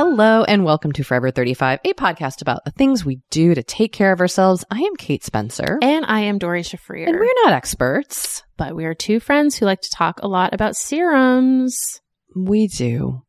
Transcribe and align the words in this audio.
Hello 0.00 0.44
and 0.44 0.64
welcome 0.64 0.92
to 0.92 1.02
Forever 1.02 1.32
35, 1.32 1.80
a 1.84 1.92
podcast 1.94 2.40
about 2.40 2.64
the 2.64 2.70
things 2.70 3.04
we 3.04 3.20
do 3.30 3.52
to 3.52 3.64
take 3.64 3.92
care 3.92 4.12
of 4.12 4.20
ourselves. 4.20 4.64
I 4.70 4.78
am 4.78 4.94
Kate 4.94 5.24
Spencer. 5.24 5.76
And 5.82 6.06
I 6.06 6.20
am 6.20 6.38
Doree 6.38 6.62
Shafrir. 6.62 7.08
And 7.08 7.18
we're 7.18 7.34
not 7.42 7.52
experts. 7.52 8.44
but 8.56 8.76
we 8.76 8.84
are 8.84 8.94
two 8.94 9.18
friends 9.18 9.56
who 9.56 9.66
like 9.66 9.80
to 9.80 9.90
talk 9.90 10.20
a 10.22 10.28
lot 10.28 10.54
about 10.54 10.76
serums. 10.76 12.00
We 12.36 12.68
do. 12.68 13.22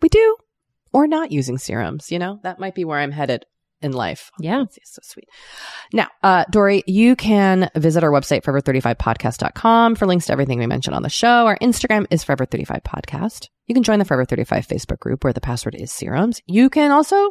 We 0.00 0.08
do. 0.10 0.36
Or 0.92 1.08
not 1.08 1.32
using 1.32 1.58
serums, 1.58 2.12
you 2.12 2.20
know? 2.20 2.38
That 2.44 2.60
might 2.60 2.76
be 2.76 2.84
where 2.84 3.00
I'm 3.00 3.10
headed 3.10 3.44
in 3.80 3.90
life. 3.90 4.30
Yeah. 4.38 4.58
That's 4.58 4.94
so 4.94 5.00
sweet. 5.02 5.26
Now, 5.92 6.06
uh, 6.22 6.44
Doree, 6.52 6.84
you 6.86 7.16
can 7.16 7.68
visit 7.74 8.04
our 8.04 8.12
website, 8.12 8.44
forever35podcast.com 8.44 9.96
for 9.96 10.06
links 10.06 10.26
to 10.26 10.32
everything 10.32 10.60
we 10.60 10.68
mentioned 10.68 10.94
on 10.94 11.02
the 11.02 11.10
show. 11.10 11.48
Our 11.48 11.58
Instagram 11.58 12.06
is 12.12 12.24
forever35podcast. 12.24 13.48
You 13.66 13.74
can 13.74 13.82
join 13.82 13.98
the 13.98 14.04
Forever 14.04 14.24
35 14.24 14.66
Facebook 14.66 14.98
group 14.98 15.24
where 15.24 15.32
the 15.32 15.40
password 15.40 15.76
is 15.76 15.92
serums. 15.92 16.40
You 16.46 16.68
can 16.68 16.90
also 16.90 17.30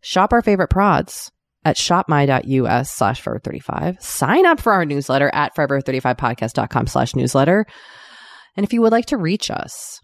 shop 0.00 0.32
our 0.32 0.42
favorite 0.42 0.70
prods 0.70 1.30
at 1.64 1.76
shopmy.us 1.76 2.90
slash 2.90 3.20
forever 3.20 3.40
35. 3.40 4.02
Sign 4.02 4.46
up 4.46 4.60
for 4.60 4.72
our 4.72 4.84
newsletter 4.84 5.30
at 5.32 5.54
forever35podcast.com 5.54 6.86
slash 6.86 7.14
newsletter. 7.14 7.66
And 8.56 8.64
if 8.64 8.72
you 8.72 8.80
would 8.82 8.92
like 8.92 9.06
to 9.06 9.16
reach 9.16 9.50
us, 9.50 10.00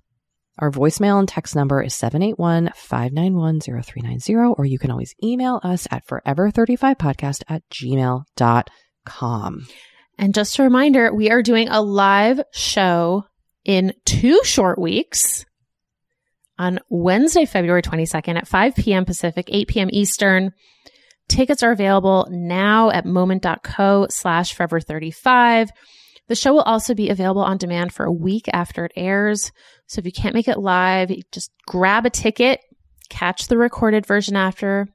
our 0.59 0.71
voicemail 0.71 1.19
and 1.19 1.29
text 1.29 1.57
number 1.57 1.83
is 1.83 1.95
781-591-0390, 1.95 4.55
or 4.57 4.65
you 4.65 4.79
can 4.79 4.93
always 4.93 5.15
email 5.23 5.61
us 5.65 5.89
at 5.91 6.07
forever35podcast 6.07 7.43
at 7.49 7.63
gmail.com. 7.71 9.67
And 10.17 10.33
just 10.33 10.59
a 10.59 10.63
reminder, 10.63 11.13
we 11.13 11.29
are 11.31 11.43
doing 11.43 11.69
a 11.69 11.83
live 11.83 12.41
show 12.53 13.25
in 13.65 13.95
two 14.05 14.41
short 14.45 14.79
weeks 14.79 15.45
on 16.59 16.81
Wednesday, 16.89 17.45
February 17.45 17.83
22nd 17.83 18.37
at 18.37 18.49
5 18.49 18.77
p.m. 18.77 19.05
Pacific, 19.05 19.47
8 19.49 19.69
p.m. 19.69 19.89
Eastern. 19.93 20.53
Tickets 21.29 21.63
are 21.63 21.73
available 21.73 22.27
now 22.31 22.91
at 22.91 23.07
moment.co 23.07 24.07
slash 24.11 24.53
forever 24.53 24.81
35. 24.81 25.71
The 26.29 26.35
show 26.35 26.53
will 26.53 26.63
also 26.63 26.95
be 26.95 27.11
available 27.11 27.43
on 27.43 27.59
demand 27.59 27.93
for 27.93 28.05
a 28.05 28.13
week 28.13 28.49
after 28.53 28.85
it 28.85 28.93
airs. 28.97 29.53
So 29.87 29.99
if 29.99 30.07
you 30.07 30.13
can't 30.13 30.35
make 30.35 30.49
it 30.49 30.59
live, 30.59 31.11
just 31.33 31.51
grab 31.67 32.07
a 32.07 32.11
ticket, 32.11 32.61
catch 33.11 33.49
the 33.49 33.59
recorded 33.59 34.07
version 34.07 34.37
after. 34.37 34.87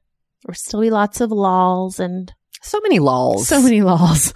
There'll 0.44 0.54
still 0.54 0.80
be 0.80 0.90
lots 0.90 1.20
of 1.20 1.30
lols 1.30 2.00
and 2.00 2.32
So 2.62 2.78
many 2.82 2.98
lols. 2.98 3.48
so 3.48 3.62
many 3.62 3.82
lols. 3.82 4.32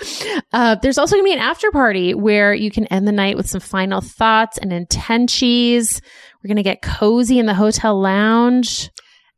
Uh, 0.52 0.76
there's 0.76 0.98
also 0.98 1.16
going 1.16 1.24
to 1.24 1.28
be 1.28 1.34
an 1.34 1.40
after 1.40 1.70
party 1.70 2.14
where 2.14 2.54
you 2.54 2.70
can 2.70 2.86
end 2.86 3.06
the 3.06 3.12
night 3.12 3.36
with 3.36 3.48
some 3.48 3.60
final 3.60 4.00
thoughts 4.00 4.56
and 4.58 4.72
intentions. 4.72 6.00
We're 6.42 6.48
going 6.48 6.56
to 6.56 6.62
get 6.62 6.80
cozy 6.82 7.38
in 7.38 7.46
the 7.46 7.54
hotel 7.54 8.00
lounge. 8.00 8.90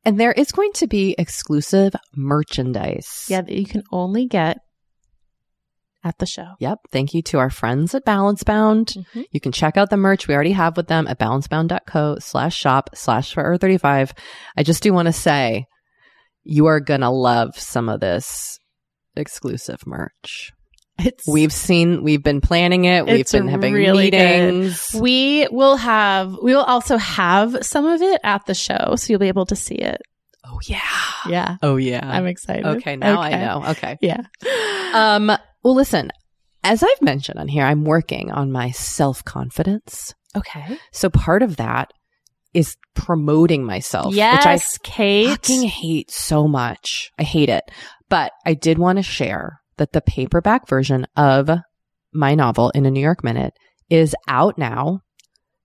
And 0.04 0.20
there 0.20 0.32
is 0.32 0.52
going 0.52 0.72
to 0.74 0.86
be 0.86 1.16
exclusive 1.18 1.94
merchandise. 2.14 3.26
Yeah, 3.28 3.40
that 3.40 3.50
you 3.52 3.66
can 3.66 3.82
only 3.90 4.26
get 4.26 4.58
at 6.04 6.18
the 6.18 6.26
show. 6.26 6.52
Yep. 6.60 6.78
Thank 6.92 7.12
you 7.14 7.22
to 7.22 7.38
our 7.38 7.50
friends 7.50 7.92
at 7.92 8.04
Balance 8.04 8.44
Bound. 8.44 8.94
Mhm. 9.14 9.24
You 9.32 9.40
can 9.40 9.50
check 9.50 9.76
out 9.76 9.90
the 9.90 9.96
merch 9.96 10.28
we 10.28 10.34
already 10.34 10.52
have 10.52 10.76
with 10.76 10.86
them 10.86 11.08
at 11.08 11.18
balancebound.co 11.18 12.18
slash 12.20 12.56
shop 12.56 12.90
slash 12.94 13.34
forever 13.34 13.58
35. 13.58 14.14
I 14.56 14.62
just 14.62 14.84
do 14.84 14.92
want 14.92 15.06
to 15.06 15.12
say 15.12 15.66
you 16.44 16.66
are 16.66 16.78
going 16.78 17.00
to 17.00 17.10
love 17.10 17.58
some 17.58 17.88
of 17.88 17.98
this 17.98 18.60
exclusive 19.16 19.86
merch. 19.86 20.52
It's 20.98 21.26
We've 21.28 21.52
seen, 21.52 22.02
we've 22.02 22.22
been 22.22 22.40
planning 22.40 22.86
it. 22.86 23.04
We've 23.04 23.30
been 23.30 23.48
having 23.48 23.74
really 23.74 24.10
good. 24.10 24.54
meetings. 24.54 24.90
we 24.98 25.46
will 25.50 25.76
have 25.76 26.38
we 26.42 26.54
will 26.54 26.62
also 26.62 26.96
have 26.96 27.58
some 27.66 27.84
of 27.84 28.00
it 28.00 28.18
at 28.24 28.46
the 28.46 28.54
show, 28.54 28.94
so 28.96 29.12
you'll 29.12 29.20
be 29.20 29.28
able 29.28 29.44
to 29.46 29.56
see 29.56 29.74
it. 29.74 30.00
Oh, 30.44 30.58
yeah. 30.66 30.80
Yeah, 31.28 31.56
Oh, 31.62 31.76
yeah. 31.76 32.00
I'm 32.08 32.24
excited. 32.26 32.64
okay. 32.64 32.96
Now 32.96 33.20
Okay. 33.24 33.34
I 33.34 33.44
know. 33.44 33.66
Okay. 33.70 33.98
Yeah. 34.00 34.22
Um, 34.94 35.26
well, 35.62 35.74
listen, 35.74 36.12
as 36.64 36.82
I've 36.82 37.02
mentioned 37.02 37.38
on 37.40 37.48
here, 37.48 37.64
I'm 37.64 37.84
working 37.84 38.30
on 38.30 38.50
my 38.52 38.70
self 38.70 39.22
confidence. 39.24 40.14
okay. 40.36 40.78
So 40.92 41.10
part 41.10 41.42
of 41.42 41.56
that 41.56 41.92
is 42.54 42.76
promoting 42.94 43.64
myself, 43.64 44.14
Yes, 44.14 44.38
which 44.38 44.46
I 44.46 44.88
Kate. 44.88 45.28
fucking 45.28 45.62
hate 45.64 46.10
so 46.10 46.48
much. 46.48 47.10
I 47.18 47.22
hate 47.22 47.50
it. 47.50 47.64
But 48.08 48.32
I 48.44 48.54
did 48.54 48.78
want 48.78 48.98
to 48.98 49.02
share 49.02 49.60
that 49.76 49.92
the 49.92 50.00
paperback 50.00 50.68
version 50.68 51.06
of 51.16 51.50
my 52.12 52.34
novel 52.34 52.70
in 52.70 52.86
a 52.86 52.90
New 52.90 53.00
York 53.00 53.24
Minute 53.24 53.54
is 53.90 54.14
out 54.28 54.58
now. 54.58 55.00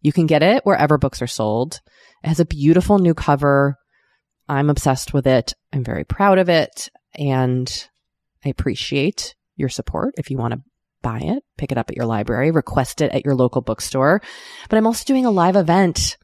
You 0.01 0.11
can 0.11 0.25
get 0.25 0.43
it 0.43 0.65
wherever 0.65 0.97
books 0.97 1.21
are 1.21 1.27
sold. 1.27 1.79
It 2.23 2.27
has 2.27 2.39
a 2.39 2.45
beautiful 2.45 2.99
new 2.99 3.13
cover. 3.13 3.77
I'm 4.49 4.69
obsessed 4.69 5.13
with 5.13 5.27
it. 5.27 5.53
I'm 5.71 5.83
very 5.83 6.03
proud 6.03 6.39
of 6.39 6.49
it. 6.49 6.89
And 7.15 7.71
I 8.43 8.49
appreciate 8.49 9.35
your 9.55 9.69
support. 9.69 10.15
If 10.17 10.31
you 10.31 10.37
want 10.37 10.53
to 10.53 10.61
buy 11.01 11.19
it, 11.19 11.43
pick 11.57 11.71
it 11.71 11.77
up 11.77 11.89
at 11.89 11.95
your 11.95 12.05
library, 12.05 12.51
request 12.51 13.01
it 13.01 13.11
at 13.11 13.25
your 13.25 13.35
local 13.35 13.61
bookstore. 13.61 14.21
But 14.69 14.77
I'm 14.77 14.87
also 14.87 15.05
doing 15.05 15.25
a 15.25 15.31
live 15.31 15.55
event 15.55 16.17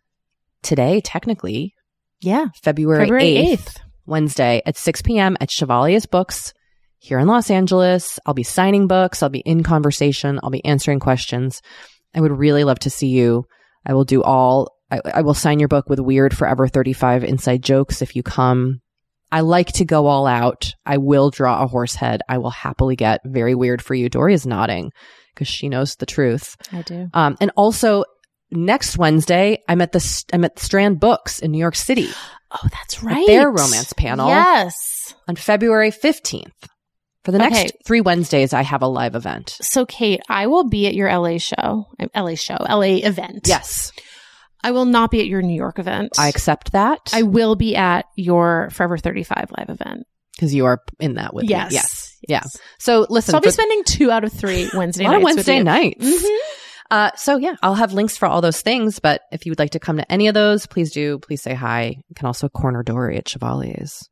today, 0.61 1.01
technically, 1.01 1.73
yeah, 2.19 2.47
February, 2.63 3.03
February 3.03 3.23
8th, 3.23 3.57
8th. 3.57 3.77
Wednesday 4.07 4.61
at 4.65 4.77
6 4.77 5.01
p.m. 5.03 5.37
at 5.39 5.51
Chevalier's 5.51 6.05
Books 6.05 6.53
here 6.99 7.19
in 7.19 7.27
Los 7.27 7.49
Angeles. 7.49 8.19
I'll 8.25 8.33
be 8.33 8.43
signing 8.43 8.87
books. 8.87 9.21
I'll 9.21 9.29
be 9.29 9.39
in 9.39 9.63
conversation. 9.63 10.39
I'll 10.41 10.49
be 10.49 10.65
answering 10.65 10.99
questions. 10.99 11.61
I 12.15 12.21
would 12.21 12.31
really 12.31 12.63
love 12.63 12.79
to 12.79 12.89
see 12.89 13.07
you. 13.07 13.45
I 13.85 13.93
will 13.93 14.05
do 14.05 14.23
all, 14.23 14.71
I, 14.91 15.01
I 15.15 15.21
will 15.21 15.33
sign 15.33 15.59
your 15.59 15.67
book 15.67 15.89
with 15.89 15.99
weird 15.99 16.35
Forever 16.35 16.67
35 16.67 17.23
inside 17.23 17.63
jokes 17.63 18.01
if 18.01 18.15
you 18.15 18.23
come. 18.23 18.81
I 19.31 19.41
like 19.41 19.73
to 19.73 19.85
go 19.85 20.07
all 20.07 20.25
out. 20.25 20.73
I 20.85 20.97
will 20.97 21.29
draw 21.29 21.61
a 21.61 21.67
horse 21.67 21.95
head. 21.95 22.21
I 22.29 22.37
will 22.37 22.49
happily 22.49 22.95
get 22.95 23.21
very 23.25 23.55
weird 23.55 23.81
for 23.81 23.93
you. 23.93 24.09
Dory 24.09 24.33
is 24.33 24.47
nodding 24.47 24.91
because 25.33 25.47
she 25.47 25.69
knows 25.69 25.95
the 25.95 26.05
truth. 26.05 26.55
I 26.71 26.81
do. 26.81 27.09
Um, 27.13 27.35
and 27.41 27.51
also 27.57 28.05
next 28.51 28.97
Wednesday, 28.97 29.63
I'm 29.67 29.81
at 29.81 29.91
the, 29.91 30.23
I'm 30.31 30.45
at 30.45 30.59
Strand 30.59 30.99
Books 30.99 31.39
in 31.39 31.51
New 31.51 31.59
York 31.59 31.75
City 31.75 32.09
Oh, 32.51 32.67
that's 32.71 33.03
right. 33.03 33.27
their 33.27 33.49
romance 33.49 33.93
panel. 33.93 34.29
Yes. 34.29 35.13
on 35.27 35.35
February 35.35 35.91
15th. 35.91 36.51
For 37.25 37.31
the 37.31 37.39
next 37.39 37.57
Okay. 37.59 37.69
three 37.85 37.99
Wednesdays, 37.99 38.53
I 38.53 38.61
have 38.61 38.81
a 38.81 38.87
live 38.87 39.13
event. 39.15 39.57
So, 39.61 39.85
Kate, 39.85 40.21
I 40.29 40.47
will 40.47 40.63
be 40.69 40.87
at 40.87 40.95
your 40.95 41.09
LA 41.09 41.39
show, 41.39 41.87
LA 42.15 42.35
show, 42.35 42.55
LA 42.69 43.03
event. 43.03 43.41
Yes, 43.45 43.91
I 44.63 44.71
will 44.71 44.85
not 44.85 45.11
be 45.11 45.19
at 45.19 45.27
your 45.27 45.41
New 45.41 45.55
York 45.55 45.77
event. 45.77 46.13
I 46.17 46.29
accept 46.29 46.71
that. 46.71 46.99
I 47.13 47.23
will 47.23 47.55
be 47.57 47.75
at 47.75 48.05
your 48.15 48.69
Forever 48.71 48.97
35 48.97 49.51
live 49.57 49.69
event. 49.69 50.05
because 50.37 50.53
you 50.53 50.65
are 50.67 50.79
in 51.01 51.15
that 51.15 51.33
with 51.33 51.49
Yes. 51.49 51.71
me. 51.71 51.75
Yes. 51.75 52.15
Yeah. 52.29 52.43
So 52.79 53.05
listen, 53.09 53.31
So 53.31 53.37
I'll 53.37 53.41
be 53.41 53.47
for- 53.49 53.53
spending 53.53 53.83
two 53.83 54.09
out 54.11 54.23
of 54.23 54.31
three 54.31 54.69
Wednesday 54.75 55.03
a 55.03 55.07
lot 55.07 55.15
of 55.17 55.23
nights. 55.23 55.35
Wednesday 55.35 55.63
nights. 55.63 56.05
Mhm. 56.05 56.37
Uh, 56.89 57.11
so 57.15 57.37
yeah, 57.37 57.55
I'll 57.61 57.75
have 57.75 57.93
links 57.93 58.15
for 58.17 58.27
all 58.27 58.41
those 58.41 58.61
things. 58.61 58.99
But 58.99 59.21
if 59.31 59.45
you 59.45 59.51
would 59.51 59.59
like 59.59 59.71
to 59.71 59.79
come 59.79 59.97
to 59.97 60.11
any 60.11 60.27
of 60.27 60.33
those, 60.33 60.65
please 60.67 60.91
do. 60.91 61.19
Please 61.19 61.41
say 61.41 61.53
hi. 61.53 61.95
You 62.07 62.15
can 62.15 62.25
also 62.27 62.49
corner 62.49 62.83
Doree 62.83 63.17
at 63.17 63.27
Chevalier's. 63.27 64.09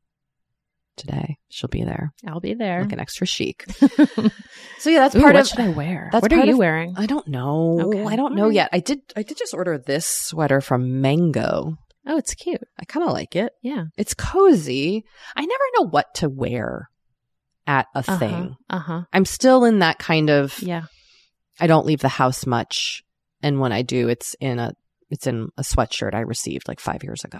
today. 0.98 1.38
She'll 1.50 1.68
be 1.70 1.84
there, 1.84 2.14
I'll 2.28 2.40
be 2.40 2.54
there. 2.54 2.82
Like 2.84 2.94
an 2.94 3.00
extra 3.00 3.28
chic. 3.28 3.66
So 4.80 4.90
yeah, 4.92 5.00
that's 5.00 5.16
Ooh, 5.16 5.22
part 5.22 5.34
what 5.34 5.40
of. 5.40 5.46
What 5.46 5.48
should 5.48 5.60
I 5.62 5.70
wear? 5.70 6.10
that's 6.12 6.22
what 6.22 6.32
are 6.34 6.46
you 6.46 6.52
of- 6.54 6.58
wearing? 6.60 6.94
I 6.98 7.06
don't 7.08 7.28
know. 7.28 7.80
Okay. 7.88 8.04
I 8.06 8.16
don't 8.16 8.36
know 8.36 8.50
yet. 8.50 8.70
I 8.72 8.80
did. 8.82 9.00
I 9.16 9.24
did 9.24 9.38
just 9.38 9.54
order 9.54 9.78
this 9.80 10.06
sweater 10.06 10.62
from 10.62 11.02
Mango. 11.02 11.76
Oh, 12.06 12.18
it's 12.18 12.36
cute. 12.36 12.62
I 12.80 12.86
kind 12.86 13.04
of 13.06 13.12
like 13.12 13.36
it. 13.36 13.52
Yeah. 13.64 13.86
It's 13.98 14.14
cozy. 14.14 15.04
I 15.36 15.42
never 15.42 15.64
know 15.80 15.88
what 15.90 16.14
to 16.16 16.30
wear 16.30 16.90
at 17.66 17.88
a 17.96 18.00
Uh-huh. 18.00 18.18
thing. 18.20 18.56
Uh-huh. 18.70 19.04
I'm 19.12 19.26
still 19.26 19.66
in 19.66 19.80
that 19.80 19.98
kind 19.98 20.30
of. 20.30 20.62
Yeah. 20.62 20.84
I 21.60 21.68
don't 21.68 21.86
leave 21.86 22.02
the 22.02 22.08
house 22.10 22.46
much, 22.46 23.04
and 23.42 23.60
when 23.60 23.72
I 23.72 23.82
do, 23.82 24.10
it's 24.10 24.36
in 24.40 24.60
a 24.60 24.74
it's 25.10 25.28
in 25.28 25.50
a 25.58 25.62
sweatshirt 25.62 26.14
I 26.14 26.22
received 26.22 26.68
like 26.68 26.80
five 26.80 27.04
years 27.04 27.24
ago. 27.24 27.40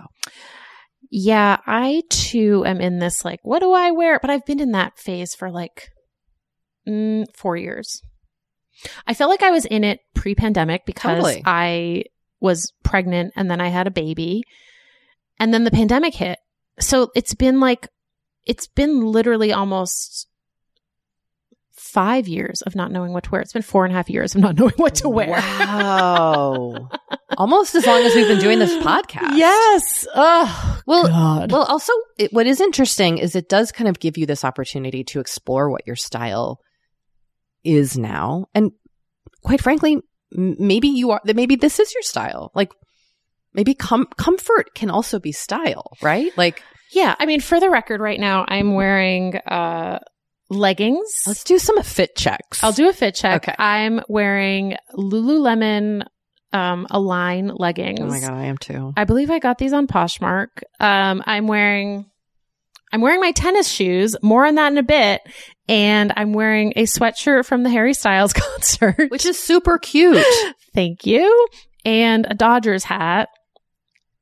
Yeah, 1.10 1.58
I 1.66 2.04
too 2.10 2.64
am 2.66 2.82
in 2.82 3.00
this 3.00 3.26
like, 3.26 3.40
what 3.44 3.60
do 3.60 3.74
I 3.74 3.92
wear? 3.92 4.20
But 4.20 4.30
I've 4.30 4.46
been 4.46 4.60
in 4.60 4.72
that 4.72 4.98
phase 4.98 5.36
for 5.36 5.52
like 5.52 5.90
mm, 6.88 7.26
four 7.36 7.58
years. 7.58 8.02
I 9.08 9.14
felt 9.14 9.30
like 9.30 9.44
I 9.44 9.52
was 9.52 9.66
in 9.66 9.84
it 9.84 10.00
pre-pandemic 10.14 10.86
because 10.86 11.24
Totally. 11.24 11.42
I 11.46 12.04
was 12.40 12.74
pregnant 12.84 13.34
and 13.36 13.50
then 13.50 13.62
I 13.62 13.70
had 13.70 13.88
a 13.88 13.92
baby, 13.92 14.44
and 15.40 15.54
then 15.54 15.64
the 15.64 15.72
pandemic 15.72 16.16
hit. 16.16 16.40
So 16.80 17.12
it's 17.16 17.34
been 17.34 17.60
like, 17.60 17.88
it's 18.46 18.68
been 18.68 19.02
literally 19.02 19.54
almost 19.54 20.28
five 21.96 22.28
years 22.28 22.62
of 22.64 22.76
not 22.76 22.92
knowing 22.92 23.14
what 23.14 23.24
to 23.24 23.32
wear. 23.32 23.42
It's 23.42 23.54
been 23.54 23.62
four 23.62 23.86
and 23.86 23.94
a 23.94 23.96
half 23.96 24.10
years 24.10 24.36
of 24.36 24.42
not 24.42 24.56
knowing 24.60 24.74
what 24.76 24.96
to 24.96 25.10
wear. 25.10 25.30
Wow, 25.30 26.90
almost 27.38 27.74
as 27.76 27.86
long 27.86 28.02
as 28.04 28.14
we've 28.16 28.28
been 28.28 28.40
doing 28.40 28.60
this 28.60 28.76
podcast. 28.84 29.38
Yes. 29.38 30.06
Oh, 30.14 30.82
Well, 30.86 31.08
God. 31.08 31.52
Well, 31.52 31.64
also, 31.64 31.94
it, 32.18 32.34
what 32.34 32.48
is 32.48 32.60
interesting 32.60 33.18
is 33.18 33.36
it 33.36 33.48
does 33.50 33.72
kind 33.72 33.88
of 33.88 34.00
give 34.00 34.18
you 34.18 34.26
this 34.26 34.44
opportunity 34.44 35.04
to 35.06 35.20
explore 35.22 35.70
what 35.70 35.88
your 35.88 35.96
style 35.96 36.60
is 37.64 37.98
now, 37.98 38.46
and 38.54 38.72
quite 39.42 39.62
frankly, 39.62 39.98
m- 40.38 40.56
maybe 40.60 40.90
you 40.90 41.12
are. 41.12 41.22
Maybe 41.26 41.56
this 41.56 41.80
is 41.80 41.94
your 41.94 42.04
style. 42.04 42.52
Like, 42.54 42.72
maybe 43.54 43.74
com- 43.74 44.10
comfort 44.18 44.76
can 44.76 44.90
also 44.90 45.20
be 45.20 45.32
style, 45.32 45.94
right? 46.02 46.32
Like, 46.38 46.62
Yeah, 46.92 47.16
I 47.18 47.26
mean, 47.26 47.40
for 47.42 47.60
the 47.60 47.70
record, 47.70 48.02
right 48.02 48.20
now 48.20 48.46
I'm 48.48 48.74
wearing 48.74 49.36
uh 49.38 50.00
leggings. 50.50 51.10
let's 51.28 51.44
do 51.44 51.58
some 51.60 51.82
fit 51.84 52.16
checks. 52.16 52.64
I'll 52.64 52.72
do 52.72 52.90
a 52.90 52.94
fit 52.94 53.16
check. 53.16 53.44
Okay. 53.44 53.56
I'm 53.58 54.02
wearing 54.08 54.76
Lululemon 54.94 56.04
um 56.54 56.88
Align 56.90 57.48
leggings. 57.48 58.00
Oh 58.02 58.06
my 58.08 58.20
god, 58.20 58.34
I 58.34 58.46
am 58.46 58.58
too. 58.58 58.94
I 58.96 59.04
believe 59.04 59.30
I 59.30 59.40
got 59.40 59.58
these 59.58 59.74
on 59.74 59.88
Poshmark. 59.88 60.48
Um, 60.80 61.22
I'm 61.26 61.48
wearing, 61.48 62.06
I'm 62.94 63.02
wearing 63.02 63.20
my 63.20 63.32
tennis 63.32 63.68
shoes. 63.68 64.16
More 64.22 64.46
on 64.46 64.56
that 64.56 64.72
in 64.72 64.78
a 64.78 64.84
bit. 64.84 65.22
And 65.68 66.14
I'm 66.16 66.32
wearing 66.34 66.74
a 66.76 66.84
sweatshirt 66.84 67.46
from 67.46 67.64
the 67.64 67.70
Harry 67.72 67.94
Styles 67.96 68.34
concert, 68.34 69.10
Which 69.10 69.26
is 69.26 69.38
super 69.40 69.80
cute. 69.80 70.24
thank 70.76 71.06
you, 71.06 71.48
and 71.84 72.28
a 72.30 72.36
Dodgers 72.36 72.84
hat. 72.84 73.30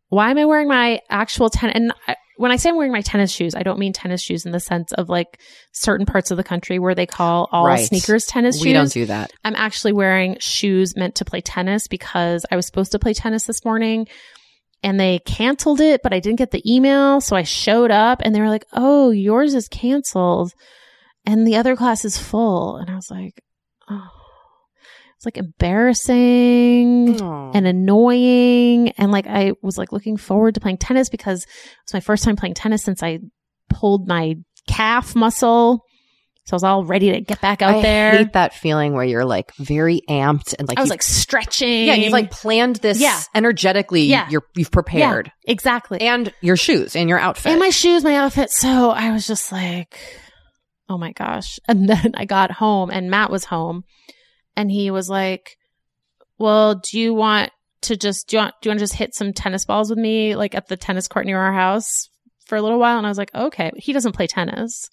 Why 0.07 0.31
am 0.31 0.37
I 0.37 0.45
wearing 0.45 0.67
my 0.69 1.01
actual 1.09 1.49
tennis? 1.49 1.73
And 1.75 1.93
I, 2.07 2.15
when 2.43 2.51
I 2.51 2.57
say 2.57 2.67
I'm 2.67 2.75
wearing 2.75 2.91
my 2.91 2.99
tennis 2.99 3.31
shoes, 3.31 3.55
I 3.55 3.63
don't 3.63 3.79
mean 3.79 3.93
tennis 3.93 4.21
shoes 4.21 4.45
in 4.45 4.51
the 4.51 4.59
sense 4.59 4.91
of 4.91 5.07
like 5.07 5.39
certain 5.71 6.05
parts 6.05 6.29
of 6.29 6.35
the 6.35 6.43
country 6.43 6.77
where 6.77 6.93
they 6.93 7.05
call 7.05 7.47
all 7.53 7.65
Right. 7.67 7.87
sneakers 7.87 8.25
tennis 8.25 8.57
shoes. 8.57 8.65
we 8.65 8.73
don't 8.73 8.91
do 8.91 9.05
that. 9.05 9.31
I'm 9.45 9.55
actually 9.55 9.93
wearing 9.93 10.35
shoes 10.41 10.93
meant 10.97 11.15
to 11.15 11.23
play 11.25 11.39
tennis 11.39 11.87
because 11.87 12.45
I 12.51 12.57
was 12.57 12.65
supposed 12.65 12.91
to 12.91 12.99
play 12.99 13.13
tennis 13.13 13.45
this 13.45 13.63
morning 13.63 14.09
and 14.83 14.99
they 14.99 15.19
canceled 15.19 15.79
it, 15.79 16.01
but 16.03 16.11
I 16.11 16.19
didn't 16.19 16.37
get 16.37 16.51
the 16.51 16.61
email. 16.69 17.21
So 17.21 17.37
I 17.37 17.43
showed 17.43 17.91
up 17.91 18.21
and 18.21 18.35
they 18.35 18.41
were 18.41 18.49
like, 18.49 18.65
Oh, 18.73 19.11
yours 19.11 19.53
is 19.53 19.69
canceled 19.69 20.51
and 21.25 21.47
the 21.47 21.55
other 21.55 21.77
class 21.77 22.03
is 22.03 22.17
full. 22.17 22.75
And 22.75 22.89
I 22.89 22.95
was 22.95 23.09
like, 23.09 23.41
it's 25.23 25.37
like 25.37 25.37
embarrassing 26.17 27.21
and 27.21 27.65
annoying. 27.67 28.89
And 28.97 29.11
like, 29.11 29.25
I 29.27 29.53
was 29.61 29.77
like 29.77 29.91
looking 29.93 30.17
forward 30.17 30.55
to 30.55 30.59
playing 30.59 30.77
tennis 30.79 31.09
because 31.09 31.43
it 31.43 31.49
was 31.87 31.93
my 31.93 31.99
first 32.01 32.23
time 32.25 32.35
playing 32.35 32.55
tennis 32.55 32.83
since 32.83 33.01
I 33.01 33.19
pulled 33.69 34.07
my 34.07 34.35
calf 34.67 35.15
muscle. 35.15 35.81
So 36.45 36.55
I 36.55 36.57
was 36.57 36.63
all 36.65 36.83
ready 36.83 37.13
to 37.13 37.21
get 37.21 37.39
back 37.39 37.61
out 37.61 37.75
I 37.75 37.81
there. 37.81 38.11
hate 38.17 38.33
that 38.33 38.53
feeling 38.53 38.91
where 38.91 39.05
you're 39.05 39.23
like 39.23 39.55
very 39.55 40.01
amped 40.09 40.53
and 40.59 40.67
like 40.67 40.77
I 40.77 40.81
was 40.81 40.89
like 40.89 41.01
stretching. 41.01 41.85
yeah, 41.85 41.93
you've 41.93 42.11
like 42.11 42.29
planned 42.31 42.75
this 42.77 42.99
Yeah. 42.99 43.17
energetically. 43.33 44.03
Yeah. 44.03 44.29
You're 44.29 44.43
you've 44.57 44.71
prepared. 44.71 45.31
exactly. 45.47 46.01
and 46.01 46.33
your 46.41 46.57
shoes 46.57 46.97
and 46.97 47.07
your 47.07 47.17
outfit. 47.17 47.51
and 47.53 47.61
my 47.61 47.69
shoes, 47.69 48.03
my 48.03 48.15
outfit. 48.17 48.51
So 48.51 48.89
I 48.89 49.11
was 49.13 49.25
just 49.25 49.53
like, 49.53 49.97
oh 50.89 50.97
my 50.97 51.13
gosh. 51.13 51.59
And 51.69 51.87
then 51.87 52.11
I 52.15 52.25
got 52.25 52.51
home 52.51 52.89
and 52.91 53.09
Matt 53.09 53.31
was 53.31 53.45
home 53.45 53.85
and 54.55 54.71
he 54.71 54.91
was 54.91 55.09
like, 55.09 55.57
well, 56.37 56.75
do 56.75 56.99
you 56.99 57.13
want 57.13 57.51
to 57.81 57.97
just, 57.97 58.27
do 58.27 58.37
you 58.37 58.41
want, 58.41 58.55
do 58.61 58.67
you 58.67 58.71
want 58.71 58.79
to 58.79 58.83
just 58.83 58.95
hit 58.95 59.15
some 59.15 59.33
tennis 59.33 59.65
balls 59.65 59.89
with 59.89 59.99
me, 59.99 60.35
like 60.35 60.55
at 60.55 60.67
the 60.67 60.77
tennis 60.77 61.07
court 61.07 61.25
near 61.25 61.39
our 61.39 61.53
house 61.53 62.09
for 62.45 62.55
a 62.57 62.61
little 62.61 62.79
while? 62.79 62.97
And 62.97 63.05
I 63.05 63.09
was 63.09 63.17
like, 63.17 63.33
okay. 63.33 63.71
He 63.75 63.93
doesn't 63.93 64.13
play 64.13 64.27
tennis. 64.27 64.89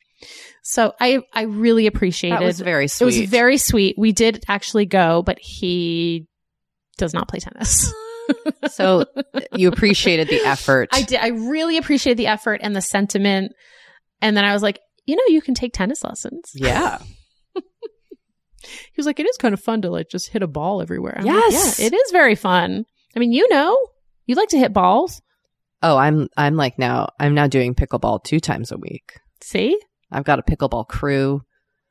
So 0.62 0.92
I, 1.00 1.20
I 1.32 1.42
really 1.42 1.86
appreciated 1.86 2.38
that 2.38 2.44
was 2.44 2.60
very 2.60 2.88
sweet. 2.88 3.16
It 3.16 3.20
was 3.20 3.30
very 3.30 3.56
sweet. 3.56 3.96
We 3.98 4.12
did 4.12 4.44
actually 4.48 4.86
go, 4.86 5.22
but 5.22 5.38
he 5.40 6.26
does 6.98 7.14
not 7.14 7.28
play 7.28 7.38
tennis. 7.38 7.92
so 8.70 9.06
you 9.54 9.68
appreciated 9.68 10.28
the 10.28 10.40
effort. 10.44 10.90
I 10.92 11.02
did. 11.02 11.20
I 11.20 11.28
really 11.28 11.78
appreciated 11.78 12.18
the 12.18 12.26
effort 12.26 12.60
and 12.62 12.76
the 12.76 12.82
sentiment. 12.82 13.52
And 14.20 14.36
then 14.36 14.44
I 14.44 14.52
was 14.52 14.62
like, 14.62 14.78
you 15.06 15.16
know, 15.16 15.22
you 15.28 15.40
can 15.40 15.54
take 15.54 15.72
tennis 15.72 16.04
lessons. 16.04 16.50
Yeah. 16.54 16.98
He 18.92 18.92
was 18.96 19.06
like, 19.06 19.20
it 19.20 19.26
is 19.26 19.36
kind 19.36 19.54
of 19.54 19.60
fun 19.60 19.82
to 19.82 19.90
like 19.90 20.08
just 20.08 20.28
hit 20.28 20.42
a 20.42 20.46
ball 20.48 20.80
everywhere. 20.82 21.14
I'm 21.18 21.24
like, 21.24 21.34
Yes. 21.50 21.78
yeah, 21.80 21.86
it 21.86 21.92
is 21.94 22.10
very 22.12 22.34
fun. 22.34 22.84
I 23.14 23.18
mean, 23.18 23.32
you 23.32 23.48
know, 23.48 23.76
you 24.26 24.34
like 24.34 24.50
to 24.50 24.58
hit 24.58 24.72
balls. 24.72 25.20
Oh, 25.82 25.96
I'm 25.96 26.28
I'm 26.36 26.56
like 26.56 26.78
now 26.78 27.08
I'm 27.18 27.34
now 27.34 27.46
doing 27.46 27.74
pickleball 27.74 28.22
two 28.24 28.38
times 28.40 28.70
a 28.70 28.76
week. 28.78 29.12
See, 29.42 29.78
I've 30.12 30.24
got 30.24 30.38
a 30.38 30.42
pickleball 30.42 30.86
crew. 30.88 31.40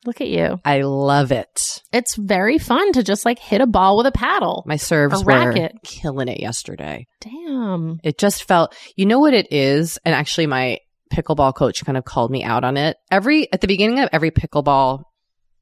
look 0.06 0.22
at 0.22 0.28
you. 0.30 0.60
I 0.64 0.82
love 0.84 1.32
it. 1.32 1.82
It's 1.92 2.16
very 2.16 2.58
fun 2.60 2.94
to 2.94 3.04
just 3.04 3.26
like 3.26 3.40
hit 3.40 3.60
a 3.62 3.68
ball 3.68 3.98
with 3.98 4.06
a 4.06 4.12
paddle. 4.12 4.64
My 4.68 4.78
serves 4.78 5.22
A 5.22 5.26
were 5.26 5.34
racket. 5.34 5.74
killing 5.84 6.28
it 6.30 6.40
yesterday. 6.40 7.06
Damn. 7.20 8.00
It 8.04 8.18
just 8.18 8.44
felt, 8.44 8.74
you 8.96 9.06
know 9.06 9.20
what 9.20 9.34
it 9.34 9.52
is? 9.52 9.98
And 10.06 10.14
actually 10.16 10.48
my 10.48 10.78
pickleball 11.12 11.54
coach 11.56 11.84
kind 11.84 11.98
of 11.98 12.06
called 12.06 12.32
me 12.32 12.44
out 12.44 12.64
on 12.64 12.78
it. 12.78 12.96
Every, 13.12 13.52
at 13.52 13.60
the 13.62 13.68
beginning 13.68 14.00
of 14.00 14.10
every 14.14 14.32
pickleball, 14.32 15.04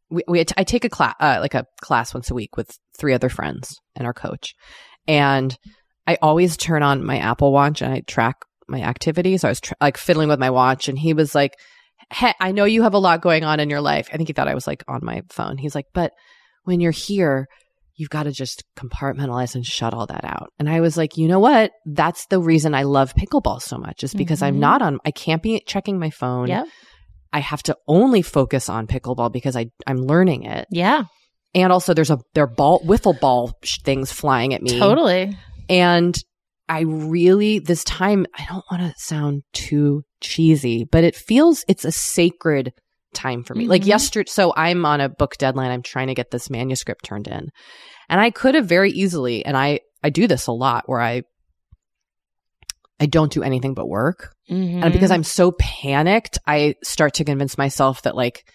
we, 0.10 0.24
we 0.28 0.40
I 0.58 0.64
take 0.64 0.86
a 0.86 0.90
class, 0.90 1.16
uh, 1.20 1.38
like 1.42 1.54
a 1.54 1.66
class 1.82 2.14
once 2.14 2.30
a 2.32 2.34
week 2.34 2.56
with 2.58 2.70
three 2.98 3.14
other 3.14 3.30
friends 3.30 3.76
and 3.96 4.06
our 4.06 4.14
coach. 4.14 4.54
And 5.08 5.56
I 6.06 6.18
always 6.22 6.58
turn 6.58 6.84
on 6.84 7.04
my 7.06 7.18
Apple 7.18 7.52
watch 7.52 7.82
and 7.82 7.94
I 7.94 8.02
track 8.02 8.36
my 8.68 8.82
activities. 8.82 9.44
I 9.44 9.50
was 9.50 9.60
tr- 9.62 9.74
like 9.82 9.98
fiddling 9.98 10.30
with 10.30 10.40
my 10.40 10.50
watch 10.50 10.88
and 10.88 10.98
he 10.98 11.14
was 11.14 11.34
like, 11.36 11.54
Hey, 12.14 12.34
I 12.40 12.52
know 12.52 12.66
you 12.66 12.84
have 12.84 12.94
a 12.94 13.00
lot 13.00 13.22
going 13.22 13.44
on 13.44 13.60
in 13.60 13.70
your 13.70 13.82
life. 13.82 14.08
I 14.14 14.18
think 14.18 14.30
he 14.30 14.34
thought 14.34 14.48
I 14.48 14.56
was 14.56 14.68
like 14.68 14.84
on 14.88 15.00
my 15.04 15.24
phone. 15.30 15.58
He's 15.58 15.76
like, 15.76 15.88
but 15.94 16.12
when 16.64 16.80
you're 16.80 16.92
here, 16.92 17.48
you've 17.96 18.10
got 18.10 18.24
to 18.24 18.32
just 18.32 18.64
compartmentalize 18.78 19.56
and 19.56 19.66
shut 19.66 19.94
all 19.94 20.06
that 20.06 20.24
out. 20.24 20.50
And 20.60 20.70
I 20.70 20.80
was 20.82 20.96
like, 20.96 21.18
you 21.18 21.28
know 21.28 21.40
what? 21.40 21.72
That's 21.86 22.28
the 22.28 22.40
reason 22.40 22.76
I 22.76 22.84
love 22.84 23.14
pickleball 23.16 23.62
so 23.62 23.78
much 23.78 24.04
is 24.04 24.14
because 24.14 24.42
I'm 24.42 24.56
Mhm. 24.58 24.60
not 24.60 24.82
on, 24.82 25.00
I 25.04 25.12
can't 25.12 25.42
be 25.42 25.62
checking 25.66 25.98
my 26.00 26.12
phone. 26.12 26.48
Yep. 26.48 26.68
I 27.34 27.40
have 27.40 27.64
to 27.64 27.78
only 27.88 28.22
focus 28.22 28.70
on 28.70 28.88
pickleball 28.88 29.32
because 29.32 29.56
I, 29.56 29.68
I'm 29.86 29.98
learning 29.98 30.44
it. 30.44 30.68
Yeah. 30.72 31.04
And 31.56 31.72
also 31.72 31.94
there's 31.94 32.10
a, 32.12 32.20
there 32.34 32.44
are 32.44 32.48
ball, 32.54 32.82
wiffle 32.82 33.20
ball 33.20 33.54
sh- 33.64 33.80
things 33.84 34.12
flying 34.12 34.54
at 34.54 34.62
me. 34.62 34.78
Totally. 34.80 35.38
And 35.70 36.18
I 36.70 36.82
really, 36.82 37.60
this 37.60 37.84
time, 37.84 38.26
I 38.38 38.46
don't 38.50 38.64
want 38.72 38.84
to 38.84 38.94
sound 39.02 39.44
too 39.54 40.04
cheesy, 40.22 40.84
but 40.84 41.04
it 41.04 41.16
feels 41.16 41.64
it's 41.68 41.86
a 41.86 41.92
sacred 41.92 42.74
time 43.14 43.44
for 43.44 43.56
me. 43.56 43.68
Like 43.68 43.84
Mhm. 43.84 43.88
yesterday, 43.88 44.30
so 44.30 44.54
I'm 44.56 44.86
on 44.86 45.00
a 45.02 45.10
book 45.10 45.38
deadline. 45.38 45.72
I'm 45.72 45.82
trying 45.82 46.08
to 46.08 46.14
get 46.14 46.30
this 46.32 46.50
manuscript 46.50 47.06
turned 47.06 47.28
in. 47.28 47.50
And 48.10 48.20
I 48.22 48.30
could 48.32 48.56
have 48.56 48.66
very 48.68 48.92
easily, 48.92 49.46
and 49.46 49.56
I, 49.58 49.80
I 50.04 50.10
do 50.10 50.28
this 50.28 50.48
a 50.48 50.52
lot 50.52 50.84
where 50.88 51.02
I, 51.02 51.24
I 53.00 53.06
don't 53.06 53.32
do 53.32 53.44
anything 53.44 53.74
but 53.74 53.88
work. 53.88 54.34
Mhm. 54.50 54.84
And 54.84 54.94
because 54.94 55.12
I'm 55.12 55.24
so 55.24 55.52
panicked, 55.52 56.40
I 56.48 56.76
start 56.84 57.16
to 57.16 57.26
convince 57.26 57.58
myself 57.58 58.02
that 58.04 58.16
like 58.16 58.50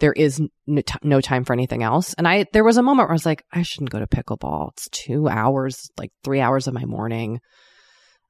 there 0.00 0.12
is 0.12 0.40
no, 0.66 0.82
t- 0.82 0.98
no 1.02 1.20
time 1.20 1.44
for 1.44 1.52
anything 1.52 1.82
else. 1.82 2.14
And 2.14 2.28
I, 2.28 2.46
there 2.52 2.64
was 2.64 2.76
a 2.76 2.82
moment 2.82 3.06
where 3.06 3.12
I 3.12 3.14
was 3.14 3.26
like, 3.26 3.44
I 3.52 3.62
shouldn't 3.62 3.90
go 3.90 3.98
to 3.98 4.06
pickleball. 4.06 4.72
It's 4.72 4.88
two 4.90 5.28
hours, 5.28 5.88
like 5.96 6.10
three 6.22 6.40
hours 6.40 6.66
of 6.66 6.74
my 6.74 6.84
morning. 6.84 7.40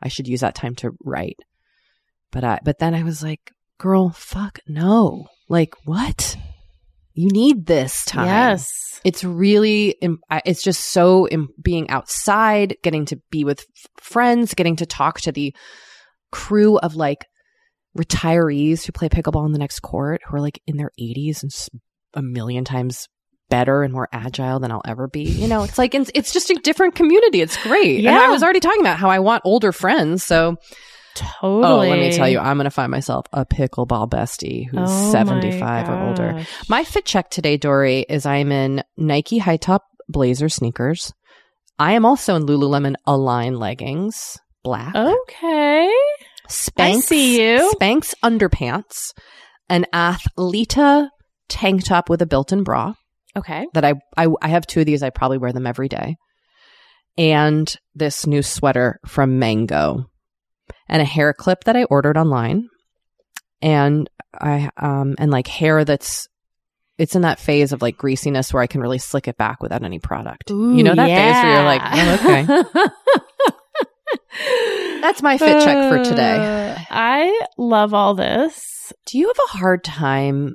I 0.00 0.08
should 0.08 0.28
use 0.28 0.40
that 0.40 0.54
time 0.54 0.74
to 0.76 0.92
write. 1.04 1.38
But 2.30 2.44
I, 2.44 2.58
but 2.62 2.78
then 2.78 2.94
I 2.94 3.02
was 3.02 3.22
like, 3.22 3.50
girl, 3.78 4.10
fuck 4.10 4.60
no. 4.68 5.26
Like 5.48 5.74
what? 5.84 6.36
You 7.14 7.30
need 7.30 7.66
this 7.66 8.04
time. 8.04 8.26
Yes. 8.26 8.68
It's 9.02 9.24
really, 9.24 9.96
it's 10.44 10.62
just 10.62 10.84
so 10.84 11.28
being 11.62 11.88
outside, 11.88 12.76
getting 12.82 13.06
to 13.06 13.18
be 13.30 13.44
with 13.44 13.64
friends, 14.00 14.54
getting 14.54 14.76
to 14.76 14.86
talk 14.86 15.20
to 15.22 15.32
the 15.32 15.54
crew 16.30 16.78
of 16.78 16.96
like 16.96 17.26
retirees 17.96 18.84
who 18.84 18.92
play 18.92 19.08
pickleball 19.08 19.46
in 19.46 19.52
the 19.52 19.58
next 19.58 19.80
court 19.80 20.20
who 20.26 20.36
are 20.36 20.40
like 20.40 20.60
in 20.66 20.76
their 20.76 20.90
80s 21.00 21.42
and 21.42 21.52
a 22.14 22.22
million 22.22 22.64
times 22.64 23.08
better 23.48 23.82
and 23.82 23.92
more 23.92 24.08
agile 24.12 24.58
than 24.58 24.70
I'll 24.70 24.82
ever 24.84 25.08
be. 25.08 25.22
You 25.22 25.48
know, 25.48 25.62
it's 25.62 25.78
like 25.78 25.94
it's, 25.94 26.10
it's 26.14 26.32
just 26.32 26.50
a 26.50 26.54
different 26.54 26.94
community. 26.94 27.40
It's 27.40 27.56
great. 27.62 28.04
And 28.04 28.08
I 28.08 28.28
was 28.28 28.42
already 28.42 28.60
talking 28.60 28.80
about 28.80 28.98
how 28.98 29.08
I 29.08 29.20
want 29.20 29.42
older 29.44 29.72
friends. 29.72 30.24
So, 30.24 30.56
Totally. 31.14 31.64
oh, 31.64 31.78
let 31.90 31.98
me 31.98 32.12
tell 32.12 32.28
you, 32.28 32.38
I'm 32.38 32.56
going 32.56 32.64
to 32.64 32.70
find 32.70 32.90
myself 32.90 33.26
a 33.32 33.46
pickleball 33.46 34.10
bestie 34.10 34.68
who's 34.68 34.90
Oh 34.90 35.12
75 35.12 35.88
or 35.88 36.08
older. 36.08 36.46
My 36.68 36.84
fit 36.84 37.06
check 37.06 37.30
today, 37.30 37.56
Doree, 37.56 38.04
is 38.08 38.26
I'm 38.26 38.52
in 38.52 38.82
Nike 38.96 39.38
high 39.38 39.56
top 39.56 39.84
blazer 40.08 40.48
sneakers. 40.48 41.12
I 41.78 41.92
am 41.92 42.04
also 42.04 42.36
in 42.36 42.46
Lululemon 42.46 42.94
Align 43.06 43.54
leggings, 43.58 44.38
black. 44.66 44.94
Okay. 44.94 45.88
Spanx, 46.48 47.02
see 47.02 47.40
you. 47.40 47.72
Spanx 47.80 48.14
underpants, 48.22 49.12
an 49.68 49.86
Athleta 49.92 51.08
tank 51.48 51.84
top 51.84 52.08
with 52.10 52.20
a 52.22 52.26
built-in 52.26 52.62
bra 52.64 52.94
Okay. 53.36 53.66
that 53.74 53.84
I, 53.84 53.94
I 54.16 54.26
I 54.42 54.48
have 54.48 54.66
two 54.66 54.80
of 54.80 54.86
these. 54.86 55.02
I 55.02 55.10
probably 55.10 55.38
wear 55.38 55.52
them 55.52 55.66
every 55.66 55.88
day, 55.88 56.16
and 57.18 57.72
this 57.94 58.26
new 58.26 58.42
sweater 58.42 58.98
from 59.06 59.38
Mango, 59.38 60.06
and 60.88 61.02
a 61.02 61.04
hair 61.04 61.32
clip 61.32 61.64
that 61.64 61.76
I 61.76 61.84
ordered 61.84 62.16
online, 62.16 62.68
and 63.62 64.08
I 64.34 64.70
um 64.76 65.14
and 65.18 65.30
like 65.30 65.46
hair 65.48 65.84
that's. 65.84 66.28
It's 66.98 67.14
in 67.14 67.22
that 67.22 67.38
phase 67.38 67.72
of 67.72 67.82
like 67.82 67.98
greasiness 67.98 68.54
where 68.54 68.62
I 68.62 68.66
can 68.66 68.80
really 68.80 68.96
slick 68.96 69.28
it 69.28 69.36
back 69.36 69.62
without 69.62 69.82
any 69.82 69.98
product. 69.98 70.48
you 70.48 70.82
know 70.82 70.94
that 70.94 71.06
phase 71.06 71.42
where 71.42 71.52
you're 71.52 71.62
like, 71.62 71.82
oh, 71.84 72.72
okay. 72.72 73.20
That's 75.00 75.22
my 75.22 75.38
fit 75.38 75.62
check 75.62 75.90
for 75.90 76.02
today. 76.04 76.74
Uh, 76.78 76.84
I 76.90 77.40
love 77.58 77.94
all 77.94 78.14
this. 78.14 78.92
Do 79.06 79.18
you 79.18 79.28
have 79.28 79.38
a 79.54 79.58
hard 79.58 79.84
time? 79.84 80.54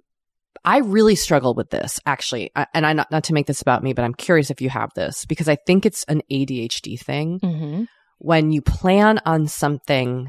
I 0.64 0.78
really 0.80 1.16
struggle 1.16 1.54
with 1.56 1.70
this 1.72 2.00
actually, 2.06 2.52
I- 2.56 2.68
and 2.74 2.86
I 2.86 2.94
not 2.94 3.10
not 3.12 3.24
to 3.26 3.34
make 3.34 3.48
this 3.48 3.62
about 3.62 3.84
me, 3.84 3.94
but 3.94 4.04
I'm 4.06 4.14
curious 4.14 4.52
if 4.52 4.62
you 4.62 4.70
have 4.70 4.92
this 4.96 5.26
because 5.26 5.50
I 5.50 5.56
think 5.66 5.86
it's 5.86 6.04
an 6.06 6.22
ADHD 6.32 7.00
thing. 7.00 7.40
Mm-hmm. 7.40 7.84
When 8.20 8.52
you 8.52 8.62
plan 8.62 9.20
on 9.26 9.48
something 9.48 10.28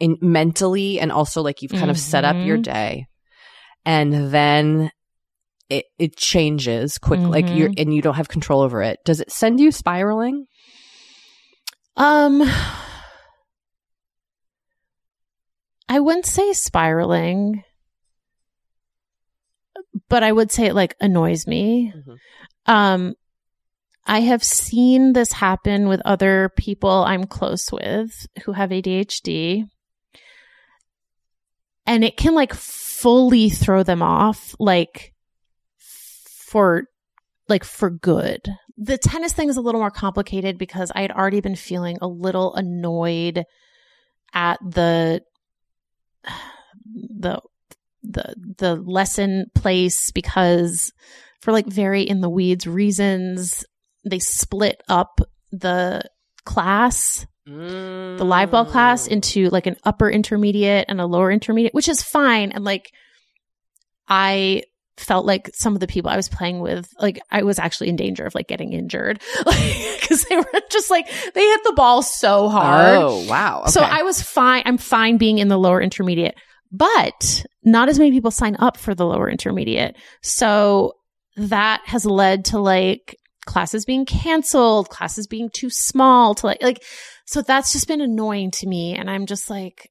in 0.00 0.16
mentally, 0.20 0.98
and 1.00 1.12
also 1.12 1.42
like 1.42 1.62
you've 1.62 1.72
kind 1.72 1.90
of 1.90 1.98
set 1.98 2.24
up 2.24 2.36
your 2.36 2.58
Mhm. 2.58 2.62
day, 2.64 3.06
and 3.84 4.32
then 4.32 4.90
it 5.68 5.84
it 5.98 6.16
changes 6.16 6.98
quick, 6.98 7.20
like 7.20 7.46
Mhm. 7.46 7.56
you're 7.56 7.70
and 7.78 7.94
you 7.94 8.02
don't 8.02 8.14
have 8.16 8.28
control 8.28 8.60
over 8.62 8.82
it. 8.82 8.98
Does 9.04 9.20
it 9.20 9.30
send 9.30 9.60
you 9.60 9.70
spiraling? 9.70 10.46
Um, 11.96 12.42
I 15.88 16.00
wouldn't 16.00 16.26
say 16.26 16.52
spiraling, 16.52 17.64
but 20.08 20.22
I 20.22 20.32
would 20.32 20.50
say 20.52 20.66
it 20.66 20.74
like 20.74 20.94
annoys 21.00 21.46
me. 21.46 21.92
Mhm. 21.94 22.18
Um, 22.66 23.14
I 24.06 24.20
have 24.20 24.42
seen 24.42 25.12
this 25.12 25.32
happen 25.32 25.88
with 25.88 26.00
other 26.04 26.50
people 26.56 27.04
I'm 27.04 27.24
close 27.24 27.70
with 27.70 28.26
who 28.44 28.52
have 28.52 28.70
ADHD. 28.70 29.66
And 31.86 32.04
it 32.04 32.16
can 32.16 32.34
like 32.34 32.52
fully 32.54 33.48
throw 33.50 33.82
them 33.82 34.02
off, 34.02 34.54
like 34.58 35.14
for, 35.78 36.84
like 37.48 37.64
for 37.64 37.90
good. 37.90 38.40
The 38.76 38.98
tennis 38.98 39.32
thing 39.32 39.48
is 39.48 39.56
a 39.56 39.60
little 39.60 39.80
more 39.80 39.90
complicated 39.90 40.58
because 40.58 40.92
I 40.94 41.02
had 41.02 41.10
already 41.12 41.40
been 41.40 41.56
feeling 41.56 41.98
a 42.00 42.06
little 42.08 42.54
annoyed 42.54 43.44
at 44.34 44.58
the, 44.60 45.22
the, 46.84 47.40
the, 48.02 48.34
the 48.58 48.76
lesson 48.76 49.50
place 49.54 50.10
because 50.10 50.92
for 51.40 51.52
like 51.52 51.66
very 51.66 52.02
in 52.02 52.20
the 52.20 52.30
weeds 52.30 52.66
reasons, 52.66 53.64
they 54.04 54.18
split 54.18 54.82
up 54.88 55.20
the 55.52 56.02
class, 56.44 57.26
the 57.46 58.24
live 58.24 58.50
ball 58.50 58.64
class 58.66 59.08
Mm. 59.08 59.12
into 59.12 59.48
like 59.50 59.66
an 59.66 59.76
upper 59.84 60.10
intermediate 60.10 60.86
and 60.88 61.00
a 61.00 61.06
lower 61.06 61.30
intermediate, 61.30 61.74
which 61.74 61.88
is 61.88 62.02
fine. 62.02 62.52
And 62.52 62.64
like, 62.64 62.92
I 64.08 64.64
felt 64.98 65.26
like 65.26 65.50
some 65.54 65.74
of 65.74 65.80
the 65.80 65.86
people 65.86 66.10
I 66.10 66.16
was 66.16 66.28
playing 66.28 66.60
with, 66.60 66.92
like 66.98 67.20
I 67.30 67.42
was 67.42 67.58
actually 67.58 67.88
in 67.88 67.96
danger 67.96 68.24
of 68.24 68.34
like 68.34 68.48
getting 68.48 68.72
injured, 68.72 69.22
like, 69.46 70.00
cause 70.08 70.24
they 70.24 70.36
were 70.36 70.62
just 70.70 70.90
like, 70.90 71.06
they 71.34 71.46
hit 71.46 71.60
the 71.64 71.72
ball 71.74 72.02
so 72.02 72.48
hard. 72.48 72.96
Oh 72.96 73.26
wow! 73.28 73.64
So 73.66 73.80
I 73.80 74.02
was 74.02 74.22
fine. 74.22 74.62
I'm 74.66 74.78
fine 74.78 75.16
being 75.18 75.38
in 75.38 75.48
the 75.48 75.58
lower 75.58 75.80
intermediate, 75.80 76.36
but 76.72 77.44
not 77.64 77.88
as 77.88 77.98
many 77.98 78.10
people 78.10 78.30
sign 78.30 78.56
up 78.58 78.76
for 78.76 78.94
the 78.94 79.06
lower 79.06 79.30
intermediate. 79.30 79.96
So 80.22 80.94
that 81.36 81.82
has 81.86 82.04
led 82.04 82.46
to 82.46 82.58
like 82.58 83.16
classes 83.46 83.84
being 83.84 84.04
canceled, 84.04 84.90
classes 84.90 85.26
being 85.26 85.50
too 85.50 85.70
small 85.70 86.34
to 86.36 86.46
like, 86.46 86.62
like, 86.62 86.82
so 87.24 87.42
that's 87.42 87.72
just 87.72 87.88
been 87.88 88.00
annoying 88.00 88.50
to 88.52 88.66
me. 88.66 88.94
And 88.94 89.10
I'm 89.10 89.26
just 89.26 89.48
like, 89.48 89.90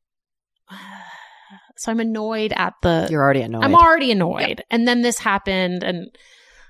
so 1.78 1.92
I'm 1.92 2.00
annoyed 2.00 2.54
at 2.56 2.74
the, 2.82 3.08
You're 3.10 3.24
already 3.24 3.42
annoyed. 3.42 3.64
I'm 3.64 3.76
already 3.76 4.12
annoyed. 4.12 4.64
And 4.70 4.88
then 4.88 5.02
this 5.02 5.20
happened 5.20 5.84
and 5.84 6.08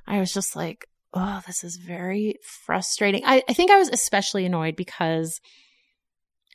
I 0.05 0.19
was 0.19 0.33
just 0.33 0.55
like, 0.55 0.87
oh, 1.13 1.41
this 1.47 1.63
is 1.63 1.77
very 1.77 2.37
frustrating. 2.43 3.23
I, 3.25 3.43
I 3.47 3.53
think 3.53 3.71
I 3.71 3.77
was 3.77 3.89
especially 3.89 4.45
annoyed 4.45 4.75
because 4.75 5.39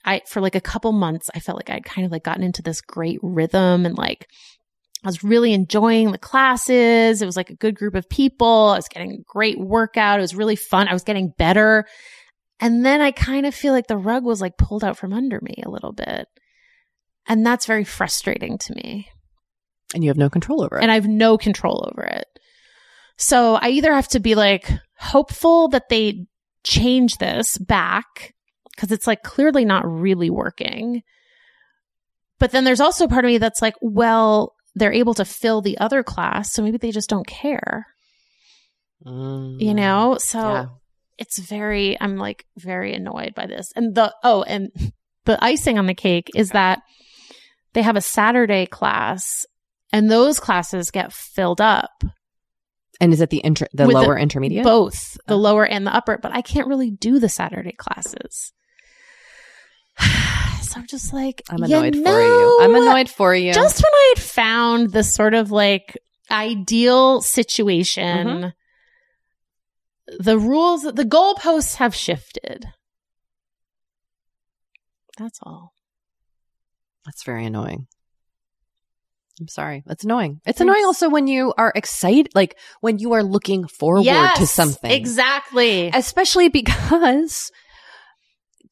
I, 0.04 0.23
for 0.26 0.40
like 0.40 0.54
a 0.54 0.61
couple 0.61 0.92
months, 0.92 1.30
I 1.35 1.40
felt 1.40 1.56
like 1.56 1.71
I'd 1.71 1.85
kind 1.85 2.04
of 2.04 2.12
like 2.12 2.25
gotten 2.25 2.42
into 2.42 2.62
this 2.62 2.80
great 2.80 3.18
rhythm 3.23 3.87
and 3.87 3.97
like 3.97 4.28
I 5.04 5.09
was 5.09 5.25
really 5.25 5.52
enjoying 5.52 6.12
the 6.12 6.18
classes. 6.18 7.23
It 7.23 7.26
was 7.26 7.37
like 7.37 7.50
a 7.50 7.56
good 7.56 7.75
group 7.75 7.94
of 7.94 8.09
people. 8.09 8.71
I 8.71 8.76
was 8.76 8.88
getting 8.88 9.12
a 9.12 9.23
great 9.26 9.59
workout. 9.59 10.18
It 10.18 10.23
was 10.23 10.37
really 10.37 10.56
fun. 10.56 10.87
I 10.87 10.92
was 10.92 11.02
getting 11.02 11.32
better. 11.37 11.87
And 12.61 12.85
then 12.85 13.00
I 13.00 13.11
kind 13.11 13.44
of 13.44 13.54
feel 13.54 13.73
like 13.73 13.88
the 13.88 13.97
rug 13.97 14.23
was 14.23 14.40
like 14.40 14.56
pulled 14.56 14.85
out 14.85 14.97
from 14.97 15.12
under 15.12 15.40
me 15.40 15.62
a 15.66 15.71
little 15.71 15.92
bit. 15.92 16.28
And 17.29 17.47
that's 17.47 17.67
very 17.67 17.85
frustrating 17.85 18.59
to 18.59 18.75
me 18.75 19.09
and 19.95 20.02
you 20.02 20.11
have 20.11 20.17
no 20.17 20.31
control 20.31 20.62
over 20.64 20.79
it. 20.79 20.83
and 20.83 20.91
I 20.91 20.95
have 20.95 21.07
no 21.07 21.37
control 21.38 21.88
over 21.93 22.02
it. 22.02 22.26
So 23.19 23.55
I 23.57 23.69
either 23.69 23.93
have 23.93 24.09
to 24.09 24.21
be 24.21 24.35
like 24.35 24.71
hopeful 24.99 25.69
that 25.69 25.88
they 25.91 26.26
change 26.64 27.19
this 27.19 27.59
back 27.59 28.35
because 28.75 28.91
it's 28.91 29.07
like 29.07 29.23
clearly 29.23 29.64
not 29.64 29.87
really 29.87 30.31
working. 30.31 31.02
But 32.38 32.50
then 32.52 32.64
there's 32.64 32.81
also 32.81 33.07
part 33.07 33.25
of 33.25 33.29
me 33.29 33.38
that's 33.38 33.61
like, 33.62 33.75
well, 33.83 34.55
they're 34.75 34.93
able 34.93 35.14
to 35.14 35.25
fill 35.26 35.61
the 35.61 35.76
other 35.79 36.02
class, 36.02 36.52
so 36.52 36.62
maybe 36.62 36.79
they 36.79 36.91
just 36.91 37.11
don't 37.11 37.26
care, 37.26 37.87
Mm. 39.07 39.61
you 39.61 39.75
know? 39.75 40.17
So 40.19 40.38
Yeah. 40.41 40.67
it's 41.19 41.38
very, 41.38 42.00
I'm 42.00 42.17
like 42.17 42.47
very 42.57 42.95
annoyed 42.95 43.35
by 43.35 43.47
this. 43.47 43.71
And 43.76 43.95
the, 43.95 44.14
oh, 44.25 44.43
and 44.43 44.71
the 45.26 45.43
icing 45.45 45.79
on 45.79 45.87
the 45.87 45.95
cake 45.95 46.31
is 46.35 46.50
that 46.50 46.81
they 47.75 47.83
have 47.83 47.97
a 47.97 48.00
Saturday 48.00 48.67
class 48.67 49.47
and 49.93 50.11
those 50.11 50.38
classes 50.41 50.91
get 50.91 51.12
filled 51.12 51.61
up. 51.61 52.02
And 53.00 53.12
is 53.12 53.21
it 53.21 53.31
the 53.31 53.41
inter- 53.45 53.67
the 53.73 53.87
With 53.87 53.95
the- 53.97 54.02
lower 54.02 54.19
intermediate? 54.19 54.64
both 54.64 55.17
the 55.26 55.35
Oh. 55.35 55.38
lower 55.38 55.67
and 55.67 55.87
the 55.87 55.95
upper, 55.95 56.19
but 56.19 56.33
I 56.33 56.43
can't 56.43 56.69
really 56.69 56.91
do 56.91 57.19
the 57.19 57.29
Saturday 57.29 57.73
classes. 57.73 58.52
so 60.62 60.76
I'm 60.81 60.87
just 60.87 61.12
like, 61.12 61.43
I'm 61.50 61.59
you 61.64 61.76
annoyed 61.76 61.95
for 61.97 62.21
you. 62.21 62.59
I'm 62.62 62.75
annoyed 62.75 63.09
for 63.09 63.35
you. 63.35 63.52
Just 63.52 63.83
when 63.83 63.93
I 63.93 64.14
had 64.17 64.23
found 64.25 64.91
this 64.93 65.12
sort 65.12 65.35
of 65.35 65.50
like 65.50 65.99
ideal 66.31 67.21
situation, 67.21 68.26
Mm-hmm. 68.26 68.49
the 70.23 70.38
rules, 70.38 70.83
the 70.83 71.05
goalposts 71.05 71.76
have 71.76 71.95
shifted. 71.95 72.67
That's 75.19 75.38
all. 75.43 75.72
That's 77.04 77.25
very 77.25 77.44
annoying. 77.47 77.87
I'm 79.40 79.49
sorry. 79.49 79.82
That's 79.87 80.04
annoying. 80.04 80.40
It's 80.47 80.59
Thanks. 80.59 80.61
annoying 80.61 80.85
also 80.85 81.09
when 81.09 81.26
you 81.26 81.52
are 81.56 81.73
excited, 81.75 82.28
like 82.35 82.56
when 82.80 82.99
you 82.99 83.12
are 83.14 83.23
looking 83.25 83.66
forward 83.66 84.04
to 84.37 84.47
something. 84.47 84.90
Exactly. 84.90 85.90
Especially 85.92 86.49
because, 86.49 87.50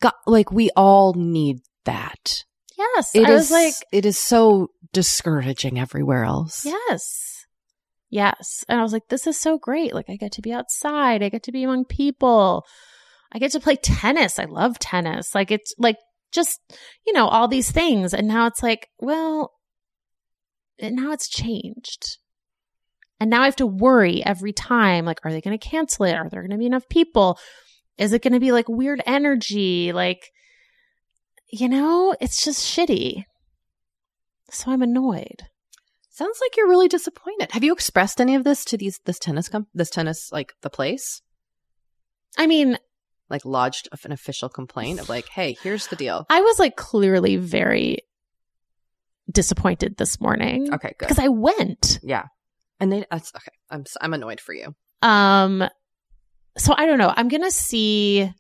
God, 0.00 0.12
like, 0.26 0.52
we 0.52 0.70
all 0.76 1.14
need 1.14 1.60
that. 1.86 2.44
yes. 2.78 3.14
It 3.14 3.26
I 3.26 3.32
is 3.32 3.38
was 3.38 3.50
like, 3.50 3.74
it 3.90 4.06
is 4.06 4.18
so 4.18 4.68
discouraging 4.92 5.78
everywhere 5.78 6.24
else. 6.24 6.64
Yes. 6.64 7.46
Yes. 8.10 8.64
And 8.68 8.78
I 8.78 8.82
was 8.82 8.92
like, 8.92 9.08
this 9.08 9.26
is 9.26 9.38
so 9.40 9.58
great. 9.58 9.94
Like, 9.94 10.10
I 10.10 10.16
get 10.16 10.32
to 10.32 10.42
be 10.42 10.52
outside. 10.52 11.22
I 11.22 11.30
get 11.30 11.44
to 11.44 11.52
be 11.52 11.64
among 11.64 11.84
people. 11.86 12.64
I 13.32 13.38
get 13.38 13.52
to 13.52 13.60
play 13.60 13.76
tennis. 13.76 14.38
I 14.38 14.44
love 14.44 14.78
tennis. 14.78 15.34
Like, 15.34 15.50
it's 15.50 15.74
like 15.78 15.96
just, 16.32 16.60
you 17.06 17.12
know, 17.12 17.28
all 17.28 17.48
these 17.48 17.70
things. 17.70 18.14
And 18.14 18.28
now 18.28 18.46
it's 18.46 18.62
like, 18.62 18.88
well, 18.98 19.52
and 20.78 20.96
now 20.96 21.12
it's 21.12 21.28
changed. 21.28 22.18
And 23.18 23.30
now 23.30 23.42
I 23.42 23.44
have 23.46 23.56
to 23.56 23.66
worry 23.66 24.24
every 24.24 24.52
time. 24.52 25.04
Like, 25.04 25.20
are 25.24 25.30
they 25.30 25.40
going 25.40 25.58
to 25.58 25.68
cancel 25.68 26.06
it? 26.06 26.14
Are 26.14 26.28
there 26.28 26.40
going 26.40 26.50
to 26.52 26.58
be 26.58 26.66
enough 26.66 26.88
people? 26.88 27.38
Is 27.98 28.12
it 28.12 28.22
going 28.22 28.32
to 28.32 28.40
be 28.40 28.52
like 28.52 28.68
weird 28.68 29.02
energy? 29.04 29.92
Like, 29.92 30.30
you 31.52 31.68
know, 31.68 32.14
it's 32.20 32.42
just 32.42 32.64
shitty. 32.64 33.24
So 34.50 34.70
I'm 34.70 34.82
annoyed. 34.82 35.42
Sounds 36.08 36.38
like 36.40 36.56
you're 36.56 36.68
really 36.68 36.88
disappointed. 36.88 37.52
Have 37.52 37.64
you 37.64 37.72
expressed 37.72 38.20
any 38.20 38.34
of 38.34 38.44
this 38.44 38.64
to 38.66 38.76
these 38.76 39.00
this 39.04 39.18
tennis 39.18 39.48
comp 39.48 39.68
this 39.74 39.90
tennis 39.90 40.30
like 40.32 40.52
the 40.62 40.70
place? 40.70 41.22
I 42.36 42.46
mean, 42.46 42.78
Like 43.30 43.44
lodged 43.44 43.88
an 44.04 44.12
official 44.12 44.48
complaint 44.48 45.00
of 45.00 45.08
like, 45.08 45.28
hey, 45.28 45.56
here's 45.62 45.86
the 45.86 45.96
deal. 45.96 46.26
I 46.28 46.40
was 46.40 46.58
like 46.58 46.76
clearly 46.76 47.36
very 47.36 47.98
disappointed 49.30 49.96
this 49.96 50.20
morning. 50.20 50.74
Okay, 50.74 50.94
good. 50.98 51.06
Because 51.08 51.18
I 51.20 51.28
went. 51.28 52.00
Yeah, 52.02 52.24
and 52.80 52.92
they 52.92 53.04
that's 53.10 53.32
okay. 53.34 53.52
I'm 53.70 53.84
I'm 54.00 54.14
annoyed 54.14 54.40
for 54.40 54.52
you. 54.52 54.74
Um 55.02 55.64
so 56.58 56.74
I 56.76 56.86
don't 56.86 56.98
know. 56.98 57.12
I'm 57.16 57.28
going 57.28 57.44
to 57.44 57.50
see 57.52 58.22
I'm 58.22 58.34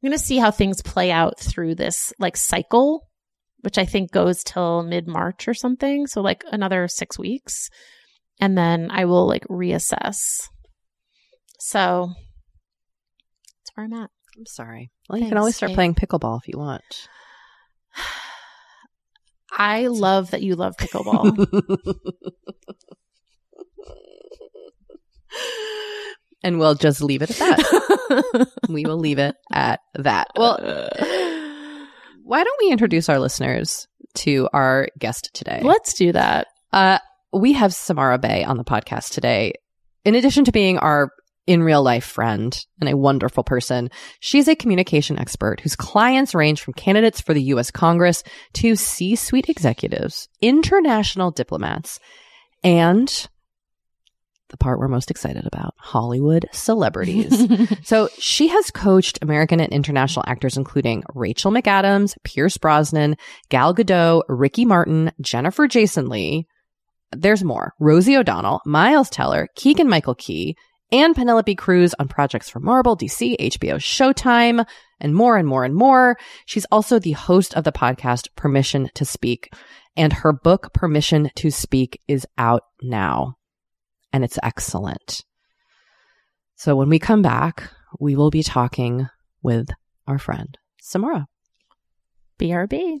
going 0.00 0.16
to 0.16 0.24
see 0.24 0.38
how 0.38 0.52
things 0.52 0.80
play 0.80 1.10
out 1.10 1.40
through 1.40 1.74
this 1.74 2.12
like 2.20 2.36
cycle 2.36 3.06
which 3.66 3.78
I 3.78 3.84
think 3.84 4.12
goes 4.12 4.44
till 4.44 4.84
mid-March 4.84 5.48
or 5.48 5.54
something, 5.54 6.06
so 6.06 6.20
like 6.20 6.44
another 6.52 6.86
6 6.86 7.18
weeks. 7.18 7.68
And 8.40 8.56
then 8.56 8.92
I 8.92 9.06
will 9.06 9.26
like 9.26 9.42
reassess. 9.48 10.18
So 11.58 12.12
that's 13.76 13.76
where 13.76 13.84
I'm 13.98 14.04
at. 14.04 14.10
I'm 14.36 14.46
sorry. 14.46 14.90
Well, 15.08 15.18
you 15.18 15.28
can 15.28 15.38
always 15.38 15.56
start 15.56 15.70
Kate. 15.70 15.76
playing 15.76 15.94
pickleball 15.94 16.40
if 16.40 16.48
you 16.48 16.58
want. 16.58 17.08
I 19.50 19.86
love 19.86 20.32
that 20.32 20.42
you 20.42 20.54
love 20.54 20.76
pickleball. 20.76 21.32
and 26.42 26.58
we'll 26.58 26.74
just 26.74 27.00
leave 27.00 27.22
it 27.22 27.30
at 27.30 27.38
that. 27.38 28.48
we 28.68 28.84
will 28.84 28.98
leave 28.98 29.18
it 29.18 29.36
at 29.50 29.80
that. 29.94 30.28
Well, 30.36 30.58
why 32.22 32.44
don't 32.44 32.60
we 32.62 32.70
introduce 32.70 33.08
our 33.08 33.18
listeners 33.18 33.88
to 34.16 34.50
our 34.52 34.88
guest 34.98 35.30
today? 35.32 35.62
let's 35.62 35.94
do 35.94 36.12
that. 36.12 36.48
Uh, 36.72 36.98
we 37.32 37.54
have 37.54 37.74
Samara 37.74 38.18
Bay 38.18 38.44
on 38.44 38.58
the 38.58 38.64
podcast 38.64 39.12
today. 39.12 39.54
In 40.04 40.14
addition 40.14 40.44
to 40.44 40.52
being 40.52 40.76
our 40.78 41.10
in 41.46 41.62
real 41.62 41.82
life 41.82 42.04
friend 42.04 42.58
and 42.80 42.88
a 42.90 42.96
wonderful 42.96 43.44
person, 43.44 43.90
she's 44.20 44.48
a 44.48 44.56
communication 44.56 45.18
expert 45.18 45.60
whose 45.60 45.76
clients 45.76 46.34
range 46.34 46.60
from 46.60 46.74
candidates 46.74 47.20
for 47.20 47.34
the 47.34 47.42
U.S. 47.44 47.70
Congress 47.70 48.22
to 48.54 48.76
C 48.76 49.16
suite 49.16 49.48
executives, 49.48 50.28
international 50.40 51.30
diplomats, 51.30 52.00
and 52.64 53.28
the 54.48 54.56
part 54.56 54.78
we're 54.78 54.88
most 54.88 55.10
excited 55.10 55.46
about 55.46 55.74
Hollywood 55.76 56.46
celebrities. 56.52 57.46
So 57.84 58.08
she 58.18 58.48
has 58.48 58.70
coached 58.70 59.20
American 59.22 59.60
and 59.60 59.72
international 59.72 60.24
actors, 60.26 60.56
including 60.56 61.04
Rachel 61.14 61.52
McAdams, 61.52 62.14
Pierce 62.24 62.56
Brosnan, 62.58 63.16
Gal 63.48 63.74
Gadot, 63.74 64.22
Ricky 64.28 64.64
Martin, 64.64 65.12
Jennifer 65.20 65.68
Jason 65.68 66.08
Lee. 66.08 66.46
There's 67.12 67.44
more. 67.44 67.74
Rosie 67.78 68.16
O'Donnell, 68.16 68.60
Miles 68.66 69.08
Teller, 69.08 69.48
Keegan 69.54 69.88
Michael 69.88 70.16
Key, 70.16 70.56
and 70.92 71.14
Penelope 71.14 71.54
Cruz 71.56 71.94
on 71.98 72.08
projects 72.08 72.48
for 72.48 72.60
Marvel, 72.60 72.96
DC, 72.96 73.36
HBO, 73.38 73.76
Showtime, 73.76 74.66
and 75.00 75.14
more 75.14 75.36
and 75.36 75.46
more 75.46 75.64
and 75.64 75.74
more. 75.74 76.16
She's 76.46 76.66
also 76.66 76.98
the 76.98 77.12
host 77.12 77.54
of 77.54 77.64
the 77.64 77.72
podcast 77.72 78.28
Permission 78.36 78.90
to 78.94 79.04
Speak, 79.04 79.52
and 79.96 80.12
her 80.12 80.32
book 80.32 80.72
Permission 80.72 81.30
to 81.36 81.50
Speak 81.50 82.00
is 82.06 82.26
out 82.38 82.64
now, 82.82 83.36
and 84.12 84.24
it's 84.24 84.38
excellent. 84.42 85.24
So 86.54 86.76
when 86.76 86.88
we 86.88 86.98
come 86.98 87.22
back, 87.22 87.70
we 87.98 88.16
will 88.16 88.30
be 88.30 88.42
talking 88.42 89.08
with 89.42 89.68
our 90.06 90.18
friend 90.18 90.56
Samara. 90.80 91.26
BRB. 92.38 93.00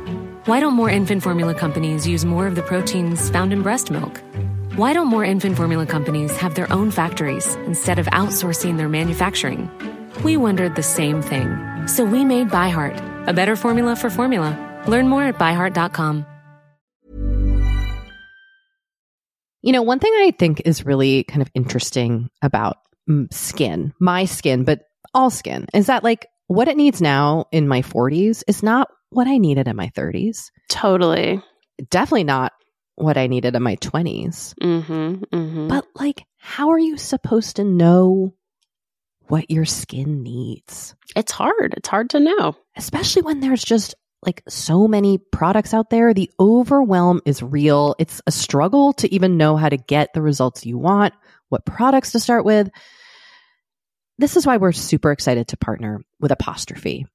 Why 0.45 0.59
don't 0.59 0.73
more 0.73 0.89
infant 0.89 1.21
formula 1.21 1.53
companies 1.53 2.07
use 2.07 2.25
more 2.25 2.47
of 2.47 2.55
the 2.55 2.63
proteins 2.63 3.29
found 3.29 3.53
in 3.53 3.61
breast 3.61 3.91
milk? 3.91 4.19
Why 4.75 4.91
don't 4.91 5.05
more 5.05 5.23
infant 5.23 5.55
formula 5.55 5.85
companies 5.85 6.35
have 6.37 6.55
their 6.55 6.71
own 6.73 6.89
factories 6.89 7.53
instead 7.67 7.99
of 7.99 8.07
outsourcing 8.07 8.77
their 8.77 8.89
manufacturing? 8.89 9.69
We 10.23 10.37
wondered 10.37 10.75
the 10.75 10.81
same 10.81 11.21
thing. 11.21 11.47
So 11.85 12.03
we 12.03 12.25
made 12.25 12.49
ByHeart, 12.49 13.27
a 13.27 13.33
better 13.33 13.55
formula 13.55 13.95
for 13.95 14.09
formula. 14.09 14.57
Learn 14.87 15.09
more 15.09 15.21
at 15.25 15.37
byheart.com. 15.37 16.25
You 19.61 19.73
know, 19.73 19.83
one 19.83 19.99
thing 19.99 20.11
I 20.11 20.33
think 20.39 20.63
is 20.65 20.87
really 20.87 21.23
kind 21.25 21.43
of 21.43 21.51
interesting 21.53 22.31
about 22.41 22.77
skin, 23.29 23.93
my 23.99 24.25
skin, 24.25 24.63
but 24.63 24.87
all 25.13 25.29
skin, 25.29 25.67
is 25.71 25.85
that 25.85 26.03
like 26.03 26.25
what 26.47 26.67
it 26.67 26.77
needs 26.77 26.99
now 26.99 27.45
in 27.51 27.67
my 27.67 27.83
40s 27.83 28.41
is 28.47 28.63
not 28.63 28.89
what 29.11 29.27
I 29.27 29.37
needed 29.37 29.67
in 29.67 29.75
my 29.75 29.89
30s. 29.89 30.49
Totally. 30.69 31.41
Definitely 31.89 32.23
not 32.25 32.53
what 32.95 33.17
I 33.17 33.27
needed 33.27 33.55
in 33.55 33.63
my 33.63 33.75
20s. 33.77 34.53
Mm-hmm. 34.61 35.23
Mm-hmm. 35.35 35.67
But 35.67 35.85
like, 35.95 36.25
how 36.37 36.69
are 36.71 36.79
you 36.79 36.97
supposed 36.97 37.57
to 37.57 37.63
know 37.63 38.33
what 39.27 39.49
your 39.51 39.65
skin 39.65 40.23
needs? 40.23 40.95
it's 41.15 41.31
hard. 41.31 41.73
It's 41.77 41.89
hard 41.89 42.09
to 42.11 42.19
know. 42.19 42.55
especially 42.77 43.21
when 43.23 43.41
there's 43.41 43.63
just 43.63 43.95
like 44.25 44.43
so 44.47 44.87
many 44.87 45.17
products 45.17 45.73
out 45.73 45.89
there. 45.89 46.13
The 46.13 46.29
overwhelm 46.39 47.21
is 47.25 47.41
real. 47.41 47.95
It's 47.99 48.21
a 48.27 48.31
struggle 48.31 48.93
to 48.93 49.13
even 49.13 49.35
know 49.37 49.57
how 49.57 49.67
to 49.67 49.77
get 49.77 50.13
the 50.13 50.21
results 50.21 50.65
you 50.65 50.77
want, 50.77 51.13
what 51.49 51.65
products 51.65 52.11
to 52.11 52.19
start 52.19 52.45
with. 52.45 52.69
This 54.19 54.37
is 54.37 54.45
why 54.45 54.57
we're 54.57 54.71
super 54.71 55.11
excited 55.11 55.47
to 55.49 55.57
partner 55.57 56.01
with 56.19 56.31
Apostrophe. 56.31 57.07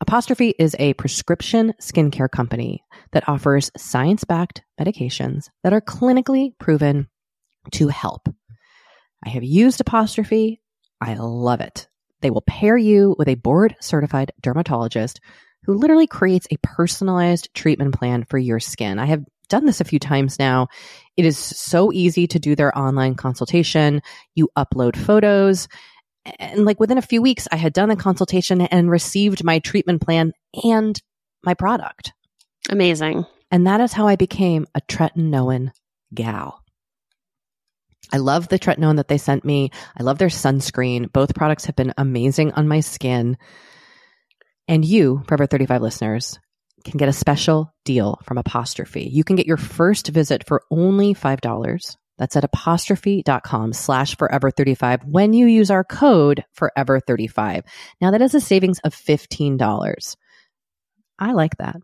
Apostrophe 0.00 0.54
is 0.58 0.74
a 0.78 0.94
prescription 0.94 1.72
skincare 1.80 2.30
company 2.30 2.84
that 3.12 3.28
offers 3.28 3.70
science 3.76 4.24
backed 4.24 4.62
medications 4.80 5.48
that 5.62 5.72
are 5.72 5.80
clinically 5.80 6.52
proven 6.58 7.08
to 7.72 7.88
help. 7.88 8.28
I 9.24 9.30
have 9.30 9.44
used 9.44 9.80
Apostrophe. 9.80 10.60
I 11.00 11.14
love 11.14 11.60
it. 11.60 11.88
They 12.20 12.30
will 12.30 12.42
pair 12.42 12.76
you 12.76 13.14
with 13.18 13.28
a 13.28 13.36
board 13.36 13.76
certified 13.80 14.32
dermatologist 14.40 15.20
who 15.64 15.74
literally 15.74 16.06
creates 16.06 16.46
a 16.50 16.58
personalized 16.62 17.48
treatment 17.54 17.94
plan 17.94 18.24
for 18.24 18.38
your 18.38 18.60
skin. 18.60 18.98
I 18.98 19.06
have 19.06 19.24
done 19.48 19.66
this 19.66 19.80
a 19.80 19.84
few 19.84 19.98
times 19.98 20.38
now. 20.38 20.68
It 21.16 21.24
is 21.24 21.38
so 21.38 21.92
easy 21.92 22.26
to 22.28 22.38
do 22.38 22.56
their 22.56 22.76
online 22.76 23.14
consultation. 23.14 24.02
You 24.34 24.48
upload 24.56 24.96
photos. 24.96 25.68
And 26.38 26.64
like 26.64 26.80
within 26.80 26.98
a 26.98 27.02
few 27.02 27.20
weeks, 27.20 27.46
I 27.52 27.56
had 27.56 27.72
done 27.72 27.88
the 27.88 27.96
consultation 27.96 28.60
and 28.62 28.90
received 28.90 29.44
my 29.44 29.58
treatment 29.58 30.02
plan 30.02 30.32
and 30.62 31.00
my 31.44 31.54
product. 31.54 32.12
Amazing. 32.70 33.26
And 33.50 33.66
that 33.66 33.80
is 33.80 33.92
how 33.92 34.06
I 34.06 34.16
became 34.16 34.66
a 34.74 34.80
tretinoin 34.80 35.70
gal. 36.12 36.62
I 38.12 38.18
love 38.18 38.48
the 38.48 38.58
tretinoin 38.58 38.96
that 38.96 39.08
they 39.08 39.18
sent 39.18 39.44
me. 39.44 39.70
I 39.98 40.02
love 40.02 40.18
their 40.18 40.28
sunscreen. 40.28 41.12
Both 41.12 41.34
products 41.34 41.66
have 41.66 41.76
been 41.76 41.94
amazing 41.96 42.52
on 42.52 42.68
my 42.68 42.80
skin. 42.80 43.36
And 44.68 44.84
you, 44.84 45.22
Forever 45.26 45.46
35 45.46 45.82
listeners, 45.82 46.38
can 46.84 46.98
get 46.98 47.08
a 47.08 47.12
special 47.12 47.72
deal 47.84 48.18
from 48.24 48.38
Apostrophe. 48.38 49.08
You 49.10 49.24
can 49.24 49.36
get 49.36 49.46
your 49.46 49.56
first 49.56 50.08
visit 50.08 50.46
for 50.46 50.62
only 50.70 51.14
$5. 51.14 51.96
That's 52.18 52.36
at 52.36 52.44
apostrophe.com 52.44 53.72
slash 53.72 54.16
forever 54.16 54.50
35 54.50 55.04
when 55.04 55.32
you 55.32 55.46
use 55.46 55.70
our 55.70 55.84
code 55.84 56.44
forever 56.52 57.00
35. 57.00 57.64
Now 58.00 58.10
that 58.12 58.22
is 58.22 58.34
a 58.34 58.40
savings 58.40 58.78
of 58.80 58.94
$15. 58.94 60.16
I 61.18 61.32
like 61.32 61.56
that. 61.58 61.76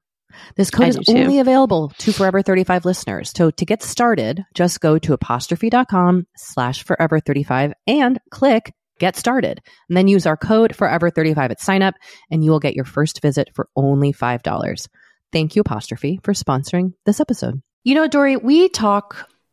This 0.57 0.71
code 0.71 0.89
is 0.89 0.99
too. 0.99 1.17
only 1.17 1.41
available 1.41 1.93
to 1.99 2.13
Forever 2.13 2.41
35 2.41 2.85
listeners. 2.85 3.33
So 3.35 3.51
to 3.51 3.65
get 3.65 3.83
started, 3.83 4.45
just 4.55 4.81
go 4.81 4.97
to 4.99 5.13
apostrophe.com 5.13 6.29
slash 6.37 6.85
forever 6.85 7.19
35 7.19 7.73
and 7.89 8.21
click 8.31 8.73
Get 9.01 9.17
started 9.17 9.63
and 9.89 9.97
then 9.97 10.07
use 10.09 10.27
our 10.27 10.37
code 10.37 10.73
forever35 10.77 11.51
at 11.51 11.61
sign 11.61 11.83
up 11.83 11.95
and 12.31 12.45
you 12.45 12.51
will 12.51 12.61
get 12.61 12.77
your 12.77 12.85
first 12.85 13.23
visit 13.23 13.49
for 13.55 13.67
only 13.75 14.13
$5. 14.13 14.89
Thank 15.33 15.57
you, 15.57 15.61
Apostrophe, 15.61 16.21
for 16.23 16.35
sponsoring 16.35 16.93
this 17.07 17.19
episode. 17.19 17.63
You 17.83 17.95
know, 17.95 18.07
Doree, 18.07 18.37
we 18.37 18.69
talk 18.69 19.27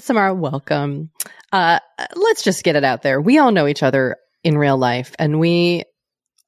Samara, 0.00 0.34
welcome. 0.34 1.10
Uh, 1.52 1.78
let's 2.16 2.42
just 2.42 2.64
get 2.64 2.76
it 2.76 2.84
out 2.84 3.02
there. 3.02 3.20
We 3.20 3.38
all 3.38 3.52
know 3.52 3.66
each 3.66 3.82
other 3.82 4.16
in 4.42 4.56
real 4.56 4.76
life 4.76 5.14
and 5.18 5.38
we 5.38 5.84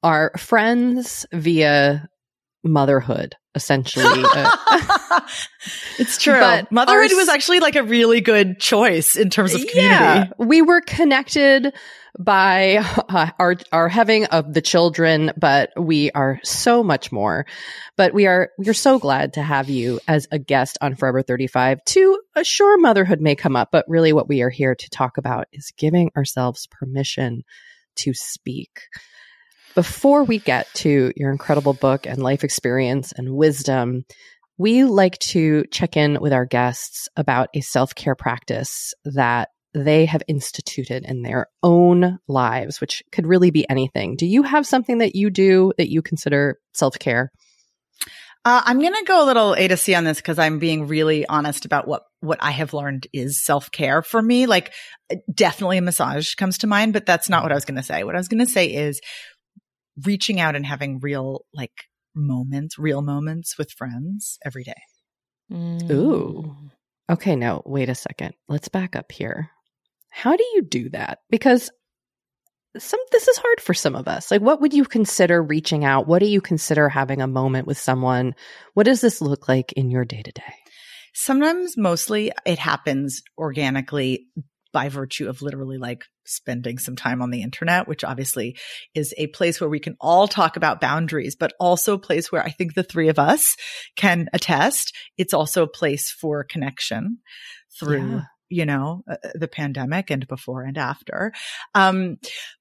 are 0.01 0.31
friends 0.37 1.25
via 1.31 2.07
motherhood 2.63 3.35
essentially 3.55 4.23
uh, 4.35 5.19
it's 5.99 6.17
true 6.17 6.39
but 6.39 6.71
motherhood 6.71 7.11
our, 7.11 7.17
was 7.17 7.29
actually 7.29 7.59
like 7.59 7.75
a 7.75 7.83
really 7.83 8.21
good 8.21 8.59
choice 8.59 9.15
in 9.15 9.29
terms 9.29 9.53
of 9.53 9.59
community 9.67 9.77
yeah, 9.79 10.27
we 10.39 10.61
were 10.61 10.81
connected 10.81 11.73
by 12.19 12.77
uh, 13.09 13.31
our 13.39 13.55
our 13.71 13.89
having 13.89 14.25
of 14.25 14.53
the 14.53 14.61
children 14.61 15.31
but 15.37 15.71
we 15.77 16.11
are 16.11 16.39
so 16.43 16.83
much 16.83 17.11
more. 17.11 17.45
But 17.97 18.13
we 18.13 18.27
are 18.27 18.49
we 18.57 18.67
are 18.69 18.73
so 18.73 18.99
glad 18.99 19.33
to 19.33 19.43
have 19.43 19.69
you 19.69 19.99
as 20.07 20.27
a 20.31 20.39
guest 20.39 20.77
on 20.81 20.95
forever 20.95 21.21
35 21.21 21.83
to 21.85 22.19
assure 22.35 22.79
motherhood 22.79 23.21
may 23.21 23.35
come 23.35 23.55
up 23.55 23.69
but 23.71 23.85
really 23.87 24.13
what 24.13 24.27
we 24.27 24.41
are 24.41 24.49
here 24.49 24.75
to 24.75 24.89
talk 24.89 25.17
about 25.17 25.47
is 25.51 25.73
giving 25.77 26.11
ourselves 26.15 26.67
permission 26.67 27.43
to 27.95 28.13
speak. 28.13 28.81
Before 29.75 30.23
we 30.23 30.37
get 30.37 30.71
to 30.75 31.11
your 31.15 31.31
incredible 31.31 31.73
book 31.73 32.05
and 32.05 32.21
life 32.21 32.43
experience 32.43 33.11
and 33.11 33.35
wisdom, 33.35 34.05
we 34.57 34.83
like 34.83 35.17
to 35.19 35.63
check 35.71 35.97
in 35.97 36.19
with 36.21 36.31
our 36.31 36.45
guests 36.45 37.09
about 37.17 37.49
a 37.55 37.61
self 37.61 37.95
care 37.95 38.15
practice 38.15 38.93
that 39.03 39.49
they 39.73 40.05
have 40.05 40.21
instituted 40.27 41.03
in 41.05 41.21
their 41.21 41.47
own 41.61 42.19
lives, 42.27 42.79
which 42.79 43.03
could 43.11 43.25
really 43.25 43.51
be 43.51 43.67
anything. 43.69 44.15
Do 44.15 44.25
you 44.25 44.43
have 44.43 44.67
something 44.67 44.99
that 44.99 45.15
you 45.15 45.29
do 45.29 45.73
that 45.77 45.89
you 45.91 46.01
consider 46.01 46.59
self 46.73 46.99
care? 46.99 47.31
Uh, 48.45 48.61
I'm 48.65 48.79
going 48.79 48.93
to 48.93 49.05
go 49.05 49.23
a 49.23 49.25
little 49.25 49.53
A 49.53 49.67
to 49.69 49.77
C 49.77 49.95
on 49.95 50.03
this 50.03 50.17
because 50.17 50.37
I'm 50.37 50.59
being 50.59 50.87
really 50.87 51.25
honest 51.25 51.63
about 51.63 51.87
what, 51.87 52.03
what 52.19 52.39
I 52.41 52.51
have 52.51 52.73
learned 52.73 53.07
is 53.13 53.41
self 53.41 53.71
care 53.71 54.01
for 54.01 54.21
me. 54.21 54.47
Like 54.47 54.73
definitely 55.33 55.77
a 55.77 55.81
massage 55.81 56.35
comes 56.35 56.59
to 56.59 56.67
mind, 56.67 56.93
but 56.93 57.05
that's 57.05 57.29
not 57.29 57.43
what 57.43 57.51
I 57.51 57.55
was 57.55 57.65
going 57.65 57.77
to 57.77 57.83
say. 57.83 58.03
What 58.03 58.15
I 58.15 58.19
was 58.19 58.27
going 58.27 58.45
to 58.45 58.51
say 58.51 58.67
is 58.67 58.99
reaching 60.05 60.39
out 60.39 60.55
and 60.55 60.65
having 60.65 60.99
real 60.99 61.45
like 61.53 61.85
moments, 62.13 62.77
real 62.77 63.01
moments 63.01 63.57
with 63.57 63.71
friends 63.71 64.37
every 64.45 64.63
day. 64.63 64.81
Mm. 65.51 65.89
Ooh. 65.91 66.55
Okay, 67.09 67.35
now 67.35 67.61
wait 67.65 67.89
a 67.89 67.95
second. 67.95 68.33
Let's 68.47 68.67
back 68.67 68.95
up 68.95 69.11
here. 69.11 69.51
How 70.15 70.35
do 70.35 70.43
you 70.53 70.61
do 70.61 70.89
that? 70.89 71.19
Because 71.31 71.71
some 72.77 72.99
this 73.11 73.27
is 73.27 73.37
hard 73.37 73.61
for 73.61 73.73
some 73.73 73.95
of 73.95 74.07
us. 74.07 74.29
Like 74.29 74.41
what 74.41 74.61
would 74.61 74.73
you 74.73 74.85
consider 74.85 75.41
reaching 75.41 75.83
out? 75.83 76.07
What 76.07 76.19
do 76.19 76.27
you 76.27 76.39
consider 76.39 76.87
having 76.87 77.21
a 77.21 77.27
moment 77.27 77.67
with 77.67 77.79
someone? 77.79 78.35
What 78.75 78.85
does 78.85 79.01
this 79.01 79.21
look 79.21 79.47
like 79.47 79.73
in 79.73 79.89
your 79.89 80.05
day 80.05 80.21
to 80.21 80.31
day? 80.31 80.53
Sometimes 81.15 81.77
mostly 81.77 82.31
it 82.45 82.59
happens 82.59 83.23
organically 83.37 84.27
by 84.71 84.89
virtue 84.89 85.29
of 85.29 85.41
literally 85.41 85.77
like 85.77 86.05
spending 86.25 86.77
some 86.77 86.95
time 86.95 87.21
on 87.21 87.29
the 87.29 87.43
internet, 87.43 87.87
which 87.87 88.03
obviously 88.03 88.57
is 88.95 89.13
a 89.17 89.27
place 89.27 89.61
where 89.61 89.69
we 89.69 89.79
can 89.79 89.95
all 90.01 90.27
talk 90.27 90.57
about 90.57 90.81
boundaries, 90.81 91.35
but 91.35 91.53
also 91.59 91.93
a 91.93 91.99
place 91.99 92.31
where 92.31 92.43
I 92.43 92.49
think 92.49 92.73
the 92.73 92.83
three 92.83 93.09
of 93.09 93.19
us 93.19 93.55
can 93.95 94.29
attest. 94.33 94.95
It's 95.17 95.33
also 95.33 95.63
a 95.63 95.67
place 95.67 96.11
for 96.11 96.43
connection 96.43 97.19
through. 97.79 98.09
Yeah. 98.09 98.21
You 98.53 98.65
know, 98.65 99.03
uh, 99.09 99.17
the 99.33 99.47
pandemic 99.47 100.11
and 100.11 100.27
before 100.27 100.63
and 100.63 100.77
after. 100.77 101.33
Um, 101.73 102.17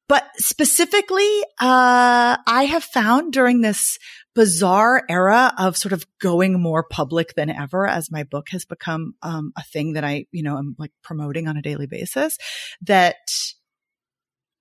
but 0.08 0.24
specifically, 0.36 1.42
uh, 1.60 2.36
I 2.46 2.66
have 2.68 2.84
found 2.84 3.32
during 3.32 3.60
this 3.60 3.98
bizarre 4.34 5.02
era 5.08 5.52
of 5.58 5.76
sort 5.76 5.92
of 5.92 6.06
going 6.18 6.60
more 6.60 6.82
public 6.82 7.34
than 7.34 7.50
ever 7.50 7.86
as 7.86 8.10
my 8.10 8.22
book 8.22 8.48
has 8.50 8.64
become 8.64 9.14
um, 9.22 9.52
a 9.56 9.62
thing 9.62 9.92
that 9.92 10.04
I, 10.04 10.26
you 10.32 10.42
know, 10.42 10.56
I'm 10.56 10.74
like 10.78 10.92
promoting 11.02 11.48
on 11.48 11.56
a 11.56 11.62
daily 11.62 11.86
basis 11.86 12.38
that 12.82 13.16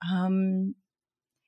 um, 0.10 0.76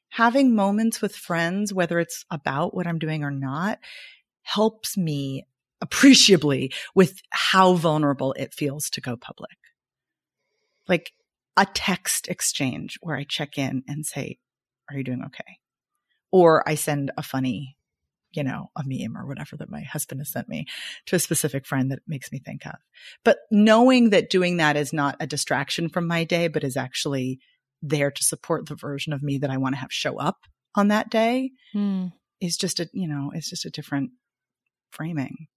having 0.09 0.55
moments 0.55 1.01
with 1.01 1.15
friends, 1.15 1.73
whether 1.73 1.99
it's 1.99 2.23
about 2.29 2.73
what 2.73 2.87
I'm 2.87 2.99
doing 2.99 3.23
or 3.23 3.31
not, 3.31 3.79
helps 4.43 4.97
me 4.97 5.45
appreciably 5.81 6.71
with 6.95 7.21
how 7.29 7.73
vulnerable 7.73 8.33
it 8.33 8.53
feels 8.53 8.89
to 8.91 9.01
go 9.01 9.17
public. 9.17 9.57
Like 10.87 11.11
a 11.57 11.65
text 11.65 12.27
exchange 12.27 12.97
where 13.01 13.15
I 13.15 13.23
check 13.23 13.57
in 13.57 13.83
and 13.87 14.05
say, 14.05 14.37
are 14.89 14.97
you 14.97 15.03
doing 15.03 15.23
okay? 15.25 15.59
Or 16.31 16.67
I 16.67 16.75
send 16.75 17.11
a 17.17 17.23
funny 17.23 17.77
you 18.33 18.43
know, 18.43 18.69
a 18.75 18.83
meme 18.85 19.15
or 19.15 19.25
whatever 19.25 19.55
that 19.57 19.69
my 19.69 19.81
husband 19.81 20.19
has 20.19 20.31
sent 20.31 20.49
me 20.49 20.65
to 21.05 21.15
a 21.15 21.19
specific 21.19 21.65
friend 21.65 21.91
that 21.91 21.99
makes 22.07 22.31
me 22.31 22.39
think 22.39 22.65
of. 22.65 22.75
But 23.23 23.37
knowing 23.51 24.09
that 24.09 24.29
doing 24.29 24.57
that 24.57 24.75
is 24.75 24.91
not 24.91 25.15
a 25.19 25.27
distraction 25.27 25.87
from 25.87 26.07
my 26.07 26.23
day, 26.23 26.47
but 26.47 26.63
is 26.63 26.75
actually 26.75 27.39
there 27.81 28.11
to 28.11 28.23
support 28.23 28.67
the 28.67 28.75
version 28.75 29.13
of 29.13 29.21
me 29.21 29.37
that 29.37 29.49
I 29.49 29.57
want 29.57 29.75
to 29.75 29.79
have 29.79 29.93
show 29.93 30.17
up 30.17 30.37
on 30.75 30.87
that 30.87 31.09
day 31.09 31.51
Hmm. 31.73 32.07
is 32.41 32.57
just 32.57 32.79
a, 32.79 32.89
you 32.93 33.07
know, 33.07 33.31
it's 33.33 33.49
just 33.49 33.65
a 33.65 33.69
different 33.69 34.11
framing. 34.91 35.47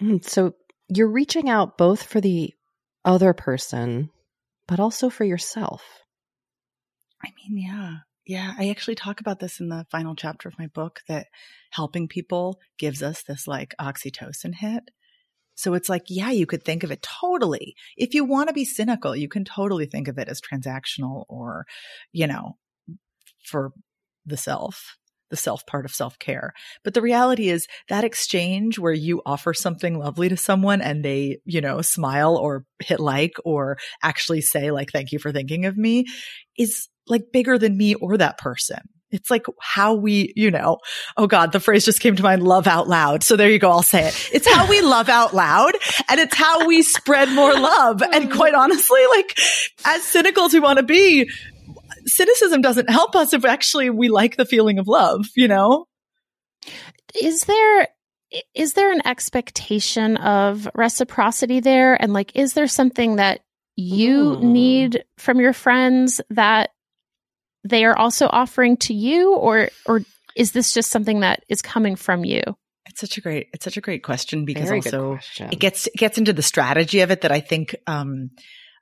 Mm, 0.00 0.24
So 0.24 0.54
you're 0.88 1.08
reaching 1.08 1.48
out 1.48 1.78
both 1.78 2.02
for 2.02 2.20
the 2.20 2.52
other 3.04 3.32
person, 3.32 4.10
but 4.66 4.80
also 4.80 5.10
for 5.10 5.24
yourself. 5.24 5.82
I 7.22 7.28
mean, 7.36 7.58
yeah. 7.58 7.96
Yeah. 8.26 8.54
I 8.58 8.70
actually 8.70 8.94
talk 8.94 9.20
about 9.20 9.38
this 9.38 9.60
in 9.60 9.68
the 9.68 9.86
final 9.90 10.14
chapter 10.14 10.48
of 10.48 10.58
my 10.58 10.66
book 10.68 11.00
that 11.08 11.26
helping 11.70 12.08
people 12.08 12.58
gives 12.78 13.02
us 13.02 13.22
this 13.22 13.46
like 13.46 13.74
oxytocin 13.80 14.54
hit. 14.54 14.90
So 15.56 15.74
it's 15.74 15.88
like, 15.88 16.04
yeah, 16.08 16.30
you 16.30 16.46
could 16.46 16.64
think 16.64 16.82
of 16.82 16.90
it 16.90 17.02
totally. 17.02 17.76
If 17.96 18.14
you 18.14 18.24
want 18.24 18.48
to 18.48 18.54
be 18.54 18.64
cynical, 18.64 19.14
you 19.14 19.28
can 19.28 19.44
totally 19.44 19.86
think 19.86 20.08
of 20.08 20.18
it 20.18 20.28
as 20.28 20.40
transactional 20.40 21.24
or, 21.28 21.66
you 22.12 22.26
know, 22.26 22.56
for 23.44 23.72
the 24.26 24.36
self, 24.36 24.96
the 25.34 25.40
self 25.40 25.66
part 25.66 25.84
of 25.84 25.90
self 25.90 26.16
care. 26.20 26.52
But 26.84 26.94
the 26.94 27.02
reality 27.02 27.48
is 27.48 27.66
that 27.88 28.04
exchange 28.04 28.78
where 28.78 28.92
you 28.92 29.20
offer 29.26 29.52
something 29.52 29.98
lovely 29.98 30.28
to 30.28 30.36
someone 30.36 30.80
and 30.80 31.04
they, 31.04 31.38
you 31.44 31.60
know, 31.60 31.80
smile 31.82 32.36
or 32.36 32.64
hit 32.78 33.00
like 33.00 33.32
or 33.44 33.78
actually 34.00 34.42
say 34.42 34.70
like, 34.70 34.92
thank 34.92 35.10
you 35.10 35.18
for 35.18 35.32
thinking 35.32 35.66
of 35.66 35.76
me 35.76 36.06
is 36.56 36.88
like 37.08 37.32
bigger 37.32 37.58
than 37.58 37.76
me 37.76 37.96
or 37.96 38.16
that 38.16 38.38
person. 38.38 38.78
It's 39.10 39.30
like 39.30 39.46
how 39.60 39.94
we, 39.94 40.32
you 40.36 40.52
know, 40.52 40.78
oh 41.16 41.26
God, 41.26 41.50
the 41.50 41.60
phrase 41.60 41.84
just 41.84 42.00
came 42.00 42.14
to 42.14 42.22
mind, 42.22 42.42
love 42.42 42.68
out 42.68 42.88
loud. 42.88 43.24
So 43.24 43.36
there 43.36 43.50
you 43.50 43.58
go. 43.58 43.70
I'll 43.70 43.82
say 43.82 44.06
it. 44.08 44.30
It's 44.32 44.48
how 44.48 44.68
we 44.68 44.80
love 44.82 45.08
out 45.08 45.34
loud 45.34 45.72
and 46.08 46.20
it's 46.20 46.34
how 46.34 46.66
we 46.66 46.82
spread 46.82 47.28
more 47.30 47.52
love. 47.54 48.02
And 48.02 48.30
quite 48.32 48.54
honestly, 48.54 49.00
like 49.10 49.36
as 49.84 50.02
cynical 50.04 50.44
as 50.44 50.52
we 50.52 50.60
want 50.60 50.78
to 50.78 50.84
be, 50.84 51.28
cynicism 52.14 52.60
doesn't 52.60 52.90
help 52.90 53.16
us 53.16 53.32
if 53.32 53.44
actually 53.44 53.90
we 53.90 54.08
like 54.08 54.36
the 54.36 54.44
feeling 54.44 54.78
of 54.78 54.88
love, 54.88 55.26
you 55.36 55.48
know? 55.48 55.86
is 57.20 57.44
there 57.44 57.88
is 58.54 58.72
there 58.72 58.90
an 58.90 59.06
expectation 59.06 60.16
of 60.16 60.68
reciprocity 60.74 61.60
there 61.60 62.00
and 62.00 62.12
like 62.12 62.34
is 62.34 62.54
there 62.54 62.66
something 62.66 63.16
that 63.16 63.40
you 63.76 64.34
Ooh. 64.34 64.40
need 64.40 65.04
from 65.18 65.40
your 65.40 65.52
friends 65.52 66.20
that 66.30 66.70
they 67.64 67.84
are 67.84 67.96
also 67.96 68.26
offering 68.26 68.76
to 68.78 68.94
you 68.94 69.34
or 69.34 69.68
or 69.86 70.02
is 70.36 70.52
this 70.52 70.72
just 70.72 70.90
something 70.90 71.20
that 71.20 71.44
is 71.48 71.62
coming 71.62 71.96
from 71.96 72.24
you 72.24 72.42
It's 72.86 73.00
such 73.00 73.18
a 73.18 73.20
great, 73.20 73.48
it's 73.52 73.64
such 73.64 73.76
a 73.76 73.80
great 73.80 74.02
question 74.02 74.44
because 74.44 74.68
Very 74.68 74.78
also 74.78 75.12
question. 75.14 75.48
it 75.52 75.58
gets, 75.58 75.86
it 75.86 75.96
gets 75.96 76.18
into 76.18 76.32
the 76.32 76.42
strategy 76.42 77.00
of 77.00 77.10
it 77.10 77.22
that 77.22 77.32
I 77.32 77.40
think, 77.40 77.76
um, 77.86 78.30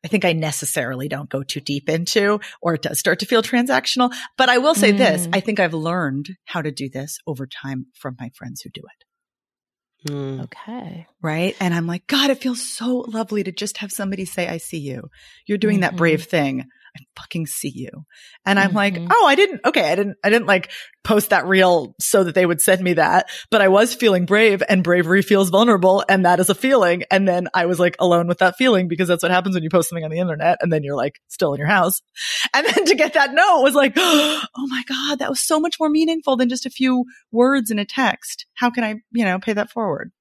I 0.05 0.09
think 0.09 0.25
I 0.25 0.33
necessarily 0.33 1.09
don't 1.09 1.29
go 1.29 1.43
too 1.43 1.61
deep 1.61 1.89
into, 1.89 2.41
or 2.61 2.75
it 2.75 2.83
does 2.83 2.99
start 2.99 3.21
to 3.21 3.27
feel 3.27 3.43
transactional. 3.43 4.13
But 4.37 4.49
I 4.49 4.59
will 4.59 4.75
say 4.75 4.91
this. 4.93 5.27
Mm. 5.27 5.37
I 5.37 5.41
think 5.41 5.61
I've 5.61 5.75
learned 5.75 6.31
how 6.45 6.61
to 6.63 6.73
do 6.73 6.89
this 6.89 7.19
over 7.27 7.47
time 7.47 7.87
from 7.95 8.17
my 8.19 8.31
friends 8.35 8.63
who 8.63 8.71
do 8.71 8.83
it. 8.83 10.11
Mm. 10.11 10.43
okay 10.43 11.07
Right. 11.23 11.55
And 11.61 11.73
I'm 11.73 11.87
like, 11.87 12.09
God, 12.09 12.31
it 12.31 12.43
feels 12.43 12.61
so 12.61 13.05
lovely 13.07 13.45
to 13.45 13.53
just 13.53 13.77
have 13.79 13.93
somebody 13.93 14.25
say, 14.25 14.49
I 14.49 14.57
see 14.57 14.79
you. 14.79 15.09
You're 15.47 15.59
doing 15.59 15.81
that 15.81 15.93
Mhm. 15.93 15.99
brave 15.99 16.25
thing. 16.25 16.65
I 16.95 17.01
fucking 17.17 17.47
see 17.47 17.71
you. 17.75 18.05
And 18.45 18.59
I'm 18.59 18.75
like, 18.75 18.95
Mhm. 18.95 19.09
oh, 19.11 19.27
I 19.27 19.35
didn't, 19.35 19.63
okay. 19.65 19.91
I 19.91 19.95
didn't, 19.95 20.19
I 20.23 20.29
didn't 20.29 20.47
like 20.47 20.71
post 21.03 21.31
that 21.31 21.47
reel 21.47 21.95
so 21.99 22.25
that 22.25 22.35
they 22.35 22.45
would 22.45 22.61
send 22.61 22.83
me 22.83 22.93
that, 22.95 23.31
but 23.51 23.63
I 23.63 23.69
was 23.69 23.95
feeling 23.95 24.27
brave 24.27 24.63
and 24.69 24.85
bravery 24.85 25.23
feels 25.23 25.49
vulnerable. 25.49 26.05
And 26.07 26.27
that 26.27 26.39
is 26.39 26.51
a 26.51 26.55
feeling. 26.55 27.05
And 27.11 27.27
then 27.27 27.49
I 27.55 27.65
was 27.65 27.81
like 27.81 27.97
alone 27.99 28.29
with 28.29 28.39
that 28.39 28.57
feeling 28.59 28.89
because 28.89 29.09
that's 29.09 29.23
what 29.23 29.33
happens 29.33 29.55
when 29.55 29.63
you 29.65 29.71
post 29.71 29.89
something 29.89 30.05
on 30.05 30.11
the 30.11 30.19
internet 30.19 30.59
and 30.61 30.71
then 30.71 30.83
you're 30.83 30.97
like 30.97 31.19
still 31.29 31.55
in 31.55 31.59
your 31.59 31.69
house. 31.69 32.03
And 32.55 32.67
then 32.67 32.85
to 32.85 32.95
get 32.95 33.15
that 33.15 33.33
note 33.33 33.63
was 33.63 33.75
like, 33.75 33.95
oh 33.97 34.43
my 34.69 34.83
God, 34.87 35.21
that 35.21 35.31
was 35.31 35.41
so 35.41 35.59
much 35.59 35.77
more 35.81 35.89
meaningful 35.89 36.37
than 36.37 36.51
just 36.51 36.67
a 36.67 36.71
few 36.71 37.07
words 37.31 37.71
in 37.71 37.79
a 37.79 37.87
text. 37.87 38.45
How 38.55 38.69
can 38.71 38.85
I, 38.85 38.97
you 39.13 39.25
know, 39.25 39.39
pay 39.39 39.55
that 39.55 39.71
forward? 39.71 40.13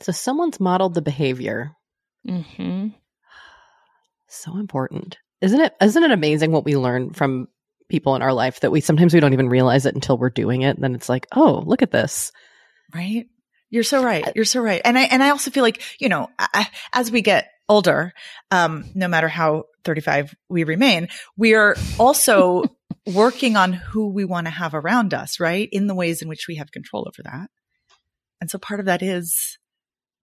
So 0.00 0.10
someone's 0.12 0.58
modeled 0.60 0.94
the 0.94 1.02
behavior. 1.02 1.72
mm-hmm. 2.26 2.88
So 4.28 4.56
important. 4.58 5.16
Isn't 5.40 5.60
it 5.60 5.74
isn't 5.80 6.02
it 6.02 6.10
amazing 6.10 6.52
what 6.52 6.64
we 6.64 6.76
learn 6.76 7.10
from 7.10 7.48
people 7.88 8.14
in 8.16 8.22
our 8.22 8.32
life 8.32 8.60
that 8.60 8.70
we 8.70 8.80
sometimes 8.80 9.14
we 9.14 9.20
don't 9.20 9.32
even 9.32 9.48
realize 9.48 9.86
it 9.86 9.94
until 9.94 10.18
we're 10.18 10.30
doing 10.30 10.62
it. 10.62 10.80
Then 10.80 10.94
it's 10.94 11.08
like, 11.08 11.26
oh, 11.34 11.62
look 11.66 11.82
at 11.82 11.90
this. 11.90 12.32
Right. 12.94 13.26
You're 13.70 13.82
so 13.82 14.02
right. 14.02 14.30
You're 14.34 14.44
so 14.44 14.60
right. 14.60 14.80
And 14.84 14.98
I, 14.98 15.02
and 15.02 15.22
I 15.22 15.30
also 15.30 15.50
feel 15.50 15.62
like, 15.62 15.82
you 16.00 16.08
know, 16.08 16.28
I, 16.38 16.68
as 16.92 17.10
we 17.10 17.20
get 17.20 17.50
older, 17.68 18.12
um, 18.50 18.86
no 18.94 19.08
matter 19.08 19.28
how 19.28 19.64
35 19.84 20.34
we 20.48 20.64
remain, 20.64 21.08
we 21.36 21.54
are 21.54 21.76
also 21.98 22.64
working 23.06 23.56
on 23.56 23.72
who 23.74 24.08
we 24.08 24.24
want 24.24 24.46
to 24.46 24.50
have 24.50 24.74
around 24.74 25.12
us, 25.12 25.38
right? 25.38 25.68
In 25.70 25.86
the 25.86 25.94
ways 25.94 26.22
in 26.22 26.28
which 26.28 26.46
we 26.48 26.56
have 26.56 26.72
control 26.72 27.06
over 27.06 27.22
that. 27.24 27.50
And 28.40 28.50
so 28.50 28.58
part 28.58 28.80
of 28.80 28.86
that 28.86 29.02
is, 29.02 29.58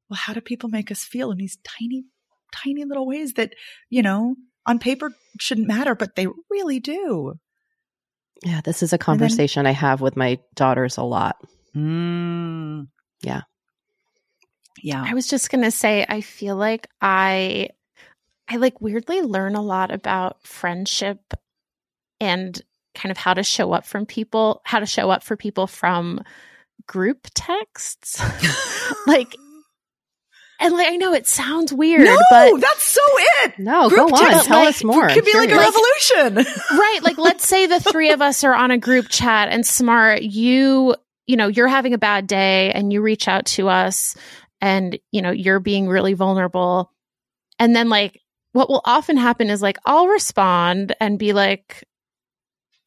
well, 0.09 0.19
how 0.21 0.33
do 0.33 0.41
people 0.41 0.69
make 0.69 0.91
us 0.91 1.03
feel 1.03 1.31
in 1.31 1.37
these 1.37 1.57
tiny, 1.63 2.05
tiny 2.51 2.85
little 2.85 3.05
ways 3.05 3.33
that, 3.33 3.53
you 3.89 4.01
know, 4.01 4.35
on 4.65 4.79
paper 4.79 5.11
shouldn't 5.39 5.67
matter, 5.67 5.95
but 5.95 6.15
they 6.15 6.27
really 6.49 6.79
do. 6.79 7.35
Yeah, 8.43 8.61
this 8.63 8.83
is 8.83 8.93
a 8.93 8.97
conversation 8.97 9.65
I 9.65 9.71
have 9.71 10.01
with 10.01 10.15
my 10.15 10.39
daughters 10.55 10.97
a 10.97 11.03
lot. 11.03 11.37
Mm. 11.75 12.87
Yeah. 13.21 13.41
Yeah. 14.81 15.03
I 15.05 15.13
was 15.13 15.27
just 15.27 15.49
gonna 15.49 15.71
say, 15.71 16.05
I 16.07 16.21
feel 16.21 16.55
like 16.55 16.87
I, 17.01 17.69
I 18.47 18.57
like 18.57 18.81
weirdly 18.81 19.21
learn 19.21 19.55
a 19.55 19.61
lot 19.61 19.91
about 19.91 20.45
friendship 20.45 21.19
and 22.19 22.59
kind 22.93 23.11
of 23.11 23.17
how 23.17 23.33
to 23.33 23.43
show 23.43 23.73
up 23.73 23.85
from 23.85 24.05
people, 24.05 24.61
how 24.63 24.79
to 24.79 24.85
show 24.85 25.09
up 25.09 25.23
for 25.23 25.35
people 25.35 25.67
from 25.67 26.21
group 26.87 27.27
texts. 27.33 28.21
like, 29.07 29.35
and 30.59 30.73
like 30.73 30.87
I 30.87 30.95
know 30.95 31.13
it 31.13 31.27
sounds 31.27 31.73
weird, 31.73 32.05
no, 32.05 32.17
but 32.29 32.59
that's 32.59 32.83
so 32.83 33.01
it. 33.43 33.59
No, 33.59 33.89
Group 33.89 34.09
go 34.09 34.15
on. 34.15 34.31
text, 34.31 34.45
Tell 34.45 34.59
like, 34.59 34.69
us 34.69 34.83
more. 34.83 35.07
It 35.07 35.13
could 35.13 35.25
be 35.25 35.33
like 35.33 35.51
a 35.51 35.57
revolution. 35.57 36.53
right 36.71 36.99
like 37.03 37.17
let's 37.17 37.47
say 37.47 37.65
the 37.67 37.79
three 37.79 38.11
of 38.11 38.21
us 38.21 38.43
are 38.43 38.53
on 38.53 38.71
a 38.71 38.77
group 38.77 39.07
chat 39.09 39.49
and 39.49 39.65
smart 39.65 40.21
you 40.21 40.95
you 41.27 41.37
know 41.37 41.47
you're 41.47 41.67
having 41.67 41.93
a 41.93 41.97
bad 41.97 42.27
day 42.27 42.71
and 42.71 42.91
you 42.91 43.01
reach 43.01 43.27
out 43.27 43.45
to 43.45 43.67
us 43.67 44.15
and 44.61 44.97
you 45.11 45.21
know 45.21 45.31
you're 45.31 45.59
being 45.59 45.87
really 45.87 46.13
vulnerable 46.13 46.91
and 47.59 47.75
then 47.75 47.89
like 47.89 48.21
what 48.53 48.69
will 48.69 48.81
often 48.85 49.17
happen 49.17 49.49
is 49.49 49.61
like 49.61 49.77
i'll 49.85 50.07
respond 50.07 50.95
and 50.99 51.19
be 51.19 51.33
like 51.33 51.83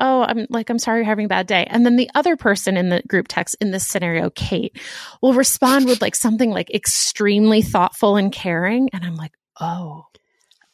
oh 0.01 0.23
i'm 0.23 0.47
like 0.51 0.71
i'm 0.71 0.79
sorry 0.79 0.99
you're 0.99 1.05
having 1.07 1.25
a 1.27 1.29
bad 1.29 1.47
day 1.47 1.67
and 1.71 1.85
then 1.87 1.97
the 1.97 2.11
other 2.15 2.37
person 2.37 2.77
in 2.77 2.89
the 2.89 3.03
group 3.09 3.27
text 3.29 3.57
in 3.61 3.71
this 3.71 3.87
scenario 3.87 4.31
kate 4.31 4.79
will 5.23 5.35
respond 5.35 5.87
with 5.87 6.01
like 6.01 6.15
something 6.15 6.51
like 6.51 6.71
extremely 6.75 7.63
thoughtful 7.63 8.17
and 8.17 8.33
caring 8.33 8.89
and 8.93 9.05
i'm 9.05 9.17
like 9.17 9.33
oh 9.61 10.05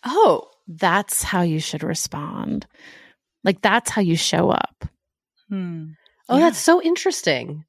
Oh, 0.06 0.50
that's 0.68 1.22
how 1.22 1.40
you 1.40 1.58
should 1.60 1.82
respond. 1.82 2.66
Like 3.42 3.62
that's 3.62 3.88
how 3.90 4.02
you 4.02 4.16
show 4.16 4.50
up. 4.50 4.84
Hmm. 5.48 5.92
oh, 6.28 6.36
Yeah. 6.36 6.44
that's 6.44 6.58
so 6.58 6.82
interesting. 6.82 7.64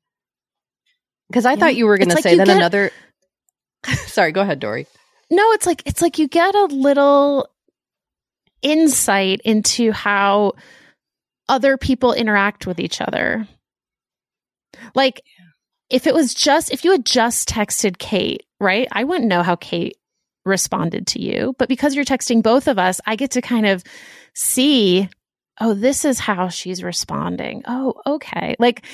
Because 1.29 1.45
I 1.45 1.53
Yeah. 1.53 1.59
thought 1.59 1.75
you 1.77 1.85
were 1.85 1.97
going 1.97 2.09
to 2.09 2.15
like 2.15 2.23
say 2.23 2.35
then 2.35 2.47
get- 2.47 2.57
another. 2.57 2.91
Sorry, 4.07 4.33
go 4.33 4.41
ahead, 4.41 4.59
Doree. 4.59 4.85
No, 5.31 5.53
it's 5.53 5.65
like 5.65 5.81
it's 5.85 6.01
like 6.01 6.19
you 6.19 6.27
get 6.27 6.55
a 6.55 6.65
little 6.65 7.47
insight 8.61 9.39
into 9.45 9.93
how 9.93 10.53
other 11.47 11.77
people 11.77 12.13
interact 12.13 12.65
with 12.65 12.79
each 12.79 13.01
other. 13.01 13.47
Like 14.93 15.21
if 15.89 16.07
it 16.07 16.13
was 16.13 16.33
just 16.33 16.71
if 16.71 16.83
you 16.83 16.91
had 16.91 17.05
just 17.05 17.47
texted 17.49 17.97
Kate, 17.97 18.43
right? 18.59 18.87
I 18.91 19.03
wouldn't 19.03 19.29
know 19.29 19.43
how 19.43 19.55
Kate 19.55 19.97
responded 20.45 21.07
to 21.07 21.21
you, 21.21 21.55
but 21.57 21.69
because 21.69 21.95
you're 21.95 22.05
texting 22.05 22.43
both 22.43 22.67
of 22.67 22.77
us, 22.77 23.01
I 23.05 23.15
get 23.15 23.31
to 23.31 23.41
kind 23.41 23.65
of 23.65 23.83
see 24.33 25.09
oh, 25.61 25.73
this 25.73 26.03
is 26.03 26.19
how 26.19 26.49
she's 26.49 26.83
responding. 26.83 27.63
Oh, 27.65 27.93
okay. 28.05 28.55
Like 28.59 28.85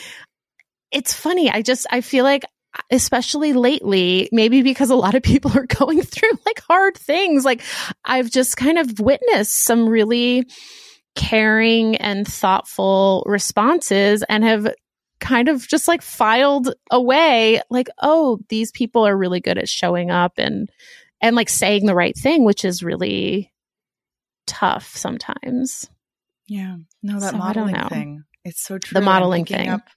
it's 0.92 1.14
funny. 1.14 1.50
I 1.50 1.62
just 1.62 1.88
I 1.90 2.02
feel 2.02 2.24
like 2.24 2.44
especially 2.90 3.54
lately, 3.54 4.30
maybe 4.32 4.62
because 4.62 4.90
a 4.90 4.96
lot 4.96 5.16
of 5.16 5.24
people 5.24 5.58
are 5.58 5.66
going 5.80 6.02
through 6.02 6.32
like 6.46 6.62
hard 6.62 6.98
things. 6.98 7.46
Like 7.46 7.64
I've 8.06 8.30
just 8.30 8.58
kind 8.58 8.78
of 8.78 9.00
witnessed 9.00 9.64
some 9.64 9.88
really 9.88 10.48
caring 11.15 11.95
and 11.97 12.28
thoughtful 12.28 13.24
responses 13.26 14.24
and 14.30 14.43
have 14.43 14.74
kind 15.19 15.50
of 15.50 15.67
just 15.67 15.88
like 15.88 16.02
filed 16.02 16.74
away 16.89 17.62
like 17.69 17.88
oh 18.02 18.39
these 18.50 18.71
people 18.71 19.06
are 19.06 19.15
really 19.15 19.39
good 19.39 19.58
at 19.58 19.69
showing 19.69 20.10
up 20.10 20.34
and 20.38 20.69
and 21.21 21.36
like 21.36 21.50
saying 21.50 21.86
the 21.86 21.93
right 21.93 22.17
thing 22.17 22.43
which 22.43 22.65
is 22.65 22.82
really 22.82 23.52
tough 24.47 24.95
sometimes 24.95 25.89
Yeah. 26.47 26.78
No, 27.04 27.19
that 27.19 27.32
So 27.32 27.38
modeling 27.38 27.76
thing. 27.88 28.24
It's 28.43 28.62
so 28.63 28.78
true. 28.78 29.00
The 29.00 29.06
modeling 29.06 29.45
thing. 29.45 29.69
Up, 29.69 29.88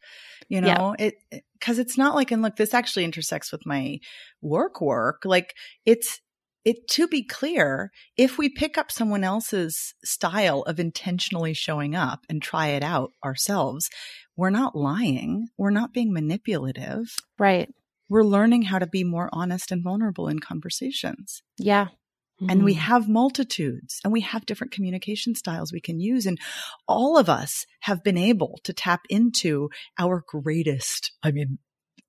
you 0.49 0.61
Yeah. 0.61 0.75
know, 0.75 0.95
it 0.99 1.15
because 1.59 1.79
it's 1.79 1.97
not 1.97 2.15
like, 2.15 2.31
and 2.31 2.43
look, 2.43 2.57
this 2.57 2.75
actually 2.75 3.05
intersects 3.05 3.51
with 3.51 3.65
my 3.67 3.99
work 4.43 4.81
work. 4.81 5.23
Like 5.25 5.55
it's 5.87 6.21
it 6.65 6.89
to 6.89 7.07
be 7.07 7.23
clear, 7.23 7.91
if 8.17 8.39
we 8.39 8.49
pick 8.49 8.79
up 8.79 8.91
someone 8.91 9.25
else's 9.25 9.95
style 10.05 10.63
of 10.63 10.81
intentionally 10.81 11.55
showing 11.55 11.95
up 11.95 12.21
and 12.29 12.41
try 12.43 12.69
it 12.69 12.83
out 12.83 13.11
ourselves, 13.25 13.91
we're 14.37 14.51
not 14.51 14.75
lying. 14.75 15.49
We're 15.59 15.71
not 15.71 15.93
being 15.93 16.13
manipulative. 16.13 17.15
Right. 17.39 17.69
We're 18.09 18.25
learning 18.25 18.63
how 18.63 18.79
to 18.79 18.87
be 18.87 19.05
more 19.05 19.29
honest 19.33 19.71
and 19.73 19.83
vulnerable 19.83 20.29
in 20.29 20.39
conversations. 20.39 21.43
Yeah. 21.59 21.89
And 22.49 22.65
we 22.65 22.75
Mm. 22.75 22.79
have 22.79 23.09
multitudes 23.09 24.01
and 24.03 24.13
we 24.13 24.21
have 24.23 24.45
different 24.45 24.73
communication 24.73 25.35
styles 25.37 25.73
we 25.73 25.81
can 25.81 26.01
use. 26.01 26.27
And 26.27 26.39
all 26.89 27.17
of 27.17 27.29
us 27.29 27.65
have 27.81 28.03
been 28.03 28.19
able 28.19 28.59
to 28.65 28.73
tap 28.73 29.03
into 29.09 29.71
our 29.99 30.25
greatest, 30.27 31.13
I 31.23 31.31
mean, 31.31 31.59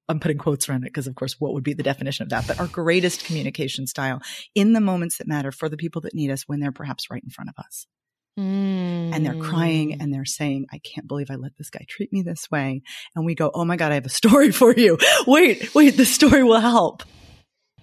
I'm 0.07 0.19
putting 0.19 0.37
quotes 0.37 0.69
around 0.69 0.83
it 0.83 0.93
because, 0.93 1.07
of 1.07 1.15
course, 1.15 1.35
what 1.39 1.53
would 1.53 1.63
be 1.63 1.73
the 1.73 1.83
definition 1.83 2.23
of 2.23 2.29
that? 2.29 2.47
But 2.47 2.59
our 2.59 2.67
greatest 2.67 3.25
communication 3.25 3.87
style 3.87 4.21
in 4.53 4.73
the 4.73 4.81
moments 4.81 5.17
that 5.17 5.27
matter 5.27 5.51
for 5.51 5.69
the 5.69 5.77
people 5.77 6.01
that 6.01 6.13
need 6.13 6.29
us 6.31 6.43
when 6.43 6.59
they're 6.59 6.71
perhaps 6.71 7.09
right 7.09 7.23
in 7.23 7.29
front 7.29 7.49
of 7.49 7.63
us. 7.63 7.87
And 9.13 9.25
they're 9.25 9.41
crying 9.41 9.93
hmm. 9.93 10.01
and 10.01 10.13
they're 10.13 10.25
saying, 10.25 10.67
I 10.71 10.79
can't 10.79 11.07
believe 11.07 11.31
I 11.31 11.35
let 11.35 11.55
this 11.57 11.69
guy 11.69 11.85
treat 11.87 12.11
me 12.11 12.21
this 12.21 12.51
way. 12.51 12.81
And 13.15 13.25
we 13.25 13.33
go, 13.33 13.49
Oh 13.53 13.63
my 13.63 13.77
God, 13.77 13.91
I 13.91 13.95
have 13.95 14.05
a 14.05 14.09
story 14.09 14.51
for 14.51 14.73
you. 14.73 14.97
Wait, 15.25 15.73
wait, 15.73 15.95
the 15.95 16.05
story 16.05 16.43
will 16.43 16.59
help. 16.59 17.03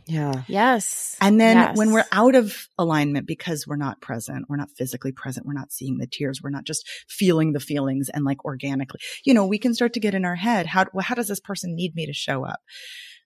Yeah. 0.06 0.42
Yes. 0.48 1.16
And 1.20 1.40
then 1.40 1.56
Yes. 1.56 1.76
when 1.76 1.92
we're 1.92 2.04
out 2.12 2.34
of 2.34 2.68
alignment 2.78 3.26
because 3.26 3.66
we're 3.66 3.76
not 3.76 4.00
present, 4.00 4.46
we're 4.48 4.56
not 4.56 4.70
physically 4.76 5.12
present, 5.12 5.46
we're 5.46 5.52
not 5.52 5.72
seeing 5.72 5.98
the 5.98 6.06
tears, 6.06 6.40
we're 6.42 6.50
not 6.50 6.64
just 6.64 6.88
feeling 7.08 7.52
the 7.52 7.60
feelings 7.60 8.08
and 8.08 8.24
like 8.24 8.44
organically, 8.44 9.00
you 9.24 9.32
know, 9.34 9.46
we 9.46 9.58
can 9.58 9.74
start 9.74 9.92
to 9.94 10.00
get 10.00 10.14
in 10.14 10.24
our 10.24 10.34
head. 10.34 10.66
How, 10.66 10.86
well, 10.92 11.04
how 11.04 11.14
does 11.14 11.28
this 11.28 11.40
person 11.40 11.74
need 11.76 11.94
me 11.94 12.06
to 12.06 12.12
show 12.12 12.44
up? 12.44 12.60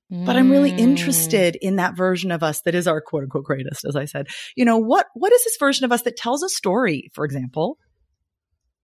But 0.08 0.36
I'm 0.36 0.52
really 0.52 0.70
Mm. 0.70 0.78
interested 0.78 1.56
in 1.60 1.76
that 1.76 1.96
version 1.96 2.30
of 2.30 2.44
us 2.44 2.60
that 2.60 2.76
is 2.76 2.86
our 2.86 3.00
quote 3.00 3.24
unquote 3.24 3.44
greatest, 3.44 3.84
as 3.84 3.96
I 3.96 4.04
said. 4.04 4.28
You 4.54 4.64
know, 4.64 4.76
what, 4.78 5.06
what 5.14 5.32
is 5.32 5.42
this 5.42 5.56
version 5.58 5.84
of 5.84 5.90
us 5.90 6.02
that 6.02 6.16
tells 6.16 6.44
a 6.44 6.48
story, 6.48 7.10
for 7.12 7.24
example, 7.24 7.78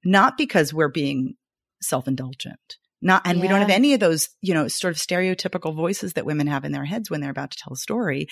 not 0.05 0.37
because 0.37 0.75
we're 0.75 0.89
being 0.89 1.35
self-indulgent. 1.81 2.77
Not, 3.03 3.23
and 3.27 3.41
we 3.41 3.49
don't 3.49 3.61
have 3.61 3.69
any 3.71 3.95
of 3.95 4.01
those, 4.01 4.29
you 4.41 4.55
know, 4.55 4.69
sort 4.69 4.95
of 4.95 5.01
stereotypical 5.01 5.75
voices 5.75 6.13
that 6.13 6.25
women 6.25 6.47
have 6.47 6.65
in 6.65 6.71
their 6.73 6.85
heads 6.85 7.11
when 7.11 7.21
they're 7.21 7.31
about 7.31 7.51
to 7.51 7.59
tell 7.59 7.73
a 7.73 7.77
story 7.77 8.29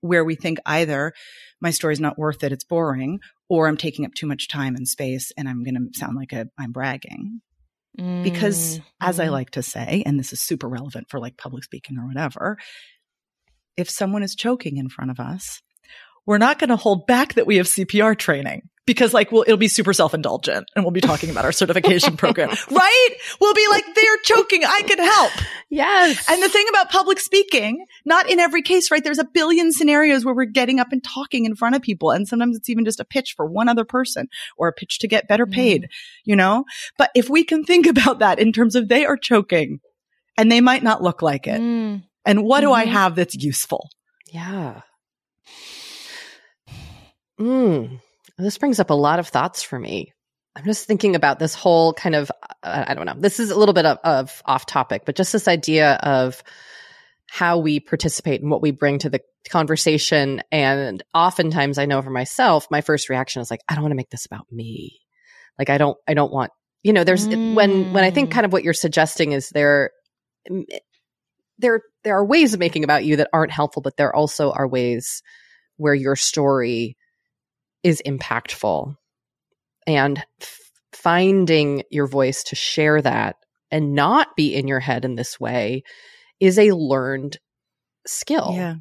where 0.00 0.24
we 0.24 0.34
think 0.34 0.58
either 0.66 1.12
my 1.60 1.70
story's 1.70 2.00
not 2.00 2.18
worth 2.18 2.42
it, 2.44 2.52
it's 2.52 2.64
boring, 2.64 3.20
or 3.48 3.68
I'm 3.68 3.76
taking 3.76 4.04
up 4.04 4.14
too 4.14 4.26
much 4.26 4.48
time 4.48 4.74
and 4.76 4.86
space 4.86 5.32
and 5.36 5.48
I'm 5.48 5.62
going 5.64 5.74
to 5.74 5.98
sound 5.98 6.16
like 6.16 6.32
a, 6.32 6.46
I'm 6.58 6.72
bragging. 6.72 7.40
Because 8.22 8.78
Mm. 8.78 8.82
as 9.00 9.20
I 9.20 9.26
Mhm. 9.26 9.32
like 9.32 9.50
to 9.50 9.62
say, 9.62 10.02
and 10.04 10.18
this 10.18 10.32
is 10.32 10.42
super 10.42 10.68
relevant 10.68 11.08
for 11.08 11.20
like 11.20 11.36
public 11.36 11.62
speaking 11.64 11.98
or 11.98 12.06
whatever, 12.06 12.58
if 13.76 13.88
someone 13.88 14.24
is 14.24 14.34
choking 14.34 14.76
in 14.76 14.88
front 14.88 15.10
of 15.12 15.20
us, 15.20 15.62
we're 16.28 16.36
not 16.38 16.58
going 16.58 16.68
to 16.68 16.76
hold 16.76 17.06
back 17.06 17.32
that 17.34 17.46
we 17.46 17.56
have 17.56 17.66
CPR 17.66 18.14
training 18.16 18.68
because 18.84 19.14
like, 19.14 19.32
well, 19.32 19.44
it'll 19.46 19.56
be 19.56 19.66
super 19.66 19.94
self-indulgent 19.94 20.68
and 20.76 20.84
we'll 20.84 20.92
be 20.92 21.00
talking 21.00 21.30
about 21.30 21.46
our 21.46 21.52
certification 21.52 22.16
program, 22.18 22.50
right? 22.70 23.08
We'll 23.40 23.54
be 23.54 23.66
like, 23.70 23.84
they're 23.94 24.16
choking. 24.24 24.62
I 24.62 24.82
can 24.86 24.98
help. 24.98 25.32
Yes. 25.70 26.22
And 26.28 26.42
the 26.42 26.50
thing 26.50 26.66
about 26.68 26.90
public 26.90 27.18
speaking, 27.18 27.82
not 28.04 28.28
in 28.30 28.38
every 28.40 28.60
case, 28.60 28.90
right? 28.90 29.02
There's 29.02 29.18
a 29.18 29.24
billion 29.32 29.72
scenarios 29.72 30.22
where 30.22 30.34
we're 30.34 30.44
getting 30.44 30.80
up 30.80 30.88
and 30.92 31.02
talking 31.02 31.46
in 31.46 31.54
front 31.54 31.76
of 31.76 31.80
people. 31.82 32.10
And 32.10 32.28
sometimes 32.28 32.58
it's 32.58 32.68
even 32.68 32.84
just 32.84 33.00
a 33.00 33.06
pitch 33.06 33.32
for 33.34 33.46
one 33.46 33.70
other 33.70 33.86
person 33.86 34.28
or 34.58 34.68
a 34.68 34.72
pitch 34.74 34.98
to 34.98 35.08
get 35.08 35.28
better 35.28 35.46
paid, 35.46 35.88
you 36.24 36.36
know? 36.36 36.64
But 36.98 37.10
if 37.14 37.30
we 37.30 37.42
can 37.42 37.64
think 37.64 37.86
about 37.94 38.18
that 38.18 38.38
in 38.38 38.52
terms 38.52 38.74
of 38.76 38.88
they 38.88 39.06
are 39.06 39.16
choking 39.16 39.80
and 40.36 40.52
they 40.52 40.60
might 40.60 40.82
not 40.82 41.02
look 41.02 41.22
like 41.22 41.46
it. 41.46 41.58
Mm. 41.58 42.02
And 42.26 42.44
what 42.44 42.60
do 42.60 42.70
I 42.72 42.84
Mhm. 42.84 42.90
have 42.90 43.14
that's 43.14 43.34
useful? 43.34 43.88
Yeah. 44.30 44.82
Mm. 47.38 48.00
This 48.36 48.58
brings 48.58 48.80
up 48.80 48.90
a 48.90 48.94
lot 48.94 49.18
of 49.18 49.28
thoughts 49.28 49.62
for 49.62 49.78
me. 49.78 50.12
I'm 50.56 50.64
just 50.64 50.86
thinking 50.86 51.14
about 51.14 51.38
this 51.38 51.54
whole 51.54 51.92
kind 51.92 52.14
of, 52.14 52.30
uh, 52.62 52.84
I 52.88 52.94
don't 52.94 53.06
know, 53.06 53.14
this 53.16 53.38
is 53.38 53.50
a 53.50 53.58
little 53.58 53.74
bit 53.74 53.86
of, 53.86 53.98
of 54.02 54.42
off 54.44 54.66
topic, 54.66 55.02
but 55.06 55.14
just 55.14 55.32
this 55.32 55.46
idea 55.46 55.94
of 55.94 56.42
how 57.30 57.58
we 57.58 57.78
participate 57.78 58.40
and 58.40 58.50
what 58.50 58.62
we 58.62 58.70
bring 58.70 58.98
to 59.00 59.10
the 59.10 59.20
conversation. 59.50 60.42
And 60.50 61.02
oftentimes 61.14 61.78
I 61.78 61.86
know 61.86 62.02
for 62.02 62.10
myself, 62.10 62.66
my 62.70 62.80
first 62.80 63.08
reaction 63.08 63.40
is 63.40 63.50
like, 63.50 63.60
I 63.68 63.74
don't 63.74 63.82
want 63.82 63.92
to 63.92 63.96
make 63.96 64.10
this 64.10 64.26
about 64.26 64.50
me. 64.50 65.00
Like, 65.58 65.70
I 65.70 65.78
don't, 65.78 65.96
I 66.08 66.14
don't 66.14 66.32
want, 66.32 66.50
you 66.82 66.92
know, 66.92 67.04
there's 67.04 67.28
when, 67.46 67.92
when 67.92 68.04
I 68.04 68.10
think 68.10 68.30
Mm. 68.30 68.32
kind 68.34 68.46
of 68.46 68.52
what 68.52 68.64
you're 68.64 68.74
suggesting 68.74 69.32
is 69.32 69.50
there, 69.50 69.90
there, 71.58 71.82
there 72.02 72.16
are 72.16 72.24
ways 72.24 72.54
of 72.54 72.60
making 72.60 72.84
about 72.84 73.04
you 73.04 73.16
that 73.16 73.28
aren't 73.32 73.52
helpful, 73.52 73.82
but 73.82 73.96
there 73.96 74.14
also 74.14 74.50
are 74.52 74.66
ways 74.66 75.22
where 75.76 75.94
your 75.94 76.16
story 76.16 76.96
is 77.82 78.02
impactful 78.04 78.94
and 79.86 80.22
f- 80.40 80.58
finding 80.92 81.82
your 81.90 82.06
voice 82.06 82.42
to 82.44 82.56
share 82.56 83.00
that 83.02 83.36
and 83.70 83.94
not 83.94 84.28
be 84.36 84.54
in 84.54 84.68
your 84.68 84.80
head 84.80 85.04
in 85.04 85.14
this 85.14 85.38
way 85.38 85.82
is 86.40 86.58
a 86.58 86.72
learned 86.72 87.38
skill. 88.06 88.52
Yeah, 88.54 88.74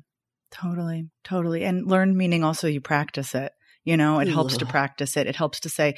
totally. 0.52 1.10
Totally. 1.24 1.64
And 1.64 1.88
learned 1.88 2.18
meaning 2.18 2.44
also 2.44 2.68
you 2.68 2.82
practice 2.82 3.36
it. 3.36 3.52
You 3.84 3.96
know, 3.98 4.20
it 4.20 4.28
helps 4.28 4.58
to 4.58 4.66
practice 4.66 5.16
it. 5.16 5.28
It 5.28 5.36
helps 5.38 5.62
to 5.62 5.70
say, 5.70 5.96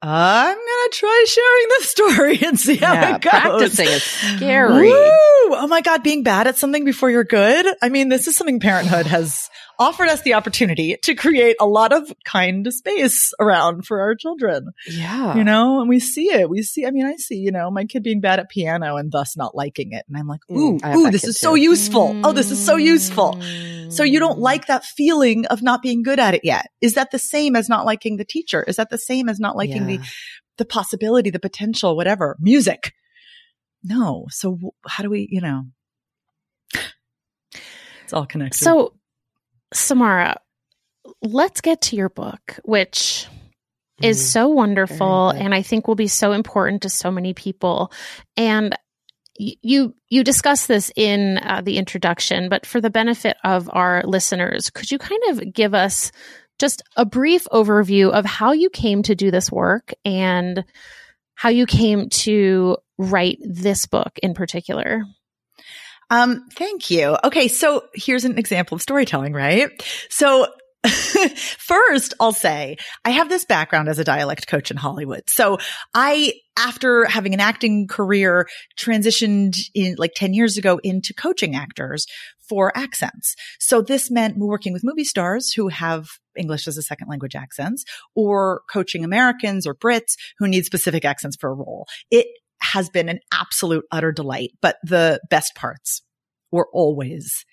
I'm 0.00 0.54
going 0.56 0.90
to 0.90 0.90
try 0.92 1.24
sharing 1.26 1.68
this 1.68 1.88
story 1.90 2.38
and 2.46 2.58
see 2.60 2.76
how 2.76 2.92
Yeah, 2.94 3.16
it 3.16 3.22
goes. 3.22 3.30
practicing 3.30 3.88
is 3.88 4.02
scary. 4.36 4.88
Woo! 4.88 5.08
Oh 5.56 5.66
my 5.68 5.80
God, 5.80 6.02
being 6.02 6.22
bad 6.22 6.46
at 6.46 6.56
something 6.56 6.84
before 6.84 7.10
you're 7.10 7.24
good. 7.24 7.66
I 7.82 7.88
mean, 7.88 8.08
this 8.08 8.26
is 8.26 8.36
something 8.36 8.60
parenthood 8.60 9.06
has 9.06 9.48
offered 9.78 10.08
us 10.08 10.22
the 10.22 10.34
opportunity 10.34 10.96
to 11.02 11.14
create 11.14 11.56
a 11.60 11.66
lot 11.66 11.92
of 11.92 12.12
kind 12.24 12.66
of 12.66 12.74
space 12.74 13.32
around 13.40 13.86
for 13.86 14.00
our 14.00 14.14
children, 14.14 14.72
Yeah. 14.86 15.36
you 15.36 15.44
know, 15.44 15.80
and 15.80 15.88
we 15.88 16.00
see 16.00 16.26
it. 16.32 16.48
We 16.48 16.62
see, 16.62 16.86
I 16.86 16.90
mean, 16.90 17.06
I 17.06 17.16
see, 17.16 17.36
you 17.36 17.50
know, 17.52 17.70
my 17.70 17.84
kid 17.84 18.02
being 18.02 18.20
bad 18.20 18.38
at 18.38 18.48
piano 18.50 18.96
and 18.96 19.10
thus 19.10 19.36
not 19.36 19.54
liking 19.54 19.92
it. 19.92 20.04
And 20.08 20.16
I'm 20.16 20.26
like, 20.28 20.40
Mm, 20.50 20.56
ooh, 20.84 20.96
ooh, 20.98 21.10
this 21.10 21.24
is 21.24 21.38
so 21.40 21.54
too. 21.54 21.62
useful. 21.62 22.16
Oh, 22.24 22.32
this 22.32 22.50
is 22.50 22.64
so 22.64 22.76
useful. 22.76 23.38
So 23.90 24.02
you 24.02 24.18
Mm. 24.18 24.22
don't 24.22 24.38
like 24.38 24.66
that 24.66 24.84
feeling 24.84 25.46
of 25.46 25.62
not 25.62 25.82
being 25.82 26.02
good 26.02 26.18
at 26.18 26.34
it 26.34 26.44
yet. 26.44 26.70
Is 26.80 26.94
that 26.94 27.10
the 27.10 27.18
same 27.18 27.54
as 27.56 27.68
not 27.68 27.84
liking 27.84 28.16
the 28.16 28.24
teacher? 28.24 28.62
Is 28.62 28.76
that 28.76 28.90
the 28.90 28.98
same 28.98 29.28
as 29.28 29.38
not 29.40 29.56
liking 29.56 29.86
the 29.86 29.94
Yeah. 29.94 30.04
the 30.56 30.64
possibility, 30.64 31.30
the 31.30 31.40
potential, 31.40 31.96
whatever, 31.96 32.36
music. 32.38 32.92
No. 33.82 34.26
So 34.30 34.58
how 34.86 35.02
do 35.02 35.10
we, 35.10 35.26
you 35.30 35.40
know, 35.40 35.64
it's 38.04 38.12
all 38.12 38.26
connected. 38.26 38.58
So, 38.58 38.94
Samara, 39.74 40.36
let's 41.22 41.60
get 41.60 41.82
to 41.82 41.96
your 41.96 42.08
book, 42.08 42.58
which 42.64 43.26
is 44.02 44.18
Mm. 44.18 44.22
so 44.22 44.48
wonderful 44.48 45.30
and 45.30 45.54
I 45.54 45.62
think 45.62 45.86
will 45.86 45.94
be 45.94 46.08
so 46.08 46.32
important 46.32 46.82
to 46.82 46.88
so 46.88 47.10
many 47.10 47.34
people. 47.34 47.92
And 48.36 48.76
you 49.38 49.94
you 50.08 50.22
discuss 50.24 50.66
this 50.66 50.92
in 50.96 51.38
uh, 51.38 51.60
the 51.64 51.76
introduction, 51.76 52.48
but 52.48 52.66
for 52.66 52.80
the 52.80 52.90
benefit 52.90 53.36
of 53.44 53.68
our 53.72 54.02
listeners, 54.04 54.70
could 54.70 54.90
you 54.90 54.98
kind 54.98 55.20
of 55.28 55.52
give 55.52 55.74
us 55.74 56.12
just 56.60 56.82
a 56.96 57.04
brief 57.04 57.46
overview 57.52 58.10
of 58.10 58.24
how 58.24 58.52
you 58.52 58.70
came 58.70 59.02
to 59.02 59.14
do 59.16 59.32
this 59.32 59.50
work 59.50 59.92
and 60.04 60.64
how 61.34 61.48
you 61.48 61.66
came 61.66 62.08
to 62.10 62.76
write 62.96 63.38
this 63.44 63.86
book 63.86 64.18
in 64.22 64.34
particular? 64.34 65.02
Um, 66.10 66.46
thank 66.52 66.90
you. 66.90 67.16
Okay. 67.24 67.48
So 67.48 67.84
here's 67.94 68.24
an 68.24 68.38
example 68.38 68.76
of 68.76 68.82
storytelling, 68.82 69.32
right? 69.32 69.70
So 70.10 70.46
first 70.86 72.12
I'll 72.20 72.32
say 72.32 72.76
I 73.04 73.10
have 73.10 73.28
this 73.28 73.46
background 73.46 73.88
as 73.88 73.98
a 73.98 74.04
dialect 74.04 74.46
coach 74.46 74.70
in 74.70 74.76
Hollywood. 74.76 75.22
So 75.28 75.58
I, 75.94 76.34
after 76.58 77.06
having 77.06 77.32
an 77.32 77.40
acting 77.40 77.88
career, 77.88 78.46
transitioned 78.78 79.56
in 79.74 79.94
like 79.96 80.12
10 80.14 80.34
years 80.34 80.58
ago 80.58 80.78
into 80.82 81.14
coaching 81.14 81.56
actors 81.56 82.06
for 82.48 82.76
accents. 82.76 83.34
So 83.58 83.80
this 83.80 84.10
meant 84.10 84.36
working 84.36 84.74
with 84.74 84.84
movie 84.84 85.04
stars 85.04 85.52
who 85.52 85.68
have 85.68 86.06
English 86.36 86.68
as 86.68 86.76
a 86.76 86.82
second 86.82 87.08
language 87.08 87.34
accents 87.34 87.84
or 88.14 88.62
coaching 88.70 89.04
Americans 89.04 89.66
or 89.66 89.74
Brits 89.74 90.16
who 90.38 90.48
need 90.48 90.66
specific 90.66 91.04
accents 91.04 91.36
for 91.36 91.50
a 91.50 91.54
role. 91.54 91.86
It 92.10 92.26
has 92.72 92.88
been 92.88 93.08
an 93.08 93.20
absolute 93.32 93.84
utter 93.90 94.12
delight, 94.12 94.50
but 94.60 94.76
the 94.82 95.20
best 95.30 95.54
parts 95.54 96.02
were 96.50 96.68
always 96.72 97.44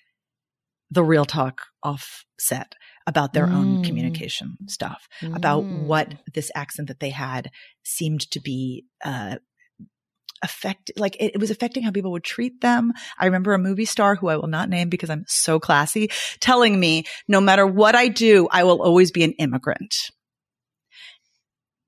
the 0.90 1.04
real 1.04 1.24
talk 1.24 1.62
offset 1.82 2.74
about 3.06 3.32
their 3.32 3.50
own 3.52 3.78
Mm. 3.78 3.82
communication 3.82 4.58
stuff, 4.68 5.08
about 5.34 5.64
Mm. 5.70 5.86
what 5.86 6.14
this 6.34 6.50
accent 6.54 6.88
that 6.88 7.00
they 7.00 7.10
had 7.10 7.50
seemed 7.82 8.30
to 8.30 8.40
be, 8.40 8.84
uh, 9.04 9.36
affect 10.42 10.90
like 10.96 11.16
it, 11.16 11.32
it 11.34 11.40
was 11.40 11.50
affecting 11.50 11.82
how 11.82 11.90
people 11.92 12.10
would 12.10 12.24
treat 12.24 12.60
them. 12.60 12.92
I 13.18 13.26
remember 13.26 13.54
a 13.54 13.58
movie 13.58 13.84
star 13.84 14.16
who 14.16 14.28
I 14.28 14.36
will 14.36 14.48
not 14.48 14.68
name 14.68 14.88
because 14.88 15.08
I'm 15.08 15.24
so 15.28 15.60
classy 15.60 16.10
telling 16.40 16.78
me 16.78 17.04
no 17.28 17.40
matter 17.40 17.66
what 17.66 17.94
I 17.94 18.08
do, 18.08 18.48
I 18.50 18.64
will 18.64 18.82
always 18.82 19.12
be 19.12 19.22
an 19.24 19.32
immigrant. 19.32 19.94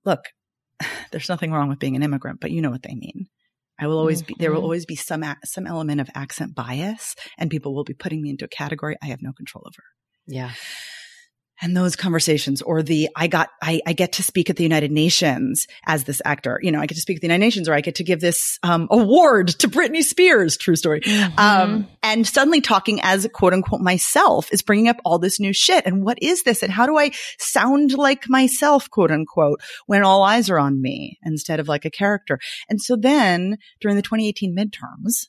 Look, 0.05 0.21
there's 1.13 1.29
nothing 1.29 1.53
wrong 1.53 1.69
with 1.69 1.79
being 1.79 1.97
an 1.97 2.03
immigrant, 2.03 2.41
but 2.41 2.51
you 2.51 2.63
know 2.63 2.71
what 2.71 2.83
they 2.83 2.95
mean. 2.95 3.27
I 3.79 3.89
will 3.89 3.99
always 3.99 4.23
be, 4.23 4.37
there 4.39 4.53
will 4.53 4.61
Mhm. 4.61 4.65
always 4.65 4.87
be 4.87 4.95
some, 4.95 5.25
some 5.45 5.67
element 5.67 6.01
of 6.01 6.09
accent 6.15 6.55
bias 6.55 7.17
and 7.39 7.51
people 7.51 7.75
will 7.75 7.85
be 7.85 7.95
putting 7.95 8.23
me 8.23 8.31
into 8.31 8.45
a 8.45 8.49
category 8.49 8.97
I 9.03 9.07
have 9.07 9.21
no 9.21 9.33
control 9.33 9.65
over. 9.67 9.83
Yeah. 10.27 10.53
And 11.63 11.77
those 11.77 11.95
conversations 11.95 12.63
or 12.63 12.83
the, 12.83 13.09
I 13.15 13.29
got, 13.29 13.51
I, 13.63 13.81
I 13.87 13.93
get 13.93 14.15
to 14.15 14.23
speak 14.23 14.51
at 14.51 14.57
the 14.57 14.65
United 14.65 14.91
Nations 14.91 15.67
as 15.87 16.05
this 16.05 16.21
actor, 16.25 16.59
you 16.63 16.73
know, 16.73 16.81
I 16.81 16.87
get 16.87 16.97
to 16.97 17.01
speak 17.01 17.19
at 17.19 17.21
the 17.21 17.27
United 17.29 17.45
Nations 17.45 17.69
or 17.69 17.75
I 17.75 17.81
get 17.81 17.95
to 17.97 18.05
give 18.05 18.21
this, 18.21 18.59
um, 18.63 18.89
award 18.91 19.49
to 19.61 19.69
Britney 19.69 20.03
Spears, 20.03 20.57
true 20.57 20.77
story. 20.77 21.01
Mm-hmm. 21.01 21.39
Um, 21.39 21.89
and 22.03 22.27
suddenly 22.27 22.61
talking 22.61 23.01
as 23.03 23.29
quote 23.33 23.53
unquote 23.53 23.81
myself 23.81 24.49
is 24.53 24.63
bringing 24.63 24.89
up 24.89 24.97
all 25.05 25.19
this 25.19 25.39
new 25.39 25.53
shit. 25.53 25.87
And 25.87 26.05
what 26.05 26.19
is 26.21 26.43
this? 26.43 26.63
And 26.63 26.73
how 26.73 26.87
do 26.87 26.99
I 26.99 27.13
sound 27.39 27.93
like 27.95 28.29
myself, 28.29 28.91
quote 28.91 29.11
unquote, 29.11 29.61
when 29.87 30.03
all 30.03 30.23
eyes 30.23 30.51
are 30.51 30.59
on 30.59 30.83
me 30.83 31.19
instead 31.23 31.61
of 31.61 31.69
like 31.69 31.85
a 31.85 31.91
character? 31.91 32.39
And 32.69 32.81
so 32.81 32.97
then 32.97 33.59
during 33.81 33.97
the 33.97 34.03
2018 34.03 34.57
midterms, 34.57 35.29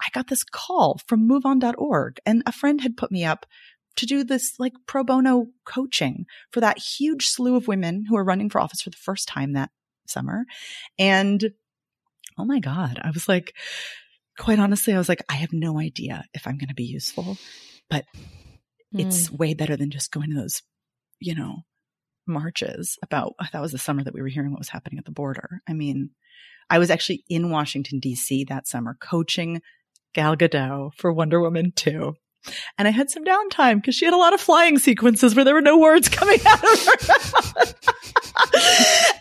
I 0.00 0.08
got 0.14 0.28
this 0.28 0.44
call 0.44 0.98
from 1.06 1.28
moveon.org 1.28 2.18
and 2.24 2.42
a 2.46 2.52
friend 2.52 2.80
had 2.80 2.96
put 2.96 3.12
me 3.12 3.24
up 3.24 3.46
to 3.96 4.06
do 4.06 4.24
this 4.24 4.54
like 4.58 4.72
pro 4.86 5.04
bono 5.04 5.46
coaching 5.64 6.26
for 6.52 6.60
that 6.60 6.78
huge 6.78 7.26
slew 7.26 7.56
of 7.56 7.68
women 7.68 8.04
who 8.08 8.16
are 8.16 8.24
running 8.24 8.48
for 8.48 8.60
office 8.60 8.82
for 8.82 8.90
the 8.90 8.96
first 8.96 9.28
time 9.28 9.52
that 9.52 9.70
summer. 10.06 10.44
And 10.98 11.52
oh 12.38 12.44
my 12.44 12.60
God, 12.60 13.00
I 13.02 13.10
was 13.10 13.28
like, 13.28 13.54
quite 14.38 14.58
honestly, 14.58 14.94
I 14.94 14.98
was 14.98 15.08
like, 15.08 15.22
I 15.28 15.34
have 15.34 15.52
no 15.52 15.78
idea 15.78 16.24
if 16.34 16.46
I'm 16.46 16.56
going 16.56 16.68
to 16.68 16.74
be 16.74 16.84
useful, 16.84 17.36
but 17.88 18.04
it's 18.92 19.28
hmm. 19.28 19.36
way 19.36 19.54
better 19.54 19.76
than 19.76 19.90
just 19.90 20.10
going 20.10 20.30
to 20.30 20.36
those, 20.36 20.62
you 21.18 21.34
know, 21.34 21.58
marches 22.26 22.98
about 23.02 23.34
that 23.52 23.60
was 23.60 23.72
the 23.72 23.78
summer 23.78 24.04
that 24.04 24.14
we 24.14 24.22
were 24.22 24.28
hearing 24.28 24.50
what 24.50 24.60
was 24.60 24.68
happening 24.68 24.98
at 24.98 25.04
the 25.04 25.10
border. 25.10 25.60
I 25.68 25.72
mean, 25.72 26.10
I 26.68 26.78
was 26.78 26.90
actually 26.90 27.24
in 27.28 27.50
Washington 27.50 28.00
DC 28.00 28.48
that 28.48 28.68
summer 28.68 28.96
coaching 29.00 29.60
Gal 30.14 30.36
Gadot 30.36 30.94
for 30.94 31.12
Wonder 31.12 31.40
Woman 31.40 31.72
2. 31.74 32.14
And 32.78 32.88
I 32.88 32.90
had 32.90 33.10
some 33.10 33.24
downtime 33.24 33.76
because 33.76 33.94
she 33.94 34.04
had 34.04 34.14
a 34.14 34.18
lot 34.18 34.32
of 34.32 34.40
flying 34.40 34.78
sequences 34.78 35.34
where 35.34 35.44
there 35.44 35.54
were 35.54 35.60
no 35.60 35.78
words 35.78 36.08
coming 36.10 36.40
out 36.46 36.64
of 36.64 36.86
her 36.86 37.74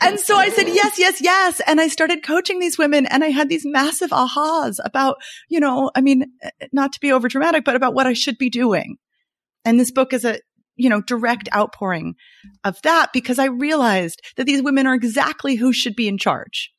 and 0.01 0.19
so 0.19 0.35
I 0.35 0.49
said, 0.49 0.67
yes, 0.67 0.97
yes, 0.97 1.21
yes. 1.21 1.61
And 1.67 1.81
I 1.81 1.87
started 1.87 2.23
coaching 2.23 2.59
these 2.59 2.77
women 2.77 3.05
and 3.05 3.23
I 3.23 3.27
had 3.27 3.49
these 3.49 3.65
massive 3.65 4.11
ahas 4.11 4.77
about, 4.83 5.17
you 5.49 5.59
know, 5.59 5.91
I 5.95 6.01
mean, 6.01 6.25
not 6.71 6.93
to 6.93 6.99
be 6.99 7.11
over 7.11 7.27
dramatic, 7.27 7.65
but 7.65 7.75
about 7.75 7.93
what 7.93 8.07
I 8.07 8.13
should 8.13 8.37
be 8.37 8.49
doing. 8.49 8.97
And 9.65 9.79
this 9.79 9.91
book 9.91 10.13
is 10.13 10.25
a, 10.25 10.39
you 10.75 10.89
know, 10.89 11.01
direct 11.01 11.49
outpouring 11.53 12.15
of 12.63 12.81
that 12.83 13.11
because 13.13 13.39
I 13.39 13.45
realized 13.45 14.21
that 14.37 14.45
these 14.45 14.63
women 14.63 14.87
are 14.87 14.95
exactly 14.95 15.55
who 15.55 15.73
should 15.73 15.95
be 15.95 16.07
in 16.07 16.17
charge. 16.17 16.71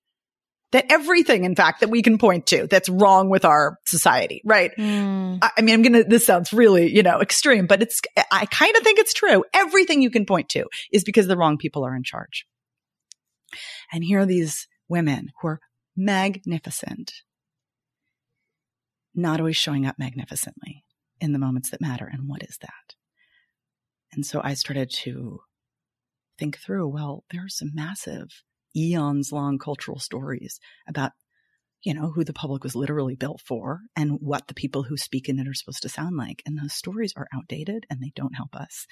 That 0.73 0.87
everything, 0.89 1.45
in 1.45 1.57
fact, 1.57 1.81
that 1.81 1.91
we 1.91 2.01
can 2.01 2.17
point 2.17 2.47
to 2.47 2.69
that's 2.69 2.89
wrong 2.89 3.29
with 3.29 3.45
our 3.45 3.77
society, 3.87 4.41
right? 4.45 4.71
Mm. 4.79 5.39
I 5.43 5.51
I 5.59 5.63
mean, 5.63 5.75
I'm 5.75 5.83
going 5.83 6.05
to, 6.05 6.05
this 6.05 6.25
sounds 6.25 6.53
really, 6.53 6.95
you 6.95 7.03
know, 7.03 7.21
extreme, 7.21 7.67
but 7.67 7.83
it's, 7.83 8.01
I 8.31 8.47
kind 8.47 8.77
of 8.77 8.85
think 8.85 9.01
it's 9.01 9.13
true. 9.13 9.45
Everything 9.53 10.01
you 10.01 10.11
can 10.11 10.27
point 10.27 10.49
to 10.51 10.67
is 10.93 11.03
because 11.03 11.27
the 11.27 11.37
wrong 11.37 11.59
people 11.59 11.85
are 11.85 11.97
in 11.97 12.05
charge. 12.05 12.47
And 13.93 14.05
here 14.05 14.21
are 14.21 14.27
these 14.27 14.69
women 14.89 15.31
who 15.41 15.49
are 15.49 15.61
magnificent, 15.97 17.15
not 19.13 19.41
always 19.41 19.57
showing 19.57 19.87
up 19.87 19.99
magnificently 19.99 20.85
in 21.21 21.33
the 21.33 21.41
moments 21.41 21.71
that 21.71 21.81
matter. 21.81 22.09
And 22.11 22.29
what 22.29 22.45
is 22.45 22.59
that? 22.61 22.95
And 24.13 24.25
so 24.25 24.41
I 24.43 24.55
started 24.55 24.89
to 25.03 25.41
think 26.39 26.59
through, 26.59 26.87
well, 26.87 27.25
there 27.33 27.45
are 27.45 27.49
some 27.49 27.73
massive 27.75 28.45
eons 28.77 29.33
long 29.33 29.59
cultural 29.59 29.99
stories 29.99 30.61
about 30.89 31.13
you 31.83 31.95
know, 31.95 32.11
who 32.11 32.25
the 32.25 32.33
public 32.35 32.63
was 32.63 32.77
literally 32.77 33.15
built 33.15 33.41
for 33.41 33.81
and 33.97 34.19
what 34.21 34.47
the 34.49 34.55
people 34.55 34.83
who 34.83 34.99
speak 34.99 35.29
in 35.29 35.39
it 35.39 35.49
are 35.49 35.55
supposed 35.55 35.83
to 35.83 35.89
sound 35.89 36.17
like. 36.17 36.43
And 36.45 36.59
those 36.59 36.75
stories 36.75 37.15
are 37.17 37.27
outdated 37.35 37.87
and 37.89 38.03
they 38.03 38.13
don't 38.15 38.35
help 38.35 38.55
us. 38.55 38.87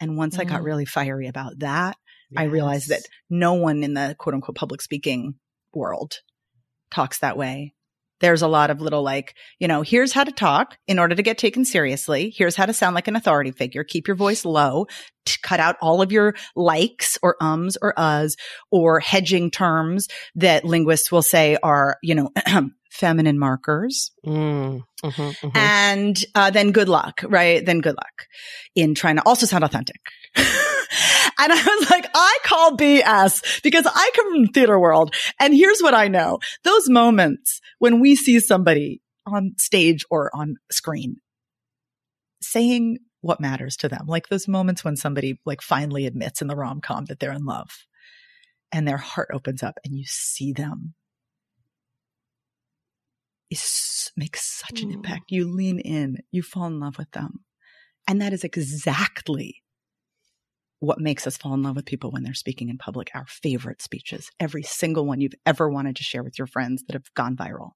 And 0.00 0.16
once 0.16 0.38
I 0.38 0.44
got 0.44 0.60
Mm. 0.60 0.64
really 0.64 0.86
fiery 0.86 1.26
about 1.26 1.58
that, 1.58 1.98
I 2.36 2.44
realized 2.44 2.88
that 2.88 3.02
no 3.28 3.54
one 3.54 3.84
in 3.84 3.92
the 3.92 4.16
quote 4.18 4.34
unquote 4.34 4.56
public 4.56 4.80
speaking 4.80 5.34
world 5.74 6.20
talks 6.90 7.18
that 7.18 7.36
way. 7.36 7.74
There's 8.20 8.42
a 8.42 8.48
lot 8.48 8.70
of 8.70 8.80
little 8.80 9.02
like, 9.02 9.34
you 9.58 9.68
know, 9.68 9.82
here's 9.82 10.12
how 10.12 10.24
to 10.24 10.32
talk 10.32 10.76
in 10.86 10.98
order 10.98 11.14
to 11.14 11.22
get 11.22 11.38
taken 11.38 11.64
seriously. 11.64 12.32
Here's 12.36 12.56
how 12.56 12.66
to 12.66 12.72
sound 12.72 12.94
like 12.94 13.08
an 13.08 13.16
authority 13.16 13.50
figure. 13.50 13.84
Keep 13.84 14.08
your 14.08 14.16
voice 14.16 14.44
low. 14.44 14.86
Cut 15.42 15.60
out 15.60 15.76
all 15.80 16.02
of 16.02 16.12
your 16.12 16.34
likes 16.56 17.18
or 17.22 17.36
ums 17.40 17.76
or 17.80 17.94
uhs 17.96 18.36
or 18.70 19.00
hedging 19.00 19.50
terms 19.50 20.08
that 20.34 20.64
linguists 20.64 21.10
will 21.10 21.22
say 21.22 21.56
are, 21.62 21.96
you 22.02 22.14
know, 22.14 22.30
feminine 22.90 23.38
markers. 23.38 24.10
Mm, 24.26 24.82
mhm, 25.02 25.12
mhm. 25.40 25.56
And 25.56 26.24
uh, 26.34 26.50
then 26.50 26.72
good 26.72 26.88
luck, 26.88 27.20
right? 27.22 27.64
Then 27.64 27.80
good 27.80 27.96
luck 27.96 28.26
in 28.74 28.94
trying 28.94 29.16
to 29.16 29.22
also 29.24 29.46
sound 29.46 29.64
authentic. 29.64 30.00
and 31.40 31.52
I 31.52 31.56
was 31.56 31.90
like, 31.90 32.06
I 32.14 32.38
call 32.44 32.76
BS 32.76 33.62
because 33.62 33.86
I 33.86 34.10
come 34.14 34.32
from 34.34 34.42
the 34.46 34.52
theater 34.52 34.78
world. 34.78 35.14
And 35.38 35.54
here's 35.54 35.80
what 35.80 35.94
I 35.94 36.08
know. 36.08 36.38
Those 36.64 36.88
moments 36.88 37.60
when 37.78 38.00
we 38.00 38.16
see 38.16 38.40
somebody 38.40 39.00
on 39.26 39.52
stage 39.58 40.04
or 40.10 40.30
on 40.34 40.56
screen 40.70 41.16
saying 42.42 42.98
what 43.20 43.40
matters 43.40 43.76
to 43.78 43.88
them, 43.88 44.06
like 44.06 44.28
those 44.28 44.48
moments 44.48 44.82
when 44.84 44.96
somebody 44.96 45.38
like 45.44 45.60
finally 45.62 46.06
admits 46.06 46.40
in 46.40 46.48
the 46.48 46.56
rom 46.56 46.80
com 46.80 47.04
that 47.06 47.20
they're 47.20 47.32
in 47.32 47.44
love 47.44 47.70
and 48.72 48.86
their 48.88 48.96
heart 48.96 49.28
opens 49.32 49.62
up 49.62 49.78
and 49.84 49.94
you 49.96 50.04
see 50.06 50.52
them 50.52 50.94
is 53.50 54.10
makes 54.16 54.42
such 54.42 54.82
an 54.82 54.90
Mm. 54.90 54.94
impact. 54.94 55.30
You 55.30 55.48
lean 55.52 55.78
in, 55.80 56.18
you 56.30 56.42
fall 56.42 56.66
in 56.66 56.80
love 56.80 56.98
with 56.98 57.10
them. 57.12 57.44
And 58.08 58.20
that 58.22 58.32
is 58.32 58.44
exactly 58.44 59.59
what 60.80 60.98
makes 60.98 61.26
us 61.26 61.36
fall 61.36 61.54
in 61.54 61.62
love 61.62 61.76
with 61.76 61.84
people 61.84 62.10
when 62.10 62.22
they're 62.22 62.34
speaking 62.34 62.70
in 62.70 62.78
public. 62.78 63.10
Our 63.14 63.26
favorite 63.26 63.82
speeches, 63.82 64.30
every 64.40 64.62
single 64.62 65.06
one 65.06 65.20
you've 65.20 65.34
ever 65.46 65.68
wanted 65.68 65.96
to 65.96 66.02
share 66.02 66.22
with 66.22 66.38
your 66.38 66.46
friends 66.46 66.82
that 66.86 66.94
have 66.94 67.14
gone 67.14 67.36
viral. 67.36 67.72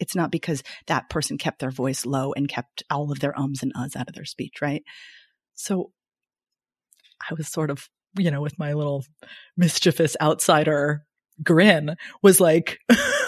It's 0.00 0.16
not 0.16 0.30
because 0.30 0.62
that 0.86 1.08
person 1.08 1.38
kept 1.38 1.58
their 1.58 1.70
voice 1.70 2.04
low 2.04 2.32
and 2.32 2.48
kept 2.48 2.82
all 2.90 3.12
of 3.12 3.20
their 3.20 3.38
ums 3.38 3.62
and 3.62 3.72
uhs 3.74 3.96
out 3.96 4.08
of 4.08 4.14
their 4.14 4.24
speech, 4.24 4.60
right? 4.60 4.82
So 5.54 5.92
I 7.30 7.34
was 7.34 7.48
sort 7.48 7.70
of, 7.70 7.88
you 8.18 8.30
know, 8.30 8.42
with 8.42 8.58
my 8.58 8.72
little 8.72 9.04
mischievous 9.56 10.16
outsider 10.20 11.06
grin 11.42 11.96
was 12.22 12.40
like, 12.40 12.78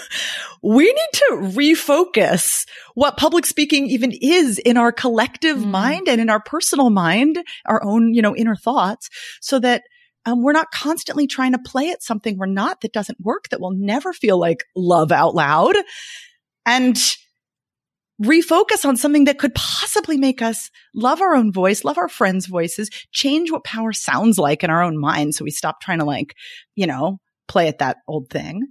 we 0.61 0.85
need 0.85 1.09
to 1.13 1.25
refocus 1.57 2.65
what 2.95 3.17
public 3.17 3.45
speaking 3.45 3.87
even 3.87 4.11
is 4.11 4.57
in 4.59 4.77
our 4.77 4.91
collective 4.91 5.57
Mm. 5.57 5.71
mind 5.71 6.07
and 6.07 6.19
in 6.19 6.29
our 6.29 6.41
personal 6.41 6.89
mind, 6.89 7.39
our 7.65 7.83
own, 7.83 8.13
you 8.13 8.21
know, 8.21 8.35
inner 8.35 8.55
thoughts 8.55 9.09
so 9.41 9.59
that 9.59 9.83
um, 10.25 10.43
we're 10.43 10.51
not 10.51 10.71
constantly 10.71 11.27
trying 11.27 11.53
to 11.53 11.59
play 11.59 11.91
at 11.91 12.03
something 12.03 12.37
we're 12.37 12.45
not 12.45 12.81
that 12.81 12.93
doesn't 12.93 13.19
work, 13.21 13.49
that 13.49 13.61
will 13.61 13.73
never 13.73 14.13
feel 14.13 14.37
like 14.39 14.65
love 14.75 15.11
out 15.11 15.33
loud 15.33 15.75
and 16.65 16.97
refocus 18.21 18.83
on 18.83 18.97
something 18.97 19.23
that 19.25 19.39
could 19.39 19.55
possibly 19.55 20.17
make 20.17 20.41
us 20.41 20.69
love 20.93 21.21
our 21.21 21.35
own 21.35 21.53
voice, 21.53 21.85
love 21.85 21.97
our 21.97 22.09
friends' 22.09 22.47
voices, 22.47 22.89
change 23.11 23.49
what 23.49 23.63
power 23.63 23.93
sounds 23.93 24.37
like 24.37 24.61
in 24.63 24.69
our 24.69 24.83
own 24.83 24.99
mind. 24.99 25.35
So 25.35 25.45
we 25.45 25.51
stop 25.51 25.79
trying 25.79 25.99
to 25.99 26.05
like, 26.05 26.35
you 26.75 26.85
know, 26.85 27.19
play 27.47 27.69
at 27.69 27.79
that 27.79 27.97
old 28.07 28.29
thing 28.29 28.67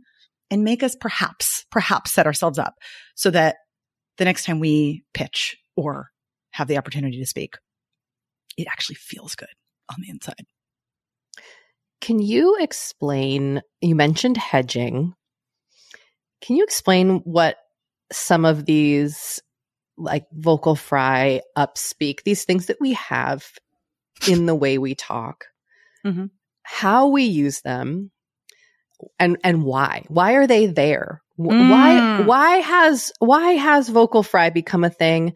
and 0.51 0.65
make 0.65 0.83
us 0.83 0.97
perhaps, 0.99 1.67
perhaps 1.71 2.13
set 2.13 2.27
ourselves 2.27 2.59
up 2.59 2.75
so 3.15 3.31
that 3.31 3.57
the 4.17 4.25
next 4.25 4.45
time 4.45 4.61
we 4.61 5.05
pitch 5.15 5.57
or 5.77 6.09
have 6.53 6.69
the 6.69 6.79
opportunity 6.79 7.19
to 7.19 7.27
speak, 7.27 7.55
it 8.57 8.67
actually 8.67 8.97
feels 8.97 9.35
good 9.35 9.49
on 9.91 9.97
the 10.01 10.09
inside. 10.09 10.47
Can 12.01 12.21
you 12.21 12.57
explain? 12.61 13.61
You 13.81 13.95
mentioned 13.95 14.37
hedging. 14.37 15.15
Can 16.41 16.57
you 16.57 16.65
explain 16.65 17.19
what 17.25 17.57
some 18.13 18.45
of 18.45 18.65
these, 18.65 19.41
like 19.97 20.27
vocal 20.33 20.77
fry, 20.77 21.43
upspeak, 21.57 22.23
these 22.25 22.45
things 22.45 22.67
that 22.67 22.81
we 22.81 22.93
have 22.95 23.47
in 24.29 24.47
the 24.47 24.55
way 24.55 24.79
we 24.79 24.95
talk, 24.95 25.47
Mhm. 26.05 26.31
how 26.63 27.09
we 27.09 27.25
use 27.25 27.61
them, 27.63 28.11
and 29.19 29.39
and 29.45 29.65
why? 29.65 30.05
Why 30.09 30.33
are 30.35 30.47
they 30.47 30.67
there? 30.67 31.23
Mm. 31.39 31.71
Why 31.71 32.23
why 32.25 32.57
has 32.59 33.13
why 33.21 33.53
has 33.53 33.89
vocal 33.89 34.23
fry 34.23 34.51
become 34.51 34.85
a 34.85 34.91
thing? 34.91 35.35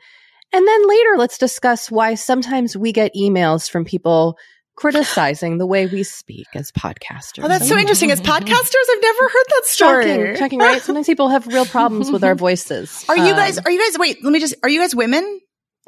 And 0.54 0.68
then 0.68 0.88
later, 0.88 1.10
let's 1.16 1.38
discuss 1.38 1.90
why 1.90 2.14
sometimes 2.14 2.76
we 2.76 2.92
get 2.92 3.14
emails 3.14 3.70
from 3.70 3.84
people 3.84 4.36
criticizing 4.74 5.58
the 5.58 5.66
way 5.66 5.86
we 5.86 6.02
speak 6.02 6.46
as 6.54 6.72
podcasters. 6.72 7.44
Oh, 7.44 7.48
that's 7.48 7.68
so 7.68 7.76
interesting. 7.78 8.10
As 8.10 8.20
podcasters, 8.20 8.86
I've 8.90 9.02
never 9.02 9.22
heard 9.28 9.44
that 9.48 9.62
story. 9.64 10.04
Shocking, 10.04 10.36
shocking, 10.36 10.58
right? 10.58 10.82
Sometimes 10.82 11.06
people 11.06 11.28
have 11.28 11.46
real 11.46 11.66
problems 11.66 12.10
with 12.10 12.24
our 12.24 12.34
voices. 12.46 13.04
Are 13.08 13.16
you 13.16 13.32
Um, 13.32 13.36
guys, 13.36 13.58
are 13.58 13.70
you 13.70 13.78
guys, 13.78 13.98
wait, 13.98 14.24
let 14.24 14.32
me 14.32 14.40
just, 14.40 14.54
are 14.62 14.68
you 14.68 14.80
guys 14.80 14.94
women? 14.94 15.40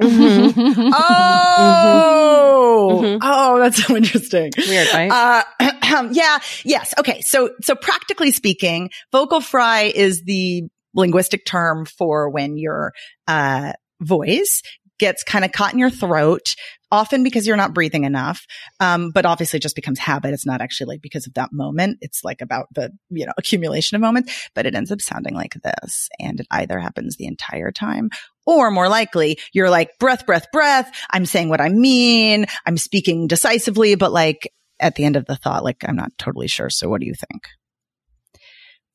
Mm-hmm. 0.02 0.90
Oh, 0.94 3.00
Mhm. 3.02 3.18
oh, 3.22 3.58
that's 3.60 3.84
so 3.84 3.96
interesting. 3.96 4.50
Weird, 4.56 4.88
right? 4.92 5.44
Uh, 5.60 6.08
yeah, 6.12 6.38
yes. 6.64 6.94
Okay. 6.98 7.20
So, 7.20 7.50
so 7.62 7.74
practically 7.74 8.32
speaking, 8.32 8.90
vocal 9.12 9.40
fry 9.40 9.92
is 9.94 10.22
the 10.24 10.64
linguistic 10.94 11.44
term 11.46 11.86
for 11.86 12.30
when 12.30 12.56
your, 12.56 12.92
uh, 13.28 13.72
voice 14.00 14.62
gets 14.98 15.22
kind 15.24 15.44
of 15.44 15.52
caught 15.52 15.72
in 15.72 15.78
your 15.78 15.90
throat, 15.90 16.54
often 16.92 17.24
because 17.24 17.46
you're 17.46 17.56
not 17.56 17.74
breathing 17.74 18.04
enough. 18.04 18.44
Um, 18.80 19.10
but 19.12 19.26
obviously 19.26 19.56
it 19.58 19.62
just 19.62 19.74
becomes 19.76 19.98
habit. 19.98 20.32
It's 20.34 20.46
not 20.46 20.60
actually 20.60 20.86
like 20.86 21.00
because 21.02 21.26
of 21.26 21.34
that 21.34 21.50
moment. 21.52 21.98
It's 22.00 22.22
like 22.22 22.40
about 22.40 22.66
the, 22.74 22.90
you 23.10 23.26
know, 23.26 23.32
accumulation 23.36 23.96
of 23.96 24.02
moments, 24.02 24.32
but 24.54 24.66
it 24.66 24.74
ends 24.74 24.92
up 24.92 25.00
sounding 25.00 25.34
like 25.34 25.54
this. 25.62 26.08
And 26.20 26.40
it 26.40 26.46
either 26.50 26.78
happens 26.78 27.16
the 27.16 27.26
entire 27.26 27.72
time 27.72 28.10
or 28.46 28.70
more 28.70 28.88
likely 28.88 29.38
you're 29.52 29.70
like 29.70 29.98
breath, 29.98 30.26
breath, 30.26 30.46
breath. 30.52 30.90
I'm 31.10 31.26
saying 31.26 31.48
what 31.48 31.60
I 31.60 31.68
mean. 31.68 32.46
I'm 32.66 32.76
speaking 32.76 33.26
decisively, 33.26 33.94
but 33.94 34.12
like 34.12 34.52
at 34.80 34.94
the 34.96 35.04
end 35.04 35.16
of 35.16 35.26
the 35.26 35.36
thought, 35.36 35.64
like 35.64 35.84
I'm 35.86 35.96
not 35.96 36.12
totally 36.18 36.48
sure. 36.48 36.70
So 36.70 36.88
what 36.88 37.00
do 37.00 37.06
you 37.06 37.14
think? 37.14 37.42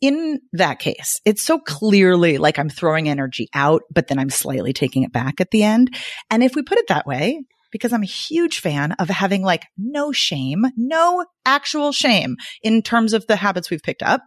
In 0.01 0.39
that 0.53 0.79
case, 0.79 1.19
it's 1.25 1.43
so 1.43 1.59
clearly 1.59 2.37
like 2.37 2.57
I'm 2.57 2.69
throwing 2.69 3.09
energy 3.09 3.49
out, 3.53 3.81
but 3.93 4.07
then 4.07 4.17
I'm 4.17 4.29
slightly 4.29 4.71
taking 4.71 5.03
it 5.03 5.11
back 5.11 5.41
at 5.41 5.51
the 5.51 5.63
end. 5.63 5.93
And 6.29 6.41
if 6.41 6.55
we 6.55 6.61
put 6.61 6.77
it 6.77 6.87
that 6.87 7.05
way, 7.05 7.43
because 7.71 7.93
I'm 7.93 8.03
a 8.03 8.07
huge 8.07 8.59
fan 8.59 8.93
of 8.93 9.09
having 9.09 9.43
like 9.43 9.65
no 9.77 10.11
shame, 10.11 10.65
no 10.77 11.25
actual 11.45 11.91
shame 11.91 12.37
in 12.63 12.81
terms 12.81 13.13
of 13.13 13.27
the 13.27 13.35
habits 13.35 13.69
we've 13.69 13.83
picked 13.83 14.03
up. 14.03 14.21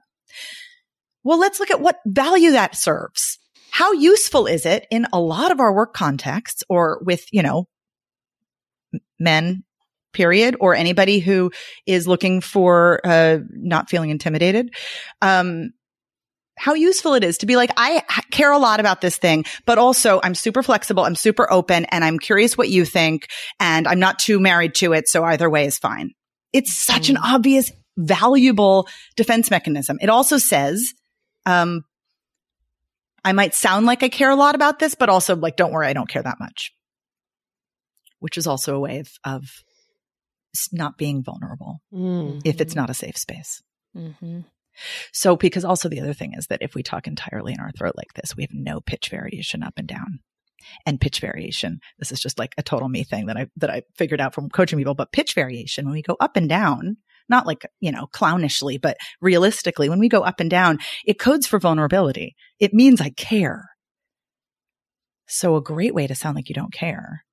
Well, 1.25 1.39
let's 1.39 1.61
look 1.61 1.71
at 1.71 1.81
what 1.81 2.01
value 2.07 2.53
that 2.53 2.77
serves. 2.77 3.39
How 3.73 3.93
useful 3.93 4.47
is 4.47 4.67
it 4.67 4.87
in 4.91 5.07
a 5.15 5.19
lot 5.19 5.51
of 5.51 5.59
our 5.59 5.73
work 5.73 5.95
contexts 5.95 6.63
or 6.69 7.01
with, 7.05 7.25
you 7.33 7.43
know, 7.43 7.69
men, 9.19 9.65
period, 10.13 10.57
or 10.61 10.75
anybody 10.75 11.21
who 11.21 11.51
is 11.87 12.07
looking 12.07 12.43
for, 12.43 13.01
uh, 13.03 13.39
not 13.51 13.89
feeling 13.89 14.11
intimidated? 14.11 14.75
Um, 15.23 15.71
how 16.59 16.75
useful 16.75 17.15
it 17.15 17.25
is 17.25 17.39
to 17.39 17.47
be 17.47 17.57
like, 17.57 17.71
I 17.79 18.03
care 18.31 18.53
a 18.53 18.59
lot 18.59 18.79
about 18.79 19.01
this 19.01 19.17
thing, 19.17 19.47
but 19.65 19.79
also 19.79 20.21
I'm 20.23 20.35
super 20.35 20.63
flexible. 20.63 21.05
I'm 21.05 21.15
super 21.15 21.51
open 21.51 21.87
and 21.87 22.05
I'm 22.05 22.19
curious 22.19 22.59
what 22.59 22.69
you 22.69 22.85
think 22.85 23.27
and 23.59 23.89
I'm 23.89 23.99
not 23.99 24.19
too 24.19 24.39
married 24.39 24.75
to 24.77 24.93
it. 24.93 25.09
So 25.09 25.25
either 25.25 25.49
way 25.49 25.65
is 25.65 25.79
fine. 25.79 26.13
It's 26.53 26.75
such 26.75 27.09
an 27.09 27.17
obvious, 27.17 27.73
valuable 27.97 28.87
defense 29.17 29.51
mechanism. 29.51 29.97
It 30.03 30.11
also 30.11 30.37
says, 30.37 30.93
um, 31.47 31.85
I 33.25 33.33
might 33.33 33.55
sound 33.55 33.87
like 33.87 34.03
I 34.03 34.09
care 34.09 34.31
a 34.31 34.37
lot 34.37 34.55
about 34.55 34.79
this, 34.79 34.95
but 34.95 35.09
also 35.09 35.37
like, 35.37 35.57
don't 35.57 35.73
worry, 35.73 35.87
I 35.87 35.93
don't 35.93 36.09
care 36.09 36.23
that 36.23 36.41
much. 36.41 36.73
Which 38.19 38.37
is 38.37 38.47
also 38.47 38.77
a 38.77 38.81
way 38.81 39.01
of, 39.01 39.11
of 39.25 39.45
not 40.73 40.99
being 40.99 41.23
vulnerable 41.23 41.81
Mm. 41.93 42.43
if 42.45 42.61
it's 42.61 42.75
not 42.75 42.91
a 42.91 42.95
safe 42.95 43.17
space. 43.17 43.63
Mm-hmm. 43.97 44.41
So, 45.13 45.37
because 45.37 45.65
also 45.65 45.89
the 45.89 46.01
other 46.01 46.15
thing 46.15 46.33
is 46.35 46.47
that 46.47 46.63
if 46.63 46.75
we 46.75 46.83
talk 46.83 47.07
entirely 47.07 47.53
in 47.53 47.61
our 47.61 47.73
throat 47.73 47.95
like 47.97 48.15
this, 48.15 48.35
we 48.35 48.43
have 48.43 48.55
no 48.55 48.81
pitch 48.81 49.11
variation 49.11 49.63
up 49.63 49.75
and 49.77 49.87
down. 49.87 50.21
And 50.87 51.01
pitch 51.01 51.21
variation, 51.21 51.81
this 51.99 52.13
is 52.13 52.21
just 52.21 52.39
like 52.39 52.55
a 52.57 52.63
total 52.63 52.89
me 52.89 53.03
thing 53.03 53.27
that 53.27 53.37
I, 53.37 53.49
that 53.57 53.71
I 53.71 53.83
figured 53.97 54.21
out 54.21 54.33
from 54.33 54.49
coaching 54.49 54.79
people, 54.79 54.95
but 54.95 55.13
pitch 55.13 55.35
variation, 55.35 55.85
when 55.85 55.95
we 55.95 56.03
go 56.03 56.17
up 56.21 56.37
and 56.37 56.49
down, 56.49 56.99
not 57.33 57.47
like, 57.47 57.67
you 57.81 57.91
know, 57.91 58.07
clownishly, 58.15 58.81
but 58.81 58.97
realistically, 59.21 59.89
when 59.89 59.99
we 59.99 60.09
go 60.09 60.23
up 60.23 60.39
and 60.39 60.49
down, 60.49 60.79
it 61.05 61.19
codes 61.19 61.49
for 61.49 61.59
vulnerability. 61.59 62.37
It 62.61 62.73
means 62.73 63.01
I 63.01 63.11
care. 63.11 63.65
So 65.27 65.57
a 65.57 65.63
great 65.63 65.95
way 65.95 66.07
to 66.07 66.15
sound 66.15 66.37
like 66.37 66.49
you 66.49 66.55
don't 66.55 66.73
care 66.73 67.25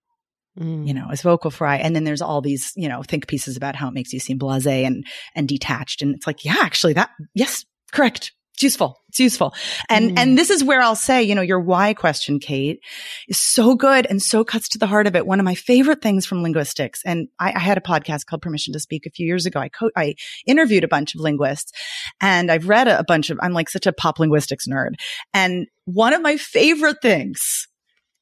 Mm. 0.60 0.86
you 0.86 0.93
know, 0.93 1.10
is 1.12 1.22
vocal 1.22 1.52
fry. 1.52 1.78
And 1.78 1.95
then 1.95 2.04
there's 2.04 2.22
all 2.22 2.41
these, 2.41 2.74
you 2.76 2.89
know, 2.89 3.02
think 3.02 3.28
pieces 3.28 3.56
about 3.56 3.76
how 3.76 3.88
it 3.88 3.93
makes 3.93 4.12
you 4.12 4.20
seem 4.20 4.39
blasé 4.39 4.86
and, 4.86 5.06
and 5.36 5.47
detached. 5.47 6.02
And 6.02 6.16
it's 6.16 6.28
like, 6.28 6.43
yeah, 6.43 6.58
actually 6.60 6.93
that, 6.93 7.12
yes, 7.34 7.66
correct. 7.93 8.34
It's 8.60 8.64
useful. 8.66 8.99
It's 9.07 9.22
useful. 9.22 9.53
And, 9.88 10.12
Mm. 10.12 10.20
and 10.20 10.38
this 10.38 10.49
is 10.49 10.66
where 10.66 10.82
I'll 10.82 10.93
say, 10.93 11.24
you 11.24 11.34
know, 11.34 11.41
your 11.41 11.62
why 11.62 11.93
question, 11.93 12.39
Kate, 12.39 12.82
is 13.30 13.38
so 13.38 13.74
good 13.74 14.05
and 14.05 14.22
so 14.22 14.43
cuts 14.43 14.68
to 14.70 14.78
the 14.78 14.86
heart 14.86 15.07
of 15.07 15.16
it. 15.16 15.26
One 15.26 15.39
of 15.39 15.45
my 15.45 15.55
favorite 15.55 16.01
things 16.01 16.26
from 16.26 16.43
linguistics. 16.43 17.01
And 17.05 17.30
I, 17.39 17.53
I 17.55 17.60
had 17.60 17.78
a 17.78 17.82
podcast 17.82 18.26
called 18.26 18.41
Permission 18.41 18.74
to 18.74 18.80
Speak 18.82 19.05
a 19.05 19.12
few 19.12 19.26
years 19.26 19.45
ago. 19.45 19.62
I 19.62 19.70
co- 19.70 19.91
I 19.95 20.16
interviewed 20.45 20.84
a 20.84 20.89
bunch 20.89 21.16
of 21.16 21.22
linguists 21.22 21.72
and 22.20 22.51
I've 22.51 22.68
read 22.68 22.89
a, 22.89 22.99
a 22.99 23.05
bunch 23.05 23.30
of, 23.30 23.39
I'm 23.41 23.53
like 23.53 23.70
such 23.70 23.88
a 23.88 23.93
pop 23.93 24.20
linguistics 24.20 24.68
nerd. 24.68 24.95
And 25.34 25.68
one 25.86 26.12
of 26.12 26.22
my 26.22 26.36
favorite 26.36 26.97
things 27.01 27.66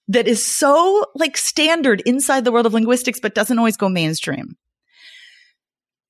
that 0.09 0.27
is 0.27 0.45
so 0.45 1.03
like 1.15 1.35
standard 1.35 2.03
inside 2.05 2.45
the 2.45 2.51
world 2.51 2.67
of 2.67 2.75
linguistics, 2.75 3.19
but 3.19 3.33
doesn't 3.33 3.57
always 3.57 3.75
go 3.75 3.89
mainstream 3.89 4.55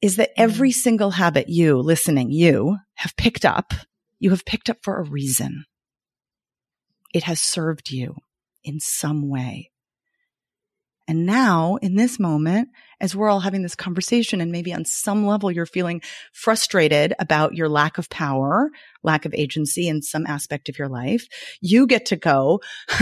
is 0.01 0.17
that 0.17 0.32
every 0.36 0.71
single 0.73 1.11
habit 1.11 1.47
you 1.47 1.78
listening, 1.78 2.30
you 2.30 2.75
have 2.95 3.15
picked 3.15 3.45
up, 3.45 3.73
you 4.20 4.32
have 4.32 4.45
picked 4.45 4.70
up 4.70 4.78
for 4.82 4.99
a 4.99 5.09
reason. 5.09 5.65
It 7.13 7.24
has 7.24 7.39
served 7.39 7.89
you 7.91 8.15
in 8.63 8.80
some 8.80 9.30
way. 9.30 9.72
And 11.09 11.26
now 11.26 11.78
in 11.78 11.95
this 11.95 12.20
moment, 12.20 12.68
as 12.99 13.15
we're 13.15 13.30
all 13.30 13.39
having 13.39 13.61
this 13.61 13.76
conversation 13.76 14.41
and 14.41 14.51
maybe 14.51 14.74
on 14.74 14.84
some 14.84 15.26
level 15.26 15.49
you're 15.49 15.65
feeling 15.65 16.01
frustrated 16.34 17.13
about 17.18 17.53
your 17.53 17.70
lack 17.70 17.97
of 17.97 18.09
power, 18.09 18.70
lack 19.03 19.24
of 19.24 19.34
agency 19.34 19.88
in 19.88 20.01
some 20.01 20.26
aspect 20.28 20.68
of 20.68 20.78
your 20.78 20.89
life, 20.89 21.26
you 21.61 21.88
get 21.88 22.07
to 22.07 22.18
go, 22.18 22.59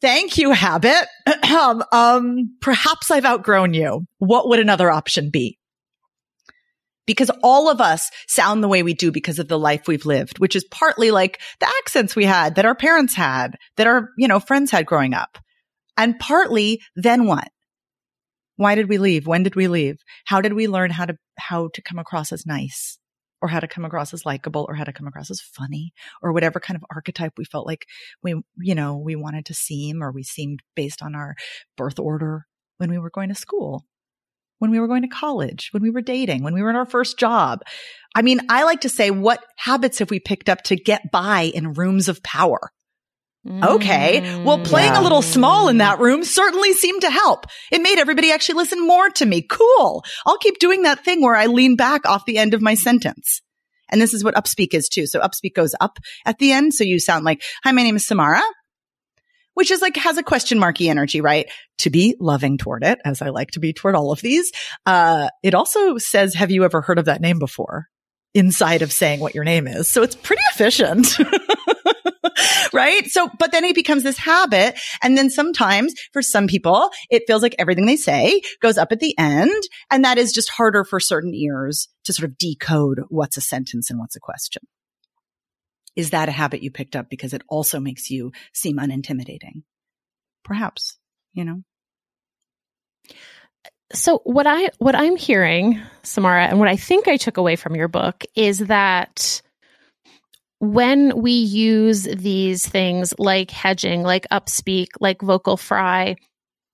thank 0.00 0.38
you, 0.38 0.52
habit. 0.52 1.06
um, 1.54 1.84
um, 1.92 2.56
perhaps 2.62 3.10
I've 3.10 3.26
outgrown 3.26 3.74
you. 3.74 4.06
What 4.18 4.48
would 4.48 4.58
another 4.58 4.90
option 4.90 5.28
be? 5.30 5.58
Because 7.06 7.30
all 7.42 7.68
of 7.68 7.80
us 7.80 8.10
sound 8.28 8.62
the 8.62 8.68
way 8.68 8.82
we 8.82 8.94
do 8.94 9.12
because 9.12 9.38
of 9.38 9.48
the 9.48 9.58
life 9.58 9.86
we've 9.86 10.06
lived, 10.06 10.38
which 10.38 10.56
is 10.56 10.64
partly 10.70 11.10
like 11.10 11.40
the 11.60 11.68
accents 11.80 12.16
we 12.16 12.24
had 12.24 12.54
that 12.54 12.64
our 12.64 12.74
parents 12.74 13.14
had, 13.14 13.56
that 13.76 13.86
our, 13.86 14.08
you 14.16 14.26
know, 14.26 14.40
friends 14.40 14.70
had 14.70 14.86
growing 14.86 15.12
up. 15.12 15.38
And 15.96 16.18
partly 16.18 16.80
then 16.96 17.26
what? 17.26 17.48
Why 18.56 18.74
did 18.74 18.88
we 18.88 18.98
leave? 18.98 19.26
When 19.26 19.42
did 19.42 19.56
we 19.56 19.68
leave? 19.68 19.96
How 20.24 20.40
did 20.40 20.52
we 20.52 20.66
learn 20.66 20.90
how 20.90 21.06
to, 21.06 21.16
how 21.38 21.68
to 21.74 21.82
come 21.82 21.98
across 21.98 22.32
as 22.32 22.46
nice 22.46 22.98
or 23.42 23.48
how 23.48 23.60
to 23.60 23.68
come 23.68 23.84
across 23.84 24.14
as 24.14 24.24
likable 24.24 24.64
or 24.68 24.74
how 24.74 24.84
to 24.84 24.92
come 24.92 25.06
across 25.06 25.30
as 25.30 25.40
funny 25.40 25.92
or 26.22 26.32
whatever 26.32 26.60
kind 26.60 26.76
of 26.76 26.84
archetype 26.90 27.32
we 27.36 27.44
felt 27.44 27.66
like 27.66 27.84
we, 28.22 28.40
you 28.58 28.74
know, 28.74 28.96
we 28.96 29.16
wanted 29.16 29.44
to 29.44 29.54
seem 29.54 30.02
or 30.02 30.10
we 30.10 30.22
seemed 30.22 30.60
based 30.74 31.02
on 31.02 31.14
our 31.14 31.34
birth 31.76 31.98
order 31.98 32.46
when 32.78 32.90
we 32.90 32.98
were 32.98 33.10
going 33.10 33.28
to 33.28 33.34
school, 33.34 33.84
when 34.58 34.70
we 34.70 34.80
were 34.80 34.88
going 34.88 35.02
to 35.02 35.08
college, 35.08 35.68
when 35.72 35.82
we 35.82 35.90
were 35.90 36.00
dating, 36.02 36.42
when 36.42 36.54
we 36.54 36.62
were 36.62 36.70
in 36.70 36.76
our 36.76 36.86
first 36.86 37.18
job. 37.18 37.62
I 38.14 38.22
mean, 38.22 38.40
I 38.48 38.64
like 38.64 38.82
to 38.82 38.88
say, 38.88 39.10
what 39.10 39.44
habits 39.56 39.98
have 39.98 40.10
we 40.10 40.20
picked 40.20 40.48
up 40.48 40.62
to 40.64 40.76
get 40.76 41.10
by 41.10 41.42
in 41.54 41.72
rooms 41.72 42.08
of 42.08 42.22
power? 42.22 42.70
Okay. 43.46 44.22
Mm, 44.22 44.44
well, 44.44 44.58
playing 44.58 44.94
Yeah. 44.94 45.00
a 45.00 45.02
little 45.02 45.20
small 45.20 45.68
in 45.68 45.78
that 45.78 45.98
room 45.98 46.24
certainly 46.24 46.72
seemed 46.72 47.02
to 47.02 47.10
help. 47.10 47.46
It 47.70 47.82
made 47.82 47.98
everybody 47.98 48.32
actually 48.32 48.54
listen 48.54 48.86
more 48.86 49.10
to 49.10 49.26
me. 49.26 49.42
Cool. 49.42 50.02
I'll 50.24 50.38
keep 50.38 50.58
doing 50.58 50.82
that 50.84 51.04
thing 51.04 51.20
where 51.20 51.36
I 51.36 51.46
lean 51.46 51.76
back 51.76 52.06
off 52.06 52.24
the 52.24 52.38
end 52.38 52.54
of 52.54 52.62
my 52.62 52.74
sentence. 52.74 53.42
And 53.90 54.00
this 54.00 54.14
is 54.14 54.24
what 54.24 54.34
upspeak 54.34 54.72
is 54.72 54.88
too. 54.88 55.06
So 55.06 55.20
upspeak 55.20 55.54
goes 55.54 55.74
up 55.78 55.98
at 56.24 56.38
the 56.38 56.52
end. 56.52 56.72
So 56.72 56.84
you 56.84 56.98
sound 56.98 57.26
like, 57.26 57.42
hi, 57.62 57.72
my 57.72 57.82
name 57.82 57.96
is 57.96 58.06
Samara, 58.06 58.40
which 59.54 59.70
is 59.70 59.80
like, 59.80 59.96
has 59.96 60.18
a 60.18 60.22
question 60.22 60.58
marky 60.58 60.88
energy, 60.88 61.20
right? 61.20 61.46
To 61.78 61.90
be 61.90 62.16
loving 62.20 62.58
toward 62.58 62.84
it, 62.84 62.98
as 63.04 63.22
I 63.22 63.30
like 63.30 63.52
to 63.52 63.60
be 63.60 63.72
toward 63.72 63.94
all 63.94 64.12
of 64.12 64.20
these. 64.20 64.52
Uh, 64.86 65.28
it 65.42 65.54
also 65.54 65.98
says, 65.98 66.34
have 66.34 66.50
you 66.50 66.64
ever 66.64 66.80
heard 66.80 66.98
of 66.98 67.06
that 67.06 67.20
name 67.20 67.38
before? 67.38 67.86
Inside 68.34 68.82
of 68.82 68.92
saying 68.92 69.20
what 69.20 69.34
your 69.34 69.44
name 69.44 69.66
is. 69.66 69.88
So 69.88 70.02
it's 70.02 70.16
pretty 70.16 70.42
efficient. 70.52 71.16
right? 72.72 73.06
So, 73.06 73.30
but 73.38 73.52
then 73.52 73.64
it 73.64 73.74
becomes 73.74 74.02
this 74.02 74.18
habit. 74.18 74.78
And 75.02 75.16
then 75.16 75.30
sometimes 75.30 75.94
for 76.12 76.22
some 76.22 76.46
people, 76.46 76.90
it 77.10 77.22
feels 77.26 77.42
like 77.42 77.54
everything 77.58 77.86
they 77.86 77.96
say 77.96 78.42
goes 78.60 78.76
up 78.76 78.92
at 78.92 79.00
the 79.00 79.16
end. 79.18 79.62
And 79.90 80.04
that 80.04 80.18
is 80.18 80.32
just 80.32 80.50
harder 80.50 80.84
for 80.84 81.00
certain 81.00 81.34
ears 81.34 81.88
to 82.04 82.12
sort 82.12 82.28
of 82.28 82.36
decode 82.38 83.02
what's 83.08 83.36
a 83.36 83.40
sentence 83.40 83.90
and 83.90 83.98
what's 83.98 84.16
a 84.16 84.20
question. 84.20 84.62
Is 85.96 86.10
that 86.10 86.28
a 86.28 86.32
habit 86.32 86.62
you 86.62 86.70
picked 86.70 86.96
up 86.96 87.08
because 87.08 87.32
it 87.32 87.42
also 87.48 87.80
makes 87.80 88.10
you 88.10 88.32
seem 88.52 88.78
unintimidating? 88.78 89.62
Perhaps, 90.44 90.98
you 91.32 91.44
know? 91.44 91.62
So 93.92 94.18
what 94.24 94.46
I 94.46 94.70
what 94.78 94.94
I'm 94.94 95.16
hearing, 95.16 95.80
Samara, 96.02 96.46
and 96.46 96.58
what 96.58 96.68
I 96.68 96.76
think 96.76 97.06
I 97.06 97.16
took 97.16 97.36
away 97.36 97.56
from 97.56 97.76
your 97.76 97.88
book 97.88 98.24
is 98.34 98.58
that 98.60 99.40
when 100.58 101.20
we 101.20 101.32
use 101.32 102.04
these 102.04 102.66
things 102.66 103.14
like 103.18 103.50
hedging, 103.50 104.02
like 104.02 104.26
upspeak, 104.32 104.88
like 105.00 105.20
vocal 105.20 105.56
fry, 105.56 106.16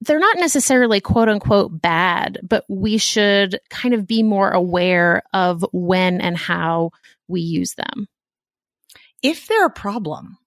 they're 0.02 0.18
not 0.18 0.38
necessarily 0.38 1.00
quote 1.00 1.28
unquote 1.28 1.82
bad, 1.82 2.38
but 2.42 2.64
we 2.68 2.96
should 2.96 3.58
kind 3.68 3.92
of 3.92 4.06
be 4.06 4.22
more 4.22 4.50
aware 4.50 5.22
of 5.34 5.64
when 5.72 6.20
and 6.20 6.36
how 6.36 6.90
we 7.28 7.40
use 7.40 7.74
them. 7.74 8.06
If 9.22 9.46
they're 9.46 9.66
a 9.66 9.70
problem, 9.70 10.38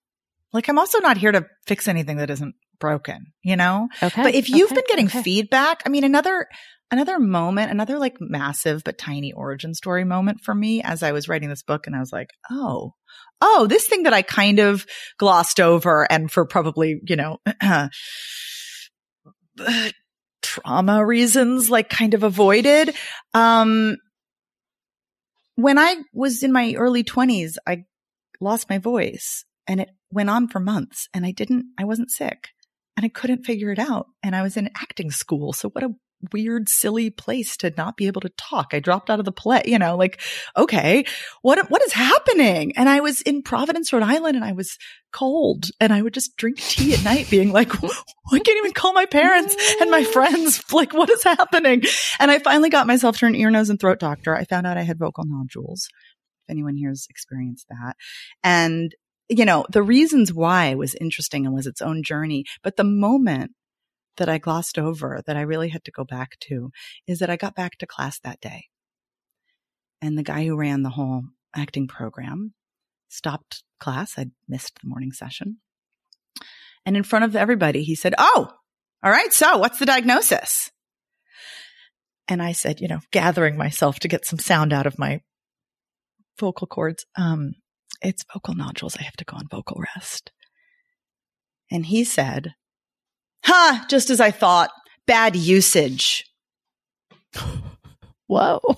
like 0.51 0.69
I'm 0.69 0.79
also 0.79 0.99
not 0.99 1.17
here 1.17 1.31
to 1.31 1.45
fix 1.65 1.87
anything 1.87 2.17
that 2.17 2.29
isn't 2.29 2.55
broken, 2.79 3.33
you 3.43 3.55
know? 3.55 3.89
Okay. 4.01 4.23
But 4.23 4.35
if 4.35 4.49
you've 4.49 4.71
okay, 4.71 4.75
been 4.75 4.83
getting 4.87 5.07
okay. 5.07 5.21
feedback, 5.21 5.83
I 5.85 5.89
mean, 5.89 6.03
another, 6.03 6.47
another 6.91 7.19
moment, 7.19 7.71
another 7.71 7.97
like 7.97 8.17
massive 8.19 8.83
but 8.83 8.97
tiny 8.97 9.33
origin 9.33 9.73
story 9.73 10.03
moment 10.03 10.41
for 10.41 10.53
me 10.53 10.81
as 10.83 11.01
I 11.01 11.11
was 11.11 11.27
writing 11.27 11.49
this 11.49 11.63
book 11.63 11.87
and 11.87 11.95
I 11.95 11.99
was 11.99 12.11
like, 12.11 12.29
oh, 12.51 12.93
oh, 13.41 13.67
this 13.67 13.87
thing 13.87 14.03
that 14.03 14.13
I 14.13 14.21
kind 14.21 14.59
of 14.59 14.85
glossed 15.17 15.59
over 15.59 16.09
and 16.11 16.31
for 16.31 16.45
probably, 16.45 17.01
you 17.07 17.15
know, 17.15 17.39
trauma 20.41 21.05
reasons, 21.05 21.69
like 21.69 21.89
kind 21.89 22.13
of 22.13 22.23
avoided. 22.23 22.95
Um, 23.33 23.97
when 25.55 25.77
I 25.77 25.97
was 26.13 26.43
in 26.43 26.51
my 26.51 26.73
early 26.75 27.03
twenties, 27.03 27.59
I 27.67 27.85
lost 28.43 28.69
my 28.69 28.77
voice 28.77 29.45
and 29.67 29.79
it 29.79 29.89
went 30.11 30.29
on 30.29 30.47
for 30.47 30.59
months 30.59 31.07
and 31.13 31.25
I 31.25 31.31
didn't, 31.31 31.65
I 31.79 31.85
wasn't 31.85 32.11
sick 32.11 32.49
and 32.95 33.05
I 33.05 33.09
couldn't 33.09 33.45
figure 33.45 33.71
it 33.71 33.79
out. 33.79 34.07
And 34.21 34.35
I 34.35 34.41
was 34.41 34.57
in 34.57 34.69
acting 34.75 35.11
school. 35.11 35.53
So 35.53 35.69
what 35.69 35.83
a 35.83 35.95
weird, 36.31 36.69
silly 36.69 37.09
place 37.09 37.57
to 37.57 37.73
not 37.75 37.97
be 37.97 38.07
able 38.07 38.21
to 38.21 38.29
talk. 38.37 38.67
I 38.71 38.79
dropped 38.79 39.09
out 39.09 39.19
of 39.19 39.25
the 39.25 39.31
play, 39.31 39.63
you 39.65 39.79
know, 39.79 39.97
like, 39.97 40.21
okay, 40.55 41.05
what, 41.41 41.69
what 41.69 41.83
is 41.83 41.91
happening? 41.91 42.73
And 42.77 42.87
I 42.87 43.01
was 43.01 43.21
in 43.21 43.41
Providence, 43.41 43.91
Rhode 43.91 44.03
Island 44.03 44.35
and 44.35 44.45
I 44.45 44.53
was 44.53 44.77
cold 45.11 45.65
and 45.79 45.91
I 45.91 46.01
would 46.01 46.13
just 46.13 46.37
drink 46.37 46.57
tea 46.59 46.93
at 46.93 47.03
night 47.03 47.29
being 47.29 47.51
like, 47.51 47.73
I 47.83 48.39
can't 48.39 48.57
even 48.57 48.73
call 48.73 48.93
my 48.93 49.05
parents 49.05 49.55
and 49.81 49.91
my 49.91 50.03
friends. 50.03 50.61
Like, 50.73 50.93
what 50.93 51.09
is 51.09 51.23
happening? 51.23 51.83
And 52.19 52.31
I 52.31 52.39
finally 52.39 52.69
got 52.69 52.87
myself 52.87 53.17
to 53.19 53.27
an 53.27 53.35
ear, 53.35 53.51
nose 53.51 53.69
and 53.69 53.79
throat 53.79 53.99
doctor. 53.99 54.35
I 54.35 54.43
found 54.45 54.65
out 54.65 54.75
I 54.75 54.81
had 54.81 54.97
vocal 54.97 55.23
nodules. 55.25 55.87
Anyone 56.53 56.75
here 56.75 56.89
has 56.89 57.07
experienced 57.09 57.67
that. 57.69 57.95
And 58.43 58.93
you 59.29 59.45
know, 59.45 59.65
the 59.69 59.81
reasons 59.81 60.31
why 60.33 60.75
was 60.75 60.95
interesting 60.95 61.45
and 61.45 61.55
was 61.55 61.65
its 61.65 61.81
own 61.81 62.03
journey. 62.03 62.45
But 62.61 62.77
the 62.77 62.83
moment 62.83 63.51
that 64.17 64.29
I 64.29 64.37
glossed 64.37 64.77
over 64.77 65.21
that 65.25 65.35
I 65.35 65.41
really 65.41 65.69
had 65.69 65.83
to 65.85 65.91
go 65.91 66.03
back 66.03 66.37
to 66.41 66.71
is 67.07 67.19
that 67.19 67.29
I 67.29 67.35
got 67.35 67.55
back 67.55 67.77
to 67.79 67.87
class 67.87 68.19
that 68.19 68.39
day. 68.41 68.65
And 70.01 70.17
the 70.17 70.23
guy 70.23 70.45
who 70.45 70.55
ran 70.55 70.83
the 70.83 70.91
whole 70.91 71.23
acting 71.55 71.87
program 71.87 72.53
stopped 73.09 73.63
class. 73.79 74.17
I'd 74.17 74.31
missed 74.47 74.79
the 74.81 74.89
morning 74.89 75.11
session. 75.11 75.57
And 76.85 76.97
in 76.97 77.03
front 77.03 77.25
of 77.25 77.35
everybody, 77.35 77.83
he 77.83 77.95
said, 77.95 78.13
Oh, 78.17 78.51
all 79.03 79.11
right. 79.11 79.33
So 79.33 79.57
what's 79.57 79.79
the 79.79 79.85
diagnosis? 79.85 80.71
And 82.27 82.41
I 82.41 82.53
said, 82.53 82.79
you 82.79 82.87
know, 82.87 82.99
gathering 83.11 83.57
myself 83.57 83.99
to 83.99 84.07
get 84.07 84.25
some 84.25 84.39
sound 84.39 84.71
out 84.71 84.87
of 84.87 84.97
my 84.97 85.21
vocal 86.39 86.67
cords. 86.67 87.05
Um, 87.17 87.53
it's 88.01 88.23
vocal 88.33 88.55
nodules. 88.55 88.97
I 88.97 89.03
have 89.03 89.15
to 89.17 89.25
go 89.25 89.37
on 89.37 89.47
vocal 89.49 89.81
rest. 89.95 90.31
And 91.71 91.85
he 91.85 92.03
said, 92.03 92.53
huh, 93.43 93.85
just 93.89 94.09
as 94.09 94.19
I 94.19 94.31
thought, 94.31 94.69
bad 95.07 95.35
usage. 95.35 96.25
Whoa. 98.27 98.59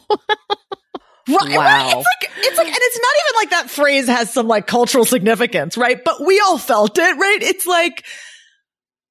Right, 1.27 1.57
Wow. 1.57 1.57
right? 1.57 1.87
It's 1.87 1.95
like, 1.95 2.31
it's 2.45 2.57
like, 2.59 2.67
and 2.67 2.77
it's 2.79 2.99
not 2.99 3.11
even 3.25 3.35
like 3.41 3.49
that 3.49 3.69
phrase 3.71 4.07
has 4.07 4.31
some 4.31 4.47
like 4.47 4.67
cultural 4.67 5.05
significance, 5.05 5.75
right? 5.75 5.99
But 6.05 6.23
we 6.23 6.39
all 6.39 6.59
felt 6.59 6.99
it, 6.99 7.17
right? 7.17 7.39
It's 7.41 7.65
like, 7.65 8.05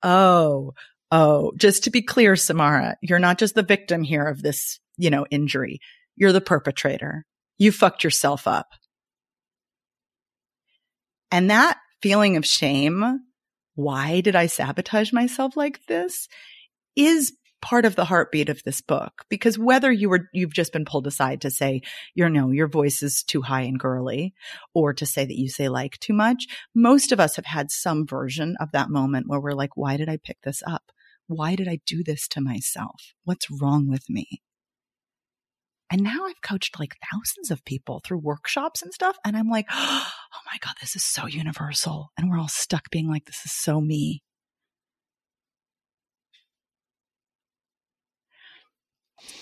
oh, 0.04 0.74
oh, 1.10 1.50
just 1.56 1.82
to 1.84 1.90
be 1.90 2.02
clear, 2.02 2.36
Samara, 2.36 2.94
you're 3.02 3.18
not 3.18 3.38
just 3.38 3.56
the 3.56 3.64
victim 3.64 4.04
here 4.04 4.24
of 4.28 4.42
this, 4.42 4.78
you 4.96 5.10
know, 5.10 5.26
injury. 5.28 5.80
You're 6.14 6.30
the 6.30 6.40
perpetrator. 6.40 7.24
You 7.58 7.72
fucked 7.72 8.04
yourself 8.04 8.46
up. 8.46 8.68
And 11.30 11.50
that 11.50 11.78
feeling 12.02 12.36
of 12.36 12.46
shame, 12.46 13.20
why 13.74 14.20
did 14.20 14.36
I 14.36 14.46
sabotage 14.46 15.12
myself 15.12 15.56
like 15.56 15.80
this? 15.86 16.28
Is 16.96 17.32
part 17.64 17.86
of 17.86 17.96
the 17.96 18.04
heartbeat 18.04 18.50
of 18.50 18.62
this 18.64 18.82
book 18.82 19.24
because 19.30 19.58
whether 19.58 19.90
you 19.90 20.10
were 20.10 20.28
you've 20.34 20.52
just 20.52 20.70
been 20.70 20.84
pulled 20.84 21.06
aside 21.06 21.40
to 21.40 21.50
say 21.50 21.80
you 22.14 22.28
know 22.28 22.50
your 22.50 22.68
voice 22.68 23.02
is 23.02 23.22
too 23.22 23.40
high 23.40 23.62
and 23.62 23.80
girly 23.80 24.34
or 24.74 24.92
to 24.92 25.06
say 25.06 25.24
that 25.24 25.38
you 25.38 25.48
say 25.48 25.70
like 25.70 25.98
too 25.98 26.12
much 26.12 26.44
most 26.74 27.10
of 27.10 27.18
us 27.18 27.36
have 27.36 27.46
had 27.46 27.70
some 27.70 28.06
version 28.06 28.54
of 28.60 28.70
that 28.72 28.90
moment 28.90 29.26
where 29.28 29.40
we're 29.40 29.54
like 29.54 29.78
why 29.78 29.96
did 29.96 30.10
i 30.10 30.18
pick 30.22 30.36
this 30.42 30.62
up 30.66 30.92
why 31.26 31.56
did 31.56 31.66
i 31.66 31.80
do 31.86 32.04
this 32.04 32.28
to 32.28 32.38
myself 32.38 33.14
what's 33.24 33.50
wrong 33.50 33.88
with 33.88 34.10
me 34.10 34.42
and 35.90 36.02
now 36.02 36.24
I've 36.26 36.40
coached 36.42 36.78
like 36.78 36.96
thousands 37.12 37.50
of 37.50 37.64
people 37.64 38.00
through 38.04 38.18
workshops 38.18 38.82
and 38.82 38.92
stuff. 38.92 39.16
And 39.24 39.36
I'm 39.36 39.48
like, 39.48 39.66
oh 39.72 40.08
my 40.46 40.58
God, 40.60 40.74
this 40.80 40.96
is 40.96 41.04
so 41.04 41.26
universal. 41.26 42.10
And 42.16 42.30
we're 42.30 42.38
all 42.38 42.48
stuck 42.48 42.90
being 42.90 43.08
like, 43.08 43.26
this 43.26 43.42
is 43.44 43.52
so 43.52 43.80
me. 43.80 44.22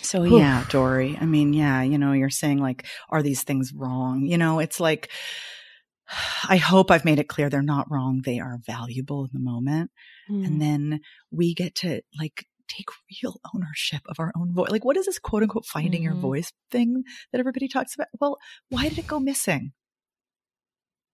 So 0.03 0.25
yeah, 0.25 0.65
Doree. 0.69 1.17
I 1.21 1.27
mean, 1.27 1.53
yeah, 1.53 1.83
you 1.83 1.99
know, 1.99 2.13
you're 2.13 2.31
saying 2.31 2.59
like, 2.59 2.87
are 3.11 3.23
these 3.23 3.43
things 3.43 3.73
wrong? 3.75 4.27
You 4.27 4.39
know, 4.39 4.59
it's 4.59 4.81
like, 4.81 5.11
I 6.49 6.57
hope 6.57 6.91
I've 6.91 7.05
made 7.05 7.19
it 7.19 7.29
clear 7.29 7.49
they're 7.49 7.63
not 7.63 7.91
wrong. 7.91 8.23
They 8.25 8.39
are 8.41 8.59
valuable 8.67 9.25
in 9.25 9.31
the 9.33 9.41
moment. 9.41 9.91
Mm. 10.31 10.47
And 10.47 10.63
then 10.63 11.01
we 11.31 11.55
get 11.55 11.75
to 11.77 12.03
like 12.19 12.47
take 12.77 12.89
real 13.23 13.41
ownership 13.55 14.01
of 14.07 14.19
our 14.19 14.33
own 14.37 14.53
voice. 14.53 14.71
Like, 14.71 14.85
what 14.85 14.97
is 14.97 15.07
this 15.07 15.19
quote 15.19 15.43
unquote 15.43 15.67
finding 15.67 16.03
your 16.03 16.15
Mhm. 16.15 16.21
voice 16.21 16.53
thing 16.71 17.05
that 17.31 17.39
everybody 17.39 17.69
talks 17.69 17.95
about? 17.95 18.09
Well, 18.21 18.39
why 18.69 18.89
did 18.89 18.99
it 18.99 19.07
go 19.07 19.21
missing? 19.21 19.73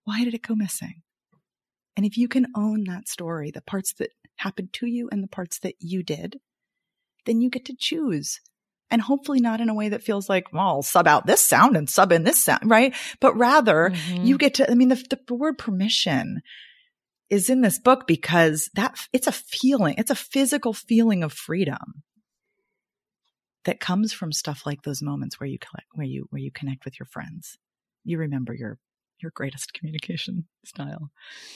Why 0.04 0.24
did 0.24 0.34
it 0.34 0.42
go 0.42 0.54
missing? 0.54 1.02
And 1.96 2.06
if 2.06 2.16
you 2.16 2.28
can 2.28 2.46
own 2.54 2.84
that 2.84 3.09
story, 3.09 3.50
the 3.50 3.61
parts 3.61 3.92
that 3.94 4.11
happened 4.36 4.72
to 4.74 4.86
you 4.86 5.09
and 5.11 5.22
the 5.22 5.28
parts 5.28 5.59
that 5.61 5.74
you 5.80 6.02
did, 6.02 6.40
then 7.26 7.40
you 7.40 7.50
get 7.50 7.64
to 7.66 7.74
choose. 7.76 8.40
And 8.90 9.02
hopefully 9.02 9.40
not 9.40 9.61
in 9.61 9.68
a 9.68 9.74
way 9.74 9.90
that 9.90 10.02
feels 10.02 10.28
like, 10.30 10.50
well, 10.52 10.66
I'll 10.66 10.82
sub 10.82 11.06
out 11.06 11.26
this 11.26 11.42
sound 11.42 11.76
and 11.76 11.90
sub 11.90 12.11
in 12.12 12.24
this 12.24 12.42
sound, 12.42 12.70
right? 12.70 12.94
But 13.20 13.36
rather 13.36 13.90
Mhm. 13.90 14.24
you 14.24 14.38
get 14.38 14.54
to, 14.54 14.70
I 14.70 14.74
mean, 14.74 14.88
the, 14.88 15.18
the 15.26 15.34
word 15.34 15.59
permission 15.59 16.40
is 17.31 17.51
in 17.51 17.61
this 17.61 17.79
book 17.79 18.07
because 18.07 18.70
that 18.74 18.97
it's 19.12 19.26
a 19.26 19.33
feeling, 19.33 19.95
it's 19.99 20.11
a 20.11 20.14
physical 20.14 20.72
feeling 20.72 21.22
of 21.22 21.33
freedom 21.33 22.03
that 23.64 23.81
comes 23.81 24.12
from 24.12 24.33
stuff 24.33 24.62
like 24.64 24.83
those 24.83 25.03
moments 25.03 25.39
where 25.39 25.49
you 25.49 25.59
collect, 25.59 25.89
where 25.93 26.07
you, 26.07 26.26
where 26.31 26.41
you 26.41 26.51
connect 26.51 26.85
with 26.85 26.99
your 26.99 27.07
friends. 27.07 27.59
You 28.05 28.18
remember 28.18 28.55
your, 28.55 28.79
your 29.20 29.33
greatest 29.35 29.74
communication 29.74 30.47
style 30.64 31.11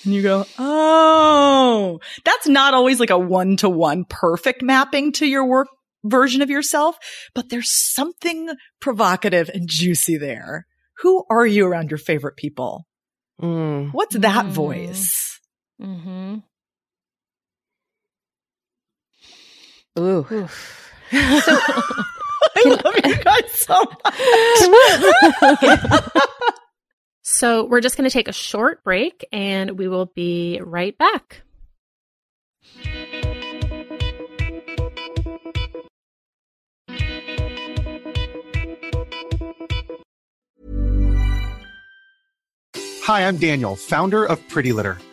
and 0.05 0.13
you 0.15 0.23
go, 0.23 0.45
Oh, 0.59 2.01
that's 2.25 2.49
not 2.49 2.75
always 2.75 3.01
like 3.01 3.11
a 3.11 3.19
one 3.19 3.57
to 3.59 3.69
one 3.71 4.05
perfect 4.05 4.63
mapping 4.63 5.13
to 5.13 5.27
your 5.27 5.47
work 5.47 5.69
version 6.05 6.43
of 6.43 6.51
yourself, 6.51 6.99
but 7.35 7.49
there's 7.49 7.71
something 7.71 8.51
provocative 8.81 9.49
and 9.49 9.69
juicy 9.69 10.17
there. 10.19 10.67
Who 10.99 11.25
are 11.31 11.47
you 11.47 11.67
around 11.67 11.91
your 11.91 11.99
favorite 11.99 12.37
people? 12.37 12.87
Mm. 13.41 13.93
What's 13.93 14.17
that 14.19 14.47
Mm. 14.47 14.51
voice? 14.51 15.22
Mm-hmm. 15.83 16.37
Ooh. 19.99 20.27
I 21.15 22.81
love 22.85 22.95
you 23.05 23.17
guys 23.25 23.53
so 23.53 23.85
much. 25.61 26.05
So 27.23 27.65
we're 27.65 27.81
just 27.81 27.97
going 27.97 28.09
to 28.09 28.13
take 28.13 28.29
a 28.29 28.33
short 28.33 28.85
break 28.85 29.27
and 29.33 29.79
we 29.79 29.89
will 29.89 30.07
be 30.07 30.61
right 30.63 30.97
back. 30.97 31.43
Hi, 43.05 43.27
I'm 43.27 43.37
Daniel, 43.37 43.77
founder 43.77 44.25
of 44.25 44.47
Pretty 44.49 44.73
Litter. 44.73 44.97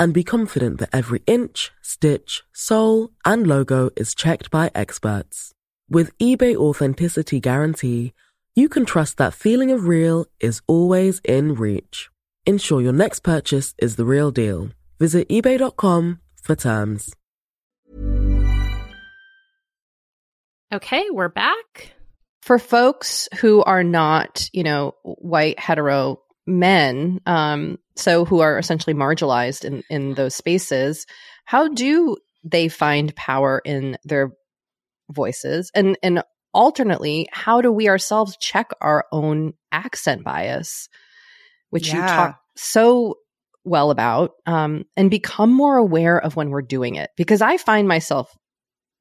and 0.00 0.14
be 0.14 0.24
confident 0.24 0.78
that 0.78 0.88
every 0.92 1.22
inch, 1.26 1.70
stitch, 1.82 2.42
sole, 2.52 3.10
and 3.24 3.46
logo 3.46 3.90
is 3.94 4.14
checked 4.14 4.50
by 4.50 4.70
experts. 4.74 5.52
With 5.90 6.16
eBay 6.18 6.56
Authenticity 6.56 7.38
Guarantee, 7.38 8.14
you 8.56 8.68
can 8.68 8.86
trust 8.86 9.18
that 9.18 9.34
feeling 9.34 9.70
of 9.70 9.86
real 9.86 10.24
is 10.40 10.62
always 10.66 11.20
in 11.22 11.54
reach. 11.54 12.08
Ensure 12.46 12.80
your 12.80 12.94
next 12.94 13.20
purchase 13.20 13.74
is 13.78 13.96
the 13.96 14.06
real 14.06 14.30
deal. 14.30 14.70
Visit 14.98 15.28
eBay.com 15.28 16.20
for 16.42 16.56
terms. 16.56 17.14
Okay, 20.72 21.04
we're 21.10 21.28
back. 21.28 21.92
For 22.42 22.58
folks 22.58 23.28
who 23.40 23.62
are 23.62 23.84
not, 23.84 24.48
you 24.52 24.62
know, 24.62 24.94
white 25.02 25.58
hetero 25.58 26.19
men, 26.46 27.20
um, 27.26 27.78
so 27.96 28.24
who 28.24 28.40
are 28.40 28.58
essentially 28.58 28.94
marginalized 28.94 29.64
in, 29.64 29.82
in 29.90 30.14
those 30.14 30.34
spaces, 30.34 31.06
how 31.44 31.68
do 31.68 32.16
they 32.44 32.68
find 32.68 33.14
power 33.16 33.60
in 33.64 33.96
their 34.04 34.30
voices? 35.10 35.70
And 35.74 35.98
and 36.02 36.22
alternately, 36.52 37.28
how 37.32 37.60
do 37.60 37.70
we 37.70 37.88
ourselves 37.88 38.36
check 38.40 38.70
our 38.80 39.04
own 39.12 39.52
accent 39.70 40.24
bias, 40.24 40.88
which 41.70 41.92
you 41.92 42.00
Yeah. 42.00 42.14
talk 42.16 42.40
so 42.56 43.16
well 43.64 43.90
about, 43.90 44.32
um, 44.46 44.84
and 44.96 45.10
become 45.10 45.52
more 45.52 45.76
aware 45.76 46.18
of 46.18 46.34
when 46.36 46.50
we're 46.50 46.62
doing 46.62 46.94
it? 46.94 47.10
Because 47.16 47.42
I 47.42 47.56
find 47.58 47.86
myself 47.86 48.34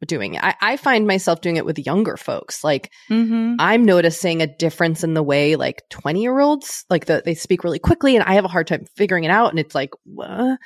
doing 0.06 0.36
it. 0.36 0.44
I, 0.44 0.56
I 0.62 0.78
find 0.78 1.08
myself 1.08 1.42
doing 1.42 1.58
it 1.58 1.66
with 1.66 1.80
younger 1.80 2.18
folks. 2.18 2.64
Like 2.64 2.92
Mm-hmm. 3.10 3.56
I'm 3.60 3.86
noticing 3.86 4.42
a 4.42 4.48
difference 4.48 5.04
in 5.04 5.14
the 5.14 5.24
way 5.24 5.56
like 5.56 5.84
20 5.90 6.22
year 6.22 6.40
olds, 6.40 6.86
like 6.90 7.06
the, 7.06 7.22
they 7.24 7.36
speak 7.36 7.64
really 7.64 7.80
quickly 7.80 8.16
and 8.16 8.24
I 8.24 8.34
have 8.34 8.46
a 8.46 8.50
hard 8.50 8.68
time 8.68 8.86
figuring 8.96 9.24
it 9.24 9.32
out. 9.32 9.50
And 9.50 9.60
it's 9.60 9.74
like, 9.76 9.92
what? 10.04 10.60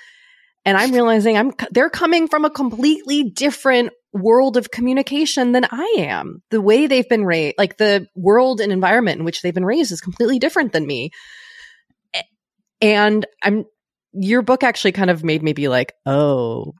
And 0.65 0.77
I'm 0.77 0.91
realizing 0.91 1.37
I'm, 1.37 1.51
they're 1.71 1.89
coming 1.89 2.27
from 2.27 2.45
a 2.45 2.49
completely 2.49 3.23
different 3.23 3.91
world 4.13 4.57
of 4.57 4.71
communication 4.71 5.51
than 5.51 5.65
I 5.69 5.95
am. 5.97 6.41
The 6.51 6.61
way 6.61 6.87
they've 6.87 7.07
been 7.07 7.25
raised, 7.25 7.55
like 7.57 7.77
the 7.77 8.07
world 8.15 8.61
and 8.61 8.71
environment 8.71 9.19
in 9.19 9.25
which 9.25 9.41
they've 9.41 9.53
been 9.53 9.65
raised 9.65 9.91
is 9.91 10.01
completely 10.01 10.39
different 10.39 10.71
than 10.71 10.85
me. 10.85 11.11
And 12.81 13.25
I'm, 13.41 13.65
your 14.13 14.41
book 14.41 14.63
actually 14.63 14.91
kind 14.91 15.09
of 15.09 15.23
made 15.23 15.41
me 15.41 15.53
be 15.53 15.67
like, 15.67 15.93
oh, 16.05 16.73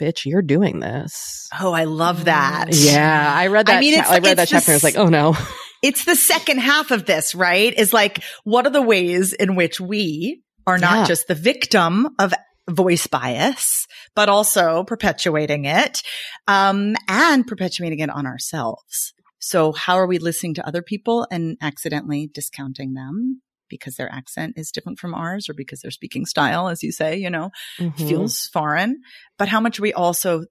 bitch, 0.00 0.24
you're 0.24 0.42
doing 0.42 0.80
this. 0.80 1.48
Oh, 1.60 1.72
I 1.72 1.84
love 1.84 2.24
that. 2.24 2.68
Yeah, 2.70 3.32
I 3.36 3.48
read 3.48 3.66
that. 3.66 3.76
I 3.76 3.80
mean, 3.80 3.94
cha- 4.02 4.10
I 4.10 4.18
read 4.18 4.38
that 4.38 4.48
chapter. 4.48 4.70
I 4.72 4.74
was 4.74 4.84
like, 4.84 4.96
oh 4.96 5.06
no. 5.08 5.36
It's 5.82 6.04
the 6.04 6.14
second 6.14 6.58
half 6.58 6.90
of 6.90 7.06
this, 7.06 7.34
right? 7.34 7.72
Is 7.72 7.94
like, 7.94 8.22
what 8.44 8.66
are 8.66 8.70
the 8.70 8.82
ways 8.82 9.32
in 9.32 9.54
which 9.56 9.80
we 9.80 10.42
are 10.66 10.76
not 10.76 10.94
Yeah. 10.98 11.04
just 11.06 11.26
the 11.26 11.34
victim 11.34 12.06
of 12.18 12.34
voice 12.68 13.06
bias, 13.06 13.86
but 14.14 14.28
also 14.28 14.84
perpetuating 14.84 15.64
it, 15.64 16.02
um, 16.46 16.96
and 17.08 17.46
perpetuating 17.46 18.00
it 18.00 18.10
on 18.10 18.26
ourselves. 18.26 19.14
So 19.38 19.72
how 19.72 19.94
are 19.94 20.06
we 20.06 20.18
listening 20.18 20.52
to 20.56 20.66
other 20.66 20.82
people 20.82 21.26
and 21.30 21.56
accidentally 21.62 22.30
discounting 22.32 22.92
them 22.92 23.40
because 23.70 23.96
their 23.96 24.12
accent 24.12 24.54
is 24.56 24.70
different 24.70 24.98
from 24.98 25.14
ours 25.14 25.48
or 25.48 25.54
because 25.54 25.80
their 25.80 25.90
speaking 25.90 26.26
style, 26.26 26.68
as 26.68 26.82
you 26.82 26.92
say, 26.92 27.16
you 27.16 27.30
know, 27.30 27.50
Mhm. 27.78 28.06
feels 28.06 28.46
foreign, 28.52 29.00
but 29.38 29.48
how 29.48 29.60
much 29.60 29.78
are 29.78 29.82
we 29.82 29.94
also 29.94 30.44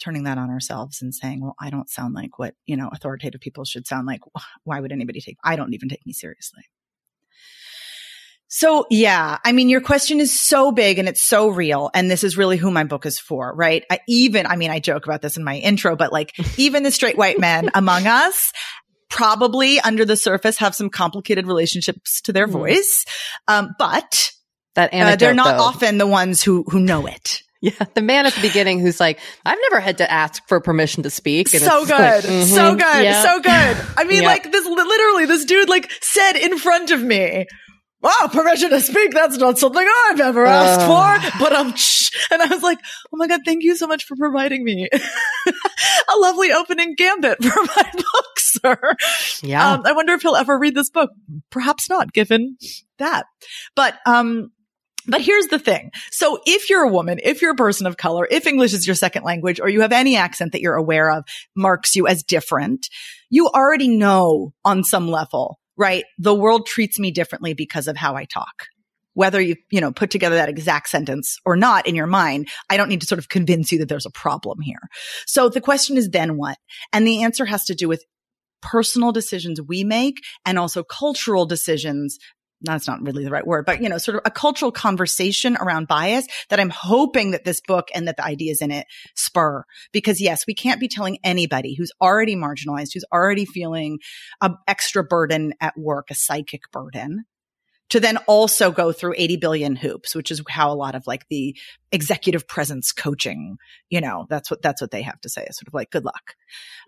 turning 0.00 0.24
that 0.24 0.38
on 0.38 0.50
ourselves 0.50 1.02
and 1.02 1.14
saying, 1.14 1.42
well, 1.42 1.54
I 1.60 1.70
don't 1.70 1.90
sound 1.90 2.14
like 2.14 2.38
what, 2.38 2.54
you 2.66 2.76
know, 2.76 2.88
authoritative 2.92 3.40
people 3.40 3.64
should 3.64 3.86
sound 3.86 4.06
like. 4.06 4.20
Why 4.64 4.80
would 4.80 4.92
anybody 4.92 5.20
take, 5.20 5.36
I 5.44 5.56
don't 5.56 5.74
even 5.74 5.88
take 5.88 6.04
me 6.04 6.12
seriously. 6.12 6.62
So 8.52 8.86
yeah, 8.90 9.38
I 9.44 9.52
mean, 9.52 9.68
your 9.68 9.80
question 9.80 10.18
is 10.18 10.42
so 10.42 10.72
big 10.72 10.98
and 10.98 11.08
it's 11.08 11.20
so 11.20 11.48
real. 11.50 11.88
And 11.94 12.10
this 12.10 12.24
is 12.24 12.36
really 12.36 12.56
who 12.56 12.72
my 12.72 12.82
book 12.82 13.06
is 13.06 13.16
for, 13.16 13.54
right? 13.54 13.84
I 13.88 14.00
even, 14.08 14.44
I 14.44 14.56
mean, 14.56 14.72
I 14.72 14.80
joke 14.80 15.04
about 15.04 15.22
this 15.22 15.36
in 15.36 15.44
my 15.44 15.56
intro, 15.56 15.94
but 15.94 16.12
like 16.12 16.34
even 16.58 16.82
the 16.82 16.90
straight 16.90 17.16
white 17.16 17.38
men 17.38 17.70
among 17.74 18.08
us 18.08 18.52
probably 19.10 19.80
under 19.80 20.04
the 20.04 20.16
surface 20.16 20.56
have 20.58 20.74
some 20.74 20.88
complicated 20.88 21.46
relationships 21.46 22.20
to 22.22 22.32
their 22.32 22.46
Mhm. 22.46 22.52
voice. 22.52 23.04
Um, 23.48 23.74
but 23.78 24.30
that 24.76 24.94
uh, 24.94 25.16
they're 25.16 25.34
not 25.34 25.58
though. 25.58 25.64
often 25.64 25.98
the 25.98 26.06
ones 26.06 26.42
who, 26.42 26.64
who 26.68 26.80
know 26.80 27.06
it. 27.06 27.42
Yeah, 27.62 27.72
the 27.92 28.00
man 28.00 28.24
at 28.24 28.32
the 28.32 28.40
beginning 28.40 28.80
who's 28.80 28.98
like, 28.98 29.18
"I've 29.44 29.58
never 29.70 29.80
had 29.80 29.98
to 29.98 30.10
ask 30.10 30.42
for 30.48 30.60
permission 30.60 31.02
to 31.02 31.10
speak." 31.10 31.52
And 31.52 31.62
so 31.62 31.84
good, 31.84 31.90
like, 31.90 32.22
so 32.24 32.74
mhm. 32.74 32.78
good, 32.78 33.04
Yeah. 33.04 33.22
so 33.22 33.38
good. 33.40 33.76
I 33.98 34.04
mean, 34.04 34.22
Yeah. 34.22 34.28
like 34.28 34.50
this, 34.50 34.64
literally, 34.64 35.26
this 35.26 35.44
dude 35.44 35.68
like 35.68 35.90
said 36.00 36.36
in 36.36 36.56
front 36.56 36.90
of 36.90 37.02
me, 37.02 37.44
"Wow, 38.00 38.28
permission 38.32 38.70
to 38.70 38.80
speak. 38.80 39.12
That's 39.12 39.36
not 39.36 39.58
something 39.58 39.86
I've 40.08 40.20
ever 40.20 40.46
asked 40.46 40.80
for." 40.86 41.38
But 41.38 41.52
I'm, 41.52 41.68
and 42.30 42.42
I 42.42 42.54
was 42.54 42.62
like, 42.62 42.78
"Oh 43.12 43.16
my 43.16 43.28
god, 43.28 43.40
thank 43.44 43.62
you 43.62 43.76
so 43.76 43.86
much 43.86 44.04
for 44.04 44.16
providing 44.16 44.64
me 44.64 44.88
a 45.46 46.18
lovely 46.18 46.52
opening 46.52 46.94
gambit 46.96 47.42
for 47.44 47.62
my 47.62 47.90
book, 47.92 48.38
sir." 48.38 48.78
Yeah. 49.42 49.72
Um, 49.72 49.82
I 49.84 49.92
wonder 49.92 50.14
if 50.14 50.22
he'll 50.22 50.36
ever 50.36 50.58
read 50.58 50.74
this 50.74 50.90
book. 50.90 51.10
Perhaps 51.50 51.88
not, 51.88 52.12
given 52.12 52.56
that. 52.98 53.26
But 53.76 53.98
um, 54.06 54.50
but 55.06 55.20
here's 55.20 55.46
the 55.46 55.58
thing. 55.58 55.90
So 56.10 56.40
if 56.46 56.68
you're 56.68 56.82
a 56.82 56.88
woman, 56.88 57.20
if 57.22 57.42
you're 57.42 57.52
a 57.52 57.56
person 57.56 57.86
of 57.86 57.96
color, 57.96 58.26
if 58.30 58.46
English 58.46 58.72
is 58.72 58.86
your 58.86 58.96
second 58.96 59.24
language, 59.24 59.60
or 59.60 59.68
you 59.68 59.80
have 59.80 59.92
any 59.92 60.16
accent 60.16 60.52
that 60.52 60.60
you're 60.60 60.74
aware 60.74 61.10
of 61.10 61.24
marks 61.56 61.96
you 61.96 62.06
as 62.06 62.22
different, 62.22 62.88
you 63.30 63.48
already 63.48 63.88
know 63.88 64.52
on 64.64 64.84
some 64.84 65.08
level, 65.08 65.58
right? 65.80 66.04
The 66.18 66.34
world 66.34 66.66
treats 66.66 66.98
me 66.98 67.10
differently 67.10 67.54
because 67.54 67.88
of 67.88 67.96
how 67.96 68.14
I 68.14 68.26
talk. 68.26 68.66
Whether 69.14 69.40
you, 69.40 69.56
you 69.70 69.80
know, 69.80 69.90
put 69.90 70.10
together 70.10 70.36
that 70.36 70.50
exact 70.50 70.90
sentence 70.90 71.38
or 71.44 71.56
not 71.56 71.86
in 71.86 71.96
your 71.96 72.06
mind, 72.06 72.48
I 72.68 72.76
don't 72.76 72.90
need 72.90 73.00
to 73.00 73.06
sort 73.06 73.18
of 73.18 73.28
convince 73.28 73.72
you 73.72 73.78
that 73.78 73.88
there's 73.88 74.06
a 74.06 74.10
problem 74.10 74.60
here. 74.60 74.78
So 75.26 75.48
the 75.48 75.60
question 75.60 75.96
is 75.96 76.10
then 76.10 76.36
what? 76.36 76.58
And 76.92 77.06
the 77.06 77.24
answer 77.24 77.46
has 77.46 77.64
to 77.64 77.74
do 77.74 77.88
with 77.88 78.04
personal 78.62 79.10
decisions 79.10 79.58
we 79.60 79.82
make 79.82 80.16
and 80.44 80.58
also 80.58 80.84
cultural 80.84 81.46
decisions 81.46 82.18
that's 82.62 82.86
not 82.86 83.02
really 83.02 83.24
the 83.24 83.30
right 83.30 83.46
word, 83.46 83.64
but 83.66 83.82
you 83.82 83.88
know, 83.88 83.98
sort 83.98 84.16
of 84.16 84.22
a 84.24 84.30
cultural 84.30 84.72
conversation 84.72 85.56
around 85.56 85.88
bias 85.88 86.26
that 86.48 86.60
I'm 86.60 86.70
hoping 86.70 87.30
that 87.30 87.44
this 87.44 87.60
book 87.60 87.88
and 87.94 88.06
that 88.08 88.16
the 88.16 88.24
ideas 88.24 88.60
in 88.60 88.70
it 88.70 88.86
spur. 89.14 89.64
Because 89.92 90.20
yes, 90.20 90.46
we 90.46 90.54
can't 90.54 90.80
be 90.80 90.88
telling 90.88 91.18
anybody 91.24 91.74
who's 91.74 91.92
already 92.00 92.36
marginalized, 92.36 92.92
who's 92.94 93.04
already 93.12 93.44
feeling 93.44 93.98
a 94.40 94.50
extra 94.68 95.02
burden 95.02 95.54
at 95.60 95.74
work, 95.76 96.10
a 96.10 96.14
psychic 96.14 96.62
burden, 96.72 97.24
to 97.90 98.00
then 98.00 98.16
also 98.26 98.70
go 98.70 98.92
through 98.92 99.14
80 99.16 99.36
billion 99.36 99.76
hoops, 99.76 100.14
which 100.14 100.30
is 100.30 100.42
how 100.48 100.72
a 100.72 100.74
lot 100.74 100.94
of 100.94 101.06
like 101.06 101.26
the 101.28 101.56
executive 101.92 102.46
presence 102.46 102.92
coaching, 102.92 103.58
you 103.90 104.00
know, 104.00 104.26
that's 104.30 104.50
what, 104.50 104.62
that's 104.62 104.80
what 104.80 104.90
they 104.90 105.02
have 105.02 105.20
to 105.20 105.28
say. 105.28 105.44
It's 105.44 105.58
sort 105.58 105.68
of 105.68 105.74
like, 105.74 105.90
good 105.90 106.04
luck. 106.04 106.34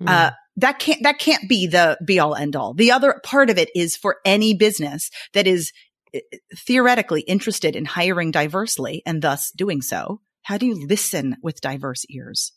Uh, 0.07 0.31
that 0.57 0.79
can't, 0.79 1.03
that 1.03 1.19
can't 1.19 1.49
be 1.49 1.67
the 1.67 1.99
be 2.05 2.19
all 2.19 2.35
end 2.35 2.57
all. 2.57 2.75
The 2.75 2.93
other 2.93 3.21
part 3.25 3.51
of 3.51 3.59
it 3.59 3.71
is 3.75 3.97
for 3.97 4.17
any 4.25 4.55
business 4.55 5.11
that 5.35 5.47
is 5.47 5.73
uh, 6.15 6.21
theoretically 6.57 7.23
interested 7.23 7.75
in 7.75 7.85
hiring 7.85 8.31
diversely 8.31 9.03
and 9.05 9.21
thus 9.21 9.51
doing 9.51 9.83
so. 9.83 10.21
How 10.43 10.59
do 10.59 10.67
you 10.67 10.87
listen 10.87 11.37
with 11.43 11.61
diverse 11.61 12.05
ears? 12.11 12.53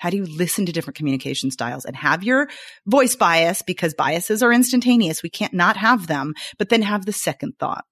How 0.00 0.08
do 0.08 0.16
you 0.16 0.24
listen 0.24 0.64
to 0.64 0.72
different 0.72 0.96
communication 0.96 1.50
styles 1.50 1.84
and 1.84 1.94
have 1.94 2.24
your 2.24 2.48
voice 2.86 3.16
bias 3.16 3.60
because 3.60 3.92
biases 3.92 4.42
are 4.42 4.50
instantaneous. 4.50 5.22
We 5.22 5.28
can't 5.28 5.52
not 5.52 5.76
have 5.76 6.06
them, 6.06 6.32
but 6.58 6.70
then 6.70 6.80
have 6.80 7.04
the 7.04 7.12
second 7.12 7.58
thought. 7.58 7.84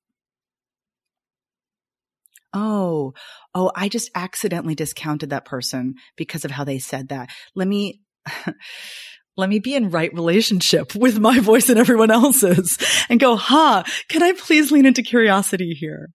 Oh, 2.55 3.13
oh, 3.55 3.71
I 3.77 3.91
just 3.91 4.11
accidentally 4.15 4.75
discounted 4.75 5.31
that 5.31 5.45
person 5.45 5.97
because 6.17 6.47
of 6.47 6.51
how 6.51 6.65
they 6.65 6.79
said 6.79 7.11
that. 7.11 7.29
Let 7.55 7.69
me, 7.69 8.01
let 9.37 9.51
me 9.51 9.59
be 9.59 9.75
in 9.75 9.91
right 9.91 10.13
relationship 10.15 10.95
with 10.95 11.19
my 11.19 11.41
voice 11.41 11.69
and 11.69 11.79
everyone 11.79 12.11
else's 12.11 12.79
and 13.11 13.21
go, 13.21 13.37
huh, 13.37 13.83
can 14.09 14.23
I 14.23 14.33
please 14.33 14.73
lean 14.73 14.87
into 14.87 15.03
curiosity 15.03 15.77
here? 15.79 16.09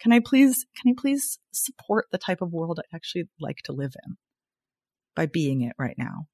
Can 0.00 0.12
I 0.12 0.20
please, 0.22 0.66
can 0.82 0.92
I 0.92 0.94
please 1.00 1.38
support 1.50 2.08
the 2.12 2.18
type 2.18 2.42
of 2.42 2.52
world 2.52 2.78
I 2.78 2.94
actually 2.94 3.24
like 3.40 3.62
to 3.64 3.72
live 3.72 3.94
in 4.06 4.18
by 5.14 5.26
being 5.26 5.62
it 5.62 5.74
right 5.78 5.96
now? 5.98 6.26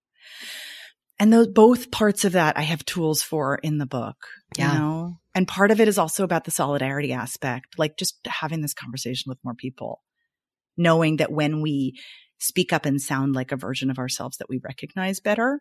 And 1.19 1.33
those 1.33 1.49
both 1.49 1.91
parts 1.91 2.25
of 2.25 2.33
that 2.33 2.57
I 2.57 2.63
have 2.63 2.85
tools 2.85 3.23
for 3.23 3.57
in 3.57 3.79
the 3.79 3.87
book, 3.87 4.17
Yeah. 4.57 4.73
you 4.73 4.79
know? 4.79 5.17
And 5.35 5.47
part 5.47 5.71
of 5.71 5.81
it 5.81 5.87
is 5.87 5.99
also 5.99 6.25
about 6.25 6.45
the 6.45 6.51
solidarity 6.51 7.13
aspect, 7.13 7.79
like 7.79 7.97
just 7.99 8.19
having 8.27 8.63
this 8.63 8.75
conversation 8.75 9.29
with 9.29 9.39
more 9.45 9.55
people, 9.55 10.03
knowing 10.77 11.19
that 11.19 11.31
when 11.31 11.61
we 11.61 12.01
speak 12.39 12.73
up 12.73 12.87
and 12.87 13.01
sound 13.01 13.35
like 13.35 13.53
a 13.53 13.57
version 13.57 13.91
of 13.91 13.99
ourselves 13.99 14.39
that 14.39 14.49
we 14.49 14.61
recognize 14.65 15.21
better, 15.21 15.61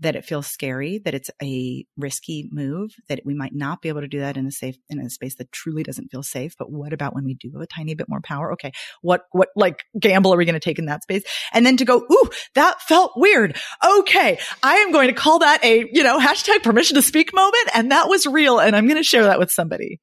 that 0.00 0.16
it 0.16 0.24
feels 0.24 0.46
scary, 0.46 0.98
that 1.04 1.14
it's 1.14 1.30
a 1.42 1.84
risky 1.96 2.48
move, 2.50 2.90
that 3.08 3.20
we 3.24 3.34
might 3.34 3.54
not 3.54 3.82
be 3.82 3.88
able 3.88 4.00
to 4.00 4.08
do 4.08 4.20
that 4.20 4.36
in 4.36 4.46
a 4.46 4.50
safe, 4.50 4.76
in 4.88 4.98
a 4.98 5.10
space 5.10 5.36
that 5.36 5.52
truly 5.52 5.82
doesn't 5.82 6.08
feel 6.10 6.22
safe. 6.22 6.54
But 6.58 6.70
what 6.70 6.92
about 6.92 7.14
when 7.14 7.24
we 7.24 7.34
do 7.34 7.50
have 7.52 7.62
a 7.62 7.66
tiny 7.66 7.94
bit 7.94 8.08
more 8.08 8.20
power? 8.22 8.52
Okay. 8.54 8.72
What, 9.02 9.22
what 9.32 9.48
like 9.56 9.84
gamble 9.98 10.32
are 10.32 10.36
we 10.36 10.44
going 10.44 10.54
to 10.54 10.60
take 10.60 10.78
in 10.78 10.86
that 10.86 11.02
space? 11.02 11.22
And 11.52 11.64
then 11.64 11.76
to 11.76 11.84
go, 11.84 11.98
Ooh, 12.10 12.30
that 12.54 12.80
felt 12.82 13.12
weird. 13.16 13.56
Okay. 13.98 14.38
I 14.62 14.76
am 14.76 14.92
going 14.92 15.08
to 15.08 15.14
call 15.14 15.40
that 15.40 15.62
a, 15.64 15.88
you 15.92 16.02
know, 16.02 16.18
hashtag 16.18 16.62
permission 16.62 16.96
to 16.96 17.02
speak 17.02 17.34
moment. 17.34 17.70
And 17.74 17.92
that 17.92 18.08
was 18.08 18.26
real. 18.26 18.58
And 18.58 18.74
I'm 18.74 18.86
going 18.86 18.96
to 18.96 19.02
share 19.02 19.24
that 19.24 19.38
with 19.38 19.50
somebody. 19.50 20.00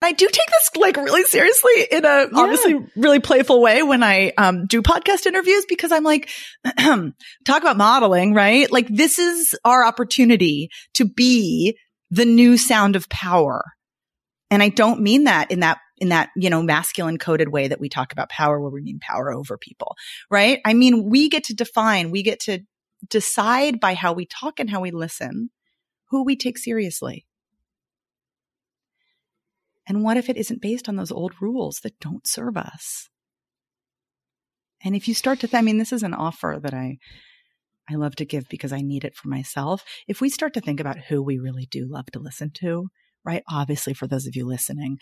I 0.00 0.12
do 0.12 0.26
take 0.26 0.46
this 0.46 0.70
like 0.76 0.96
really 0.96 1.24
seriously 1.24 1.88
in 1.90 2.04
a 2.04 2.08
yeah. 2.08 2.28
obviously 2.34 2.86
really 2.96 3.18
playful 3.18 3.60
way 3.60 3.82
when 3.82 4.02
I 4.02 4.32
um, 4.38 4.66
do 4.66 4.80
podcast 4.80 5.26
interviews 5.26 5.66
because 5.68 5.90
I'm 5.90 6.04
like, 6.04 6.30
talk 7.44 7.62
about 7.62 7.76
modeling, 7.76 8.32
right? 8.32 8.70
Like 8.70 8.86
this 8.88 9.18
is 9.18 9.54
our 9.64 9.84
opportunity 9.84 10.70
to 10.94 11.04
be 11.04 11.76
the 12.10 12.24
new 12.24 12.56
sound 12.56 12.94
of 12.94 13.08
power. 13.08 13.64
And 14.50 14.62
I 14.62 14.68
don't 14.68 15.02
mean 15.02 15.24
that 15.24 15.50
in 15.50 15.60
that 15.60 15.78
in 16.00 16.10
that, 16.10 16.30
you 16.36 16.48
know, 16.48 16.62
masculine 16.62 17.18
coded 17.18 17.48
way 17.48 17.66
that 17.68 17.80
we 17.80 17.88
talk 17.88 18.12
about 18.12 18.28
power 18.28 18.60
where 18.60 18.70
we 18.70 18.82
mean 18.82 19.00
power 19.00 19.32
over 19.32 19.58
people, 19.58 19.96
right? 20.30 20.60
I 20.64 20.74
mean, 20.74 21.10
we 21.10 21.28
get 21.28 21.44
to 21.44 21.54
define, 21.54 22.12
we 22.12 22.22
get 22.22 22.38
to 22.42 22.60
decide 23.10 23.80
by 23.80 23.94
how 23.94 24.12
we 24.12 24.26
talk 24.26 24.60
and 24.60 24.70
how 24.70 24.80
we 24.80 24.92
listen 24.92 25.50
who 26.10 26.24
we 26.24 26.36
take 26.36 26.58
seriously. 26.58 27.26
And 29.88 30.04
what 30.04 30.16
if 30.16 30.28
it 30.28 30.36
isn't 30.36 30.62
based 30.62 30.88
on 30.88 30.96
those 30.96 31.10
old 31.10 31.32
rules 31.40 31.80
that 31.82 31.98
don't 31.98 32.26
serve 32.26 32.56
us? 32.56 33.08
And 34.84 34.94
if 34.94 35.08
you 35.08 35.14
start 35.14 35.40
to, 35.40 35.48
th- 35.48 35.58
I 35.58 35.62
mean, 35.62 35.78
this 35.78 35.92
is 35.92 36.02
an 36.02 36.14
offer 36.14 36.58
that 36.62 36.74
I, 36.74 36.98
I 37.90 37.94
love 37.94 38.14
to 38.16 38.24
give 38.24 38.48
because 38.48 38.72
I 38.72 38.80
need 38.80 39.04
it 39.04 39.16
for 39.16 39.28
myself. 39.28 39.82
If 40.06 40.20
we 40.20 40.28
start 40.28 40.54
to 40.54 40.60
think 40.60 40.78
about 40.78 40.98
who 40.98 41.22
we 41.22 41.38
really 41.38 41.66
do 41.70 41.86
love 41.88 42.06
to 42.12 42.20
listen 42.20 42.50
to, 42.58 42.88
right? 43.24 43.42
Obviously, 43.50 43.94
for 43.94 44.06
those 44.06 44.26
of 44.26 44.36
you 44.36 44.46
listening, 44.46 44.98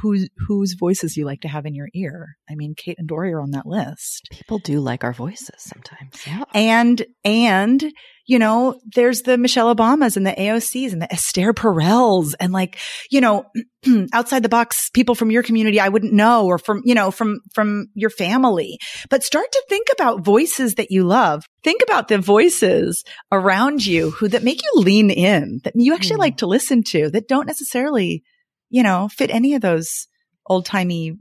whose 0.00 0.28
whose 0.46 0.74
voices 0.74 1.16
you 1.16 1.24
like 1.24 1.40
to 1.40 1.48
have 1.48 1.66
in 1.66 1.74
your 1.74 1.88
ear. 1.94 2.36
I 2.48 2.54
mean, 2.54 2.74
Kate 2.76 2.98
and 2.98 3.08
Doree 3.08 3.32
are 3.32 3.40
on 3.40 3.50
that 3.50 3.66
list. 3.66 4.28
People 4.30 4.58
do 4.58 4.80
like 4.80 5.04
our 5.04 5.12
voices 5.12 5.56
sometimes. 5.58 6.26
Yeah. 6.26 6.44
And 6.54 7.04
and 7.24 7.92
you 8.30 8.38
know, 8.38 8.80
there's 8.94 9.22
the 9.22 9.36
Michelle 9.36 9.74
Obamas 9.74 10.16
and 10.16 10.24
the 10.24 10.30
AOCs 10.30 10.92
and 10.92 11.02
the 11.02 11.12
Esther 11.12 11.52
Perels 11.52 12.34
and 12.38 12.52
like, 12.52 12.78
you 13.10 13.20
know, 13.20 13.46
outside 14.12 14.42
the 14.42 14.48
box 14.48 14.88
people 14.90 15.16
from 15.16 15.30
your 15.30 15.42
community 15.42 15.80
I 15.80 15.88
wouldn't 15.88 16.12
know 16.12 16.46
or 16.46 16.56
from, 16.56 16.82
you 16.84 16.94
know, 16.94 17.10
from 17.10 17.40
from 17.52 17.88
your 17.94 18.10
family. 18.10 18.78
But 19.08 19.24
start 19.24 19.50
to 19.50 19.64
think 19.68 19.88
about 19.92 20.24
voices 20.24 20.76
that 20.76 20.92
you 20.92 21.04
love. 21.04 21.44
Think 21.64 21.82
about 21.82 22.06
the 22.06 22.18
voices 22.18 23.04
around 23.32 23.84
you 23.84 24.10
who 24.12 24.28
that 24.28 24.44
make 24.44 24.62
you 24.62 24.72
lean 24.76 25.10
in, 25.10 25.60
that 25.64 25.74
you 25.74 25.94
actually 25.94 26.16
mm. 26.16 26.20
like 26.20 26.36
to 26.36 26.46
listen 26.46 26.84
to, 26.84 27.10
that 27.10 27.26
don't 27.26 27.46
necessarily 27.46 28.22
you 28.70 28.84
know, 28.84 29.08
fit 29.08 29.30
any 29.30 29.54
of 29.54 29.60
those 29.60 30.06
old 30.46 30.64
timey, 30.64 31.18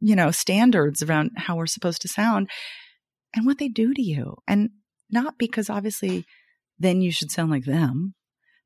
you 0.00 0.14
know, 0.14 0.30
standards 0.30 1.02
around 1.02 1.30
how 1.36 1.56
we're 1.56 1.66
supposed 1.66 2.02
to 2.02 2.08
sound 2.08 2.48
and 3.34 3.46
what 3.46 3.58
they 3.58 3.68
do 3.68 3.92
to 3.94 4.02
you. 4.02 4.36
And 4.46 4.70
not 5.10 5.38
because 5.38 5.70
obviously 5.70 6.24
then 6.78 7.00
you 7.00 7.10
should 7.10 7.30
sound 7.30 7.50
like 7.50 7.64
them, 7.64 8.14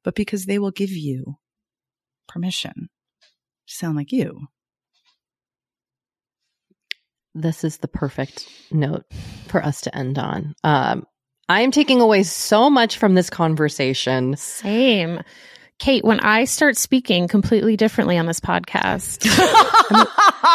but 0.04 0.14
because 0.14 0.44
they 0.44 0.58
will 0.58 0.70
give 0.70 0.90
you 0.90 1.36
permission 2.28 2.88
to 3.68 3.74
sound 3.74 3.96
like 3.96 4.12
you. 4.12 4.48
This 7.34 7.64
is 7.64 7.78
the 7.78 7.88
perfect 7.88 8.46
note 8.70 9.04
for 9.48 9.64
us 9.64 9.82
to 9.82 9.96
end 9.96 10.18
on. 10.18 10.54
Um, 10.62 11.06
I 11.48 11.62
am 11.62 11.70
taking 11.70 12.00
away 12.00 12.22
so 12.24 12.68
much 12.68 12.98
from 12.98 13.14
this 13.14 13.30
conversation. 13.30 14.36
Same. 14.36 15.20
Kate, 15.82 16.04
when 16.04 16.20
I 16.20 16.44
start 16.44 16.76
speaking 16.76 17.26
completely 17.26 17.76
differently 17.76 18.16
on 18.16 18.26
this 18.26 18.38
podcast, 18.38 19.26
I'm, 19.90 20.06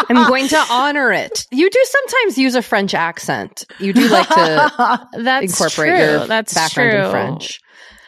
I'm, 0.17 0.30
going 0.30 0.47
to 0.47 0.65
honor 0.71 1.11
it. 1.11 1.45
You 1.51 1.69
do 1.69 1.84
sometimes 1.84 2.38
use 2.38 2.55
a 2.55 2.61
French 2.61 2.93
accent. 2.93 3.65
You 3.78 3.91
do 3.91 4.07
like 4.07 4.30
to 4.30 5.07
That's 5.17 5.51
incorporate 5.51 5.89
true. 5.89 5.99
your 5.99 6.28
That's 6.28 6.53
background 6.53 6.91
true. 6.91 7.01
in 7.01 7.11
French. 7.11 7.59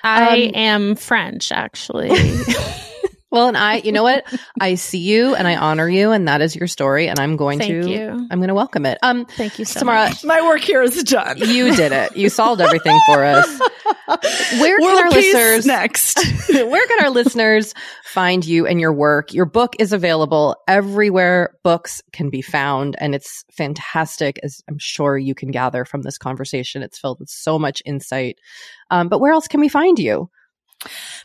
I 0.01 0.45
um, 0.45 0.51
am 0.55 0.95
French, 0.95 1.51
actually. 1.51 2.09
Well, 3.32 3.47
and 3.47 3.57
I, 3.57 3.75
you 3.77 3.91
know 3.91 4.03
what? 4.03 4.25
I 4.59 4.75
see 4.75 4.97
you 4.97 5.36
and 5.36 5.47
I 5.47 5.55
honor 5.55 5.88
you, 5.88 6.11
and 6.11 6.27
that 6.27 6.41
is 6.41 6.55
your 6.55 6.67
story, 6.67 7.07
and 7.07 7.19
I'm 7.19 7.36
going 7.36 7.59
Thank 7.59 7.84
to, 7.84 7.89
you. 7.89 8.27
I'm 8.32 8.39
going 8.39 8.47
to 8.47 8.55
welcome 8.55 8.86
it. 8.86 8.97
Um, 9.03 9.25
Thank 9.25 9.59
you 9.59 9.65
so 9.65 9.80
Samara, 9.80 10.09
much. 10.09 10.23
My 10.23 10.41
work 10.41 10.61
here 10.61 10.82
is 10.82 11.03
done. 11.03 11.38
You 11.38 11.75
did 11.75 11.91
it. 11.91 12.17
You 12.17 12.30
solved 12.30 12.61
everything 12.61 12.99
for 13.05 13.23
us. 13.23 13.59
Where 14.59 14.80
World 14.80 14.97
can 14.97 15.03
our 15.03 15.09
listeners 15.11 15.65
next? 15.65 16.19
where 16.49 16.88
can 16.88 17.03
our 17.03 17.11
listeners 17.11 17.75
find 18.03 18.43
you 18.43 18.65
and 18.65 18.80
your 18.80 18.91
work? 18.91 19.34
Your 19.34 19.45
book 19.45 19.75
is 19.77 19.93
available 19.93 20.55
everywhere 20.67 21.55
books 21.63 22.01
can 22.11 22.32
be 22.32 22.41
found, 22.41 22.95
and 22.99 23.13
it's 23.13 23.45
fantastic, 23.51 24.39
as 24.41 24.63
I'm 24.67 24.80
sure 24.80 25.17
you 25.17 25.36
can 25.36 25.51
gather 25.51 25.86
from 25.86 26.01
this 26.01 26.17
conversation. 26.17 26.82
It's 26.82 26.97
filled 26.97 27.19
with 27.19 27.30
so 27.30 27.59
much 27.59 27.84
insight. 27.86 28.39
Um, 28.89 29.09
but 29.09 29.19
where 29.19 29.32
else 29.32 29.47
can 29.47 29.59
we 29.59 29.69
find 29.69 29.99
you? 29.99 30.30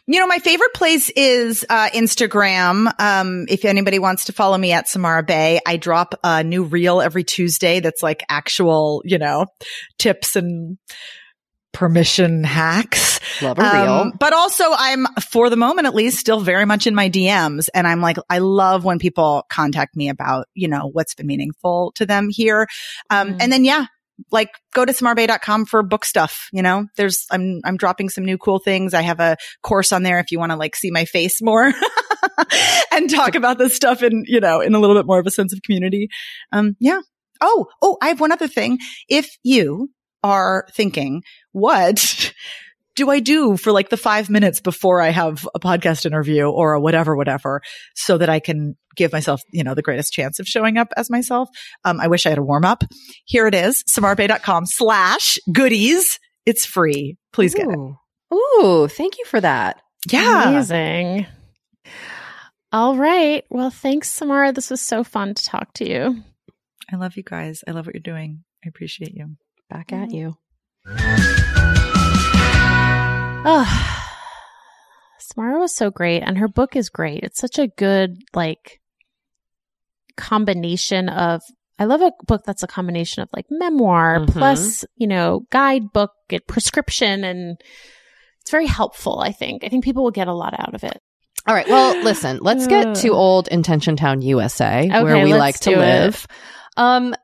You 0.07 0.21
know, 0.21 0.27
my 0.27 0.39
favorite 0.39 0.75
place 0.75 1.11
is 1.11 1.65
uh, 1.69 1.89
Instagram. 1.91 2.93
Um, 3.01 3.47
if 3.49 3.65
anybody 3.65 3.99
wants 3.99 4.27
to 4.27 4.33
follow 4.33 4.59
me 4.59 4.73
at 4.73 4.89
Samara 4.89 5.23
Bay, 5.23 5.61
I 5.67 5.77
drop 5.77 6.15
a 6.23 6.43
new 6.43 6.65
reel 6.65 7.01
every 7.01 7.25
Tuesday 7.25 7.81
that's 7.81 8.03
like 8.03 8.25
actual, 8.29 9.03
you 9.05 9.19
know, 9.19 9.47
tips 9.99 10.37
and 10.37 10.79
permission 11.75 12.45
hacks. 12.45 13.21
Love 13.43 13.59
a 13.59 13.63
reel. 13.63 13.93
Um, 13.93 14.13
but 14.19 14.33
also 14.33 14.65
I'm, 14.71 15.07
for 15.31 15.51
the 15.51 15.57
moment 15.57 15.87
at 15.87 15.95
least, 15.95 16.19
still 16.19 16.41
very 16.41 16.65
much 16.65 16.87
in 16.87 16.95
my 16.95 17.11
DMs. 17.11 17.69
And 17.75 17.87
I'm 17.87 18.01
like, 18.01 18.17
I 18.31 18.39
love 18.39 18.85
when 18.85 18.99
people 18.99 19.45
contact 19.51 19.97
me 19.97 20.09
about, 20.09 20.47
you 20.55 20.69
know, 20.69 20.89
what's 20.93 21.15
been 21.15 21.27
meaningful 21.27 21.93
to 21.97 22.07
them 22.07 22.29
here. 22.31 22.67
Um, 23.11 23.35
mm. 23.35 23.37
and 23.41 23.53
then, 23.53 23.65
yeah, 23.65 23.87
like 24.31 24.51
go 24.75 24.85
to 24.85 24.93
samarabay.com 24.93 25.67
for 25.67 25.83
book 25.83 26.05
stuff. 26.05 26.49
You 26.53 26.63
know, 26.63 26.87
there's, 26.97 27.27
I'm, 27.31 27.61
I'm 27.65 27.77
dropping 27.77 28.09
some 28.09 28.25
new 28.25 28.39
cool 28.39 28.59
things. 28.59 28.95
I 28.95 29.03
have 29.03 29.21
a 29.21 29.37
course 29.63 29.93
on 29.93 30.03
there 30.03 30.19
if 30.19 30.31
you 30.31 30.39
want 30.39 30.53
to 30.53 30.57
like 30.57 30.77
see 30.77 30.91
my 30.91 31.05
face 31.05 31.43
more 31.43 31.73
and 32.93 33.11
talk 33.11 33.35
about 33.35 33.59
this 33.59 33.75
stuff 33.75 34.03
in, 34.03 34.25
you 34.27 34.41
know, 34.41 34.61
in 34.61 34.75
a 34.75 34.79
little 34.79 34.97
bit 34.97 35.07
more 35.07 35.19
of 35.19 35.27
a 35.27 35.31
sense 35.31 35.53
of 35.53 35.61
community. 35.63 36.09
Um, 36.53 36.77
yeah. 36.81 37.01
Oh, 37.41 37.67
oh, 37.83 37.99
I 38.01 38.09
have 38.09 38.21
one 38.21 38.33
other 38.33 38.49
thing. 38.49 38.79
If 39.09 39.37
you 39.43 39.91
are 40.23 40.67
thinking, 40.75 41.23
what 41.53 42.33
do 42.95 43.11
I 43.11 43.21
do 43.21 43.57
for 43.57 43.73
like 43.73 43.89
the 43.89 43.97
five 43.97 44.31
minutes 44.31 44.61
before 44.61 45.01
I 45.01 45.11
have 45.11 45.49
a 45.55 45.61
podcast 45.61 46.07
interview 46.07 46.45
or 46.45 46.75
a 46.75 46.81
whatever, 46.81 47.17
whatever, 47.17 47.63
so 47.95 48.19
that 48.19 48.29
I 48.29 48.41
can 48.41 48.77
give 48.97 49.13
myself, 49.13 49.43
you 49.53 49.65
know, 49.65 49.75
the 49.75 49.83
greatest 49.83 50.13
chance 50.13 50.39
of 50.39 50.47
showing 50.47 50.79
up 50.79 50.89
as 50.97 51.11
myself. 51.11 51.49
Um, 51.85 52.01
I 52.01 52.07
wish 52.07 52.27
I 52.27 52.31
had 52.31 52.39
a 52.39 52.43
warm 52.43 52.65
up. 52.65 52.85
Here 53.25 53.47
it 53.47 53.55
is, 53.55 53.83
samarabay.com 53.85 54.67
slash 54.67 55.39
goodies. 55.53 56.19
It's 56.47 56.65
free. 56.67 57.17
Please 57.33 57.55
Ooh. 57.55 57.59
get 57.59 57.69
it. 57.69 58.35
Ooh, 58.35 58.89
thank 58.89 59.19
you 59.19 59.25
for 59.25 59.41
that. 59.41 59.81
Yeah. 60.11 60.51
Amazing. 60.51 61.27
All 62.73 62.97
right. 62.97 63.45
Well, 63.51 63.71
thanks, 63.71 64.11
Samara. 64.11 64.53
This 64.53 64.71
was 64.71 64.81
so 64.81 65.05
fun 65.05 65.35
to 65.35 65.45
talk 65.45 65.73
to 65.75 65.89
you. 65.89 66.23
I 66.93 66.97
love 66.97 67.17
you 67.17 67.23
guys. 67.23 67.63
I 67.67 67.71
love 67.71 67.87
what 67.87 67.95
you're 67.95 68.03
doing. 68.03 68.45
I 68.65 68.69
appreciate 68.69 69.15
you. 69.15 69.37
Back 69.71 69.93
at 69.93 70.11
you. 70.11 70.37
Oh, 73.45 74.11
Samara 75.19 75.59
was 75.59 75.75
so 75.75 75.91
great, 75.91 76.23
and 76.23 76.39
her 76.39 76.49
book 76.49 76.77
is 76.77 76.89
great. 76.89 77.23
It's 77.23 77.41
such 77.41 77.59
a 77.59 77.69
good, 77.69 78.23
like, 78.35 78.81
combination 80.17 81.09
of 81.09 81.43
I 81.79 81.87
love 81.87 82.03
a 82.03 82.13
book 82.25 82.43
that's 82.45 82.63
a 82.63 82.69
combination 82.69 83.23
of 83.23 83.29
like 83.35 83.47
memoir 83.51 84.21
mm-hmm. 84.21 84.39
plus, 84.39 84.85
you 84.97 85.07
know, 85.07 85.47
guidebook 85.51 86.13
and 86.31 86.47
prescription 86.47 87.25
and 87.25 87.61
it's 88.41 88.51
very 88.51 88.67
helpful, 88.67 89.21
I 89.21 89.33
think. 89.33 89.65
I 89.65 89.69
think 89.69 89.85
people 89.85 90.05
will 90.05 90.11
get 90.11 90.29
a 90.29 90.35
lot 90.35 90.55
out 90.59 90.75
of 90.75 90.85
it. 90.85 91.01
All 91.47 91.55
right. 91.55 91.67
Well, 91.67 92.03
listen, 92.05 92.39
let's 92.43 92.67
get 92.67 92.97
to 92.97 93.09
old 93.13 93.49
Intention 93.49 93.97
Town, 93.97 94.23
USA, 94.23 94.81
okay, 94.81 95.03
where 95.03 95.25
we 95.25 95.35
like 95.35 95.59
to 95.61 95.77
live. 95.77 96.27
It. 96.29 96.37
Um, 96.77 97.15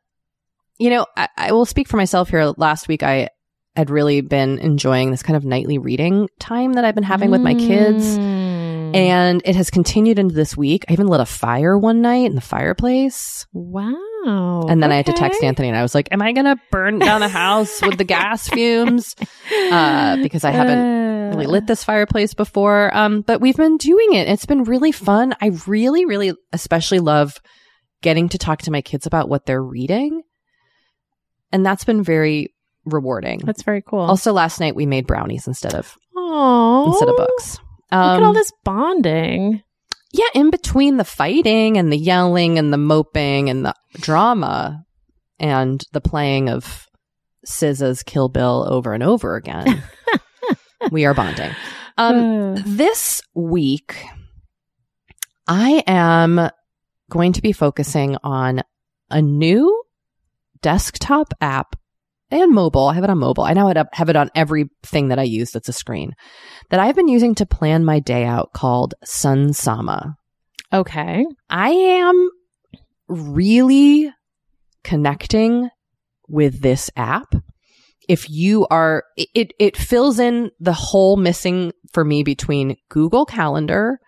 you 0.78 0.90
know, 0.90 1.06
I, 1.16 1.28
I 1.36 1.52
will 1.52 1.66
speak 1.66 1.88
for 1.88 1.96
myself 1.96 2.30
here. 2.30 2.52
Last 2.56 2.88
week, 2.88 3.02
I 3.02 3.28
had 3.76 3.90
really 3.90 4.20
been 4.20 4.58
enjoying 4.58 5.10
this 5.10 5.22
kind 5.22 5.36
of 5.36 5.44
nightly 5.44 5.78
reading 5.78 6.28
time 6.38 6.74
that 6.74 6.84
I've 6.84 6.94
been 6.94 7.04
having 7.04 7.28
mm. 7.28 7.32
with 7.32 7.40
my 7.40 7.54
kids. 7.54 8.18
Mm. 8.18 8.96
And 8.96 9.42
it 9.44 9.54
has 9.54 9.70
continued 9.70 10.18
into 10.18 10.34
this 10.34 10.56
week. 10.56 10.84
I 10.88 10.92
even 10.92 11.06
lit 11.06 11.20
a 11.20 11.26
fire 11.26 11.78
one 11.78 12.02
night 12.02 12.26
in 12.26 12.34
the 12.34 12.40
fireplace. 12.40 13.46
Wow. 13.52 14.66
And 14.68 14.82
then 14.82 14.90
okay. 14.90 14.94
I 14.94 14.96
had 14.96 15.06
to 15.06 15.12
text 15.12 15.42
Anthony 15.42 15.68
and 15.68 15.76
I 15.76 15.82
was 15.82 15.94
like, 15.94 16.08
Am 16.10 16.20
I 16.20 16.32
going 16.32 16.46
to 16.46 16.56
burn 16.72 16.98
down 16.98 17.20
the 17.20 17.28
house 17.42 17.80
with 17.80 17.98
the 17.98 18.04
gas 18.04 18.48
fumes? 18.48 19.14
Uh, 19.70 20.16
because 20.16 20.44
I 20.44 20.50
haven't 20.50 21.30
really 21.30 21.46
lit 21.46 21.66
this 21.66 21.84
fireplace 21.84 22.34
before. 22.34 22.94
Um, 22.94 23.22
but 23.22 23.40
we've 23.40 23.56
been 23.56 23.76
doing 23.76 24.14
it. 24.14 24.28
It's 24.28 24.46
been 24.46 24.64
really 24.64 24.92
fun. 24.92 25.34
I 25.40 25.52
really, 25.66 26.04
really 26.04 26.32
especially 26.52 26.98
love 26.98 27.38
getting 28.02 28.28
to 28.30 28.38
talk 28.38 28.62
to 28.62 28.70
my 28.70 28.82
kids 28.82 29.06
about 29.06 29.28
what 29.28 29.46
they're 29.46 29.62
reading. 29.62 30.22
And 31.52 31.64
that's 31.64 31.84
been 31.84 32.02
very 32.02 32.54
rewarding. 32.84 33.40
That's 33.44 33.62
very 33.62 33.82
cool. 33.82 34.00
Also, 34.00 34.32
last 34.32 34.60
night 34.60 34.74
we 34.74 34.86
made 34.86 35.06
brownies 35.06 35.46
instead 35.46 35.74
of 35.74 35.94
Aww. 36.16 36.86
instead 36.88 37.08
of 37.08 37.16
books. 37.16 37.58
Look 37.92 38.00
at 38.00 38.22
all 38.22 38.28
Um, 38.28 38.34
this 38.34 38.52
bonding. 38.64 39.62
yeah, 40.12 40.26
in 40.34 40.50
between 40.50 40.96
the 40.96 41.04
fighting 41.04 41.76
and 41.76 41.92
the 41.92 41.98
yelling 41.98 42.58
and 42.58 42.72
the 42.72 42.78
moping 42.78 43.50
and 43.50 43.64
the 43.64 43.74
drama 43.94 44.84
and 45.38 45.82
the 45.92 46.00
playing 46.00 46.48
of 46.48 46.86
SZA's 47.46 48.02
Kill 48.02 48.28
Bill 48.28 48.66
over 48.68 48.92
and 48.94 49.02
over 49.02 49.34
again, 49.36 49.82
we 50.92 51.04
are 51.06 51.14
bonding. 51.14 51.50
Um, 51.96 52.16
Uh, 52.56 52.62
this 52.64 53.22
week, 53.34 53.96
I 55.48 55.82
am 55.86 56.50
going 57.10 57.32
to 57.32 57.42
be 57.42 57.52
focusing 57.52 58.16
on 58.22 58.62
a 59.10 59.20
new 59.20 59.82
desktop 60.62 61.34
app 61.40 61.74
and 62.30 62.52
mobile. 62.52 62.86
I 62.86 62.94
have 62.94 63.04
it 63.04 63.10
on 63.10 63.18
mobile. 63.18 63.44
I 63.44 63.52
now 63.52 63.72
have 63.92 64.08
it 64.08 64.16
on 64.16 64.30
everything 64.34 65.08
that 65.08 65.18
I 65.18 65.24
use 65.24 65.50
that's 65.50 65.68
a 65.68 65.72
screen 65.72 66.12
that 66.70 66.80
I've 66.80 66.94
been 66.94 67.08
using 67.08 67.34
to 67.36 67.46
plan 67.46 67.84
my 67.84 68.00
day 68.00 68.24
out 68.24 68.52
called 68.52 68.94
Sunsama. 69.04 70.14
okay. 70.72 71.24
I 71.48 71.70
am 71.70 72.30
really 73.08 74.12
connecting 74.84 75.68
with 76.28 76.60
this 76.60 76.90
app. 76.96 77.34
If 78.08 78.30
you 78.30 78.66
are, 78.70 79.04
it, 79.16 79.52
it 79.58 79.76
fills 79.76 80.18
in 80.18 80.50
the 80.58 80.72
hole 80.72 81.16
missing 81.16 81.72
for 81.92 82.04
me 82.04 82.22
between 82.22 82.76
Google 82.88 83.24
Calendar 83.24 83.98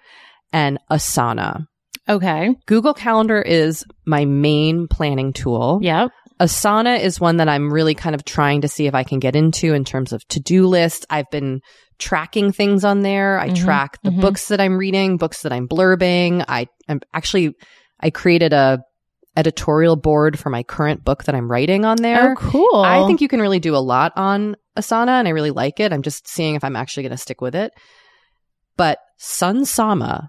and 0.53 0.79
Asana. 0.91 1.67
Okay. 2.09 2.55
Google 2.67 2.95
Calendar 2.95 3.41
is 3.41 3.85
my 4.07 4.25
main 4.25 4.89
planning 4.89 5.33
tool. 5.33 5.79
Yep. 5.83 6.11
Asana 6.41 7.01
is 7.01 7.21
one 7.21 7.37
that 7.39 7.49
I'm 7.49 7.73
really 7.73 7.95
kind 7.95 8.15
of 8.15 8.25
trying 8.25 8.63
to 8.63 8.69
see 8.69 8.87
if 8.87 8.95
I 8.95 9.05
can 9.05 9.19
get 9.19 9.37
into 9.37 9.75
in 9.75 9.85
terms 9.85 10.13
of 10.13 10.27
to 10.29 10.41
do 10.41 10.67
list. 10.67 11.07
I've 11.11 11.31
been 11.31 11.61
tracking 11.99 12.53
things 12.53 12.85
on 12.85 13.03
there. 13.03 13.39
I 13.39 13.51
Mhm, 13.51 13.57
track 13.57 13.99
the 14.03 14.11
mhm. 14.11 14.21
books 14.21 14.49
that 14.49 14.61
I'm 14.61 14.77
reading, 14.77 15.17
books 15.19 15.43
that 15.43 15.53
I'm 15.53 15.69
blurbing. 15.69 16.45
I 16.49 16.67
am 16.89 17.01
actually, 17.15 17.55
I 18.01 18.11
created 18.11 18.53
a 18.53 18.81
editorial 19.37 19.97
board 19.97 20.39
for 20.39 20.51
my 20.51 20.63
current 20.63 21.05
book 21.05 21.25
that 21.25 21.35
I'm 21.35 21.51
writing 21.51 21.85
on 21.85 21.97
there. 21.97 22.33
Oh, 22.33 22.35
cool. 22.35 22.83
I 22.83 23.07
think 23.07 23.21
you 23.21 23.29
can 23.29 23.41
really 23.41 23.61
do 23.61 23.75
a 23.75 23.79
lot 23.79 24.13
on 24.17 24.57
Asana 24.77 25.19
and 25.19 25.27
I 25.27 25.31
really 25.31 25.51
like 25.51 25.81
it. 25.81 25.93
I'm 25.93 26.03
just 26.03 26.29
seeing 26.29 26.55
if 26.55 26.65
I'm 26.65 26.77
actually 26.77 27.05
going 27.05 27.13
to 27.13 27.17
stick 27.17 27.41
with 27.41 27.55
it. 27.55 27.73
But 28.77 28.99
Sunsama, 29.19 30.29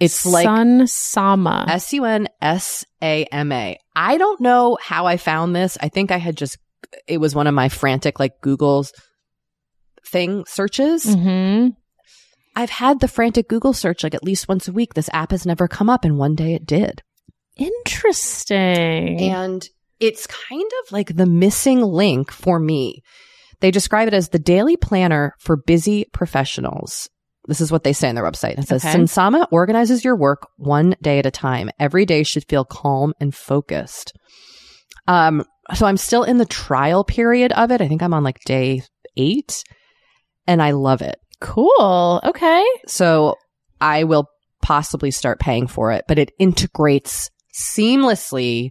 it's 0.00 0.26
like 0.26 0.44
Sun 0.44 0.86
Sama. 0.86 1.66
S 1.68 1.92
U 1.92 2.04
N 2.04 2.28
S 2.40 2.84
A 3.02 3.24
M 3.24 3.52
A. 3.52 3.78
I 3.94 4.18
don't 4.18 4.40
know 4.40 4.76
how 4.82 5.06
I 5.06 5.16
found 5.16 5.54
this. 5.54 5.78
I 5.80 5.88
think 5.88 6.10
I 6.10 6.18
had 6.18 6.36
just, 6.36 6.58
it 7.06 7.18
was 7.18 7.34
one 7.34 7.46
of 7.46 7.54
my 7.54 7.68
frantic 7.68 8.18
like 8.18 8.40
Google's 8.40 8.92
thing 10.06 10.44
searches. 10.46 11.04
hmm 11.04 11.68
I've 12.56 12.70
had 12.70 13.00
the 13.00 13.08
frantic 13.08 13.48
Google 13.48 13.72
search 13.72 14.04
like 14.04 14.14
at 14.14 14.22
least 14.22 14.46
once 14.48 14.68
a 14.68 14.72
week. 14.72 14.94
This 14.94 15.10
app 15.12 15.32
has 15.32 15.44
never 15.44 15.66
come 15.66 15.90
up 15.90 16.04
and 16.04 16.16
one 16.16 16.36
day 16.36 16.54
it 16.54 16.64
did. 16.64 17.02
Interesting. 17.56 19.20
And 19.20 19.68
it's 19.98 20.26
kind 20.26 20.70
of 20.84 20.92
like 20.92 21.16
the 21.16 21.26
missing 21.26 21.80
link 21.80 22.30
for 22.30 22.60
me. 22.60 23.02
They 23.60 23.70
describe 23.70 24.08
it 24.08 24.14
as 24.14 24.28
the 24.28 24.38
daily 24.38 24.76
planner 24.76 25.34
for 25.38 25.56
busy 25.56 26.04
professionals. 26.12 27.08
This 27.46 27.60
is 27.60 27.70
what 27.70 27.84
they 27.84 27.92
say 27.92 28.08
on 28.08 28.14
their 28.14 28.24
website. 28.24 28.58
It 28.58 28.66
says 28.68 28.84
Okay. 28.84 28.96
Sunsama 28.96 29.46
organizes 29.50 30.04
your 30.04 30.16
work 30.16 30.48
one 30.56 30.96
day 31.02 31.18
at 31.18 31.26
a 31.26 31.30
time. 31.30 31.70
Every 31.78 32.06
day 32.06 32.22
should 32.22 32.44
feel 32.48 32.64
calm 32.64 33.12
and 33.20 33.34
focused. 33.34 34.12
Um, 35.06 35.44
so 35.74 35.84
I'm 35.86 35.96
still 35.98 36.22
in 36.24 36.38
the 36.38 36.46
trial 36.46 37.04
period 37.04 37.52
of 37.52 37.70
it. 37.70 37.80
I 37.82 37.88
think 37.88 38.02
I'm 38.02 38.14
on 38.14 38.24
like 38.24 38.40
day 38.44 38.82
eight 39.16 39.62
and 40.46 40.62
I 40.62 40.70
love 40.72 41.02
it. 41.02 41.16
cool. 41.40 42.20
Okay. 42.24 42.64
So 42.86 43.34
I 43.80 44.04
will 44.04 44.26
possibly 44.62 45.10
start 45.10 45.38
paying 45.40 45.66
for 45.66 45.92
it, 45.92 46.04
but 46.08 46.18
it 46.18 46.32
integrates 46.38 47.28
seamlessly 47.54 48.70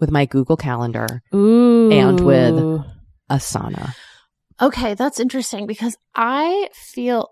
with 0.00 0.10
my 0.10 0.26
Google 0.26 0.56
Calendar, 0.58 1.22
Ooh. 1.34 1.90
And 1.90 2.20
with- 2.20 2.82
Asana. 3.30 3.94
Okay, 4.60 4.92
that's 4.94 5.18
interesting 5.18 5.66
because 5.66 5.96
I 6.14 6.68
feel, 6.92 7.28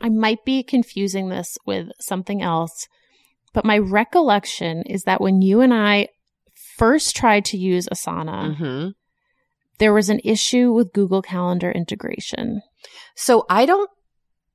I 0.00 0.08
might 0.08 0.44
be 0.44 0.62
confusing 0.62 1.28
this 1.28 1.56
with 1.66 1.88
something 2.00 2.42
else, 2.42 2.88
but 3.52 3.64
my 3.64 3.78
recollection 3.78 4.82
is 4.86 5.02
that 5.04 5.20
when 5.20 5.42
you 5.42 5.60
and 5.60 5.74
I 5.74 6.08
first 6.76 7.16
tried 7.16 7.44
to 7.46 7.58
use 7.58 7.88
Asana, 7.92 8.56
Mm-hmm. 8.56 8.88
there 9.78 9.92
was 9.92 10.08
an 10.08 10.20
issue 10.24 10.72
with 10.72 10.92
Google 10.92 11.22
Calendar 11.22 11.70
integration. 11.70 12.62
So 13.14 13.44
I 13.50 13.66
don't, 13.66 13.90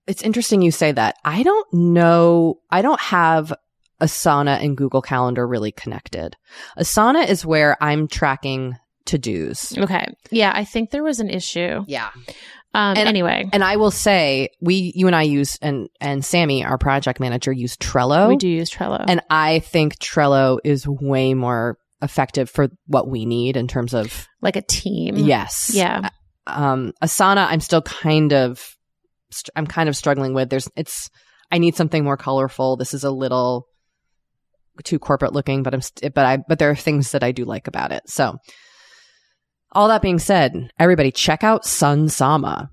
it's 0.08 0.22
interesting 0.24 0.62
you 0.62 0.72
say 0.72 0.92
that. 0.92 1.16
I 1.24 1.44
don't 1.44 1.72
know, 1.74 2.60
I 2.70 2.82
don't 2.82 3.00
have 3.00 3.54
Asana 4.02 4.62
and 4.64 4.76
Google 4.78 5.02
Calendar 5.02 5.48
really 5.48 5.72
connected. 5.72 6.36
Asana 6.78 7.28
is 7.28 7.46
where 7.46 7.78
I'm 7.82 8.08
tracking 8.08 8.76
to 9.06 9.18
dos. 9.18 9.78
Okay. 9.78 10.06
Yeah, 10.32 10.52
I 10.56 10.66
think 10.66 10.90
there 10.90 11.04
was 11.04 11.20
an 11.20 11.30
issue. 11.30 11.84
Yeah. 11.88 12.10
Um, 12.76 12.98
And- 12.98 13.08
anyway, 13.08 13.50
And 13.54 13.64
I 13.64 13.78
will 13.78 13.92
say, 13.92 14.50
we, 14.62 14.92
you 14.96 15.08
and 15.08 15.16
I 15.16 15.22
use, 15.24 15.58
and, 15.62 15.88
and 16.02 16.24
Sammy, 16.26 16.66
our 16.66 16.78
project 16.78 17.20
manager, 17.20 17.52
use 17.54 17.78
Trello. 17.78 18.28
we 18.28 18.36
do 18.38 18.50
use 18.50 18.70
Trello. 18.70 19.04
And 19.08 19.22
I 19.30 19.60
think 19.60 19.98
Trello 19.98 20.60
is 20.64 20.86
way 20.88 21.34
more 21.34 21.78
effective 22.02 22.50
for 22.50 22.68
what 22.88 23.08
we 23.08 23.26
need 23.26 23.56
in 23.56 23.68
terms 23.68 23.94
of 23.94 24.28
like 24.42 24.58
a 24.58 24.62
team. 24.62 25.16
yes. 25.16 25.72
Yeah. 25.74 26.10
Um, 26.48 26.92
Asana, 27.02 27.48
I'm 27.50 27.62
still 27.62 27.82
kind 27.82 28.34
of, 28.34 28.76
I'm 29.56 29.66
kind 29.66 29.88
of 29.90 29.96
struggling 29.96 30.34
with. 30.34 30.50
There's, 30.50 30.70
it's, 30.76 31.10
I 31.52 31.58
need 31.58 31.76
something 31.76 32.04
more 32.04 32.18
colorful. 32.18 32.76
This 32.76 32.94
is 32.94 33.04
a 33.06 33.10
little 33.12 33.68
too 34.84 35.00
corporate 35.00 35.34
looking, 35.34 35.64
but 35.64 35.74
I'm, 35.74 35.82
st- 35.82 36.14
but 36.14 36.26
I, 36.26 36.38
but 36.48 36.60
there 36.60 36.70
are 36.70 36.76
things 36.76 37.12
that 37.12 37.24
I 37.24 37.32
do 37.32 37.46
like 37.46 37.68
about 37.68 37.92
it. 37.92 38.04
So, 38.08 38.38
all 39.76 39.90
that 39.90 40.02
being 40.02 40.20
said, 40.20 40.72
everybody 40.80 41.12
check 41.12 41.44
out 41.44 41.64
Sunsama. 41.64 42.70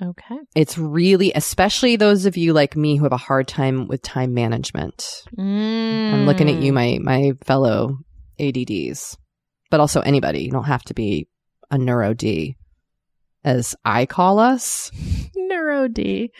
Okay. 0.00 0.38
It's 0.54 0.78
really, 0.78 1.32
especially 1.34 1.96
those 1.96 2.24
of 2.24 2.36
you 2.36 2.52
like 2.52 2.76
me 2.76 2.96
who 2.96 3.02
have 3.02 3.12
a 3.12 3.16
hard 3.16 3.48
time 3.48 3.88
with 3.88 4.00
time 4.00 4.32
management. 4.32 5.24
I'm 5.36 6.24
looking 6.24 6.48
at 6.48 6.62
you, 6.62 6.72
my 6.72 6.98
my 7.02 7.32
fellow 7.44 7.98
ADDs, 8.38 9.16
but 9.70 9.80
also 9.80 10.00
anybody. 10.00 10.44
You 10.44 10.52
don't 10.52 10.64
have 10.64 10.84
to 10.84 10.94
be 10.94 11.26
a 11.68 11.78
neuro 11.78 12.14
D, 12.14 12.56
as 13.44 13.74
I 13.84 14.06
call 14.06 14.38
us. 14.38 14.92
Neuro 15.48 15.88
D. 15.88 16.30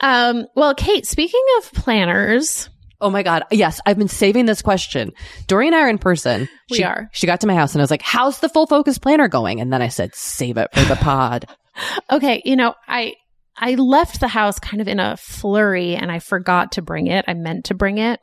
Um, 0.00 0.46
well, 0.56 0.74
Kate, 0.74 1.06
speaking 1.06 1.44
of 1.58 1.72
planners, 1.72 2.68
Oh 3.00 3.10
my 3.10 3.22
god, 3.22 3.44
yes, 3.50 3.80
I've 3.84 3.98
been 3.98 4.08
saving 4.08 4.46
this 4.46 4.62
question. 4.62 5.12
Doree 5.46 5.66
and 5.66 5.76
I 5.76 5.80
are 5.80 5.88
in 5.88 5.98
person. 5.98 6.48
We 6.70 6.78
she, 6.78 6.84
are. 6.84 7.10
She 7.12 7.26
got 7.26 7.40
to 7.42 7.46
my 7.46 7.54
house 7.54 7.74
and 7.74 7.82
I 7.82 7.84
was 7.84 7.90
like, 7.90 8.02
"How's 8.02 8.40
the 8.40 8.48
full 8.48 8.66
focus 8.66 8.98
planner 8.98 9.28
going?" 9.28 9.60
And 9.60 9.72
then 9.72 9.82
I 9.82 9.88
said, 9.88 10.14
"Save 10.14 10.56
it 10.56 10.70
for 10.72 10.84
the 10.84 10.96
pod." 10.96 11.46
okay, 12.10 12.42
you 12.44 12.56
know, 12.56 12.74
I 12.88 13.14
I 13.56 13.74
left 13.74 14.20
the 14.20 14.28
house 14.28 14.58
kind 14.58 14.80
of 14.80 14.88
in 14.88 15.00
a 15.00 15.16
flurry 15.16 15.94
and 15.94 16.10
I 16.10 16.18
forgot 16.18 16.72
to 16.72 16.82
bring 16.82 17.06
it. 17.06 17.24
I 17.28 17.34
meant 17.34 17.66
to 17.66 17.74
bring 17.74 17.98
it. 17.98 18.20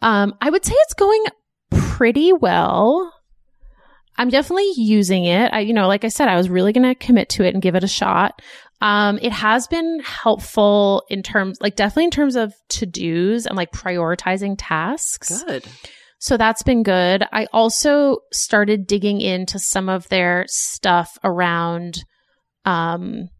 Um, 0.00 0.34
I 0.40 0.50
would 0.50 0.64
say 0.64 0.74
it's 0.74 0.94
going 0.94 1.24
pretty 1.70 2.32
well. 2.32 3.12
I'm 4.16 4.28
definitely 4.28 4.72
using 4.76 5.24
it. 5.24 5.52
I, 5.52 5.60
you 5.60 5.72
know, 5.72 5.88
like 5.88 6.04
I 6.04 6.08
said, 6.08 6.28
I 6.28 6.36
was 6.36 6.48
really 6.48 6.72
going 6.72 6.84
to 6.84 6.94
commit 6.94 7.30
to 7.30 7.44
it 7.44 7.54
and 7.54 7.62
give 7.62 7.74
it 7.74 7.82
a 7.82 7.88
shot. 7.88 8.40
Um, 8.84 9.18
it 9.22 9.32
has 9.32 9.66
been 9.66 10.00
helpful 10.00 11.04
in 11.08 11.22
terms, 11.22 11.56
like 11.58 11.74
definitely 11.74 12.04
in 12.04 12.10
terms 12.10 12.36
of 12.36 12.52
to 12.68 12.84
dos 12.84 13.46
and 13.46 13.56
like 13.56 13.72
prioritizing 13.72 14.56
tasks. 14.58 15.42
Good. 15.42 15.64
So 16.18 16.36
that's 16.36 16.62
been 16.62 16.82
good. 16.82 17.24
I 17.32 17.46
also 17.50 18.18
started 18.30 18.86
digging 18.86 19.22
into 19.22 19.58
some 19.58 19.88
of 19.88 20.06
their 20.10 20.44
stuff 20.48 21.16
around 21.24 22.04
um 22.66 23.30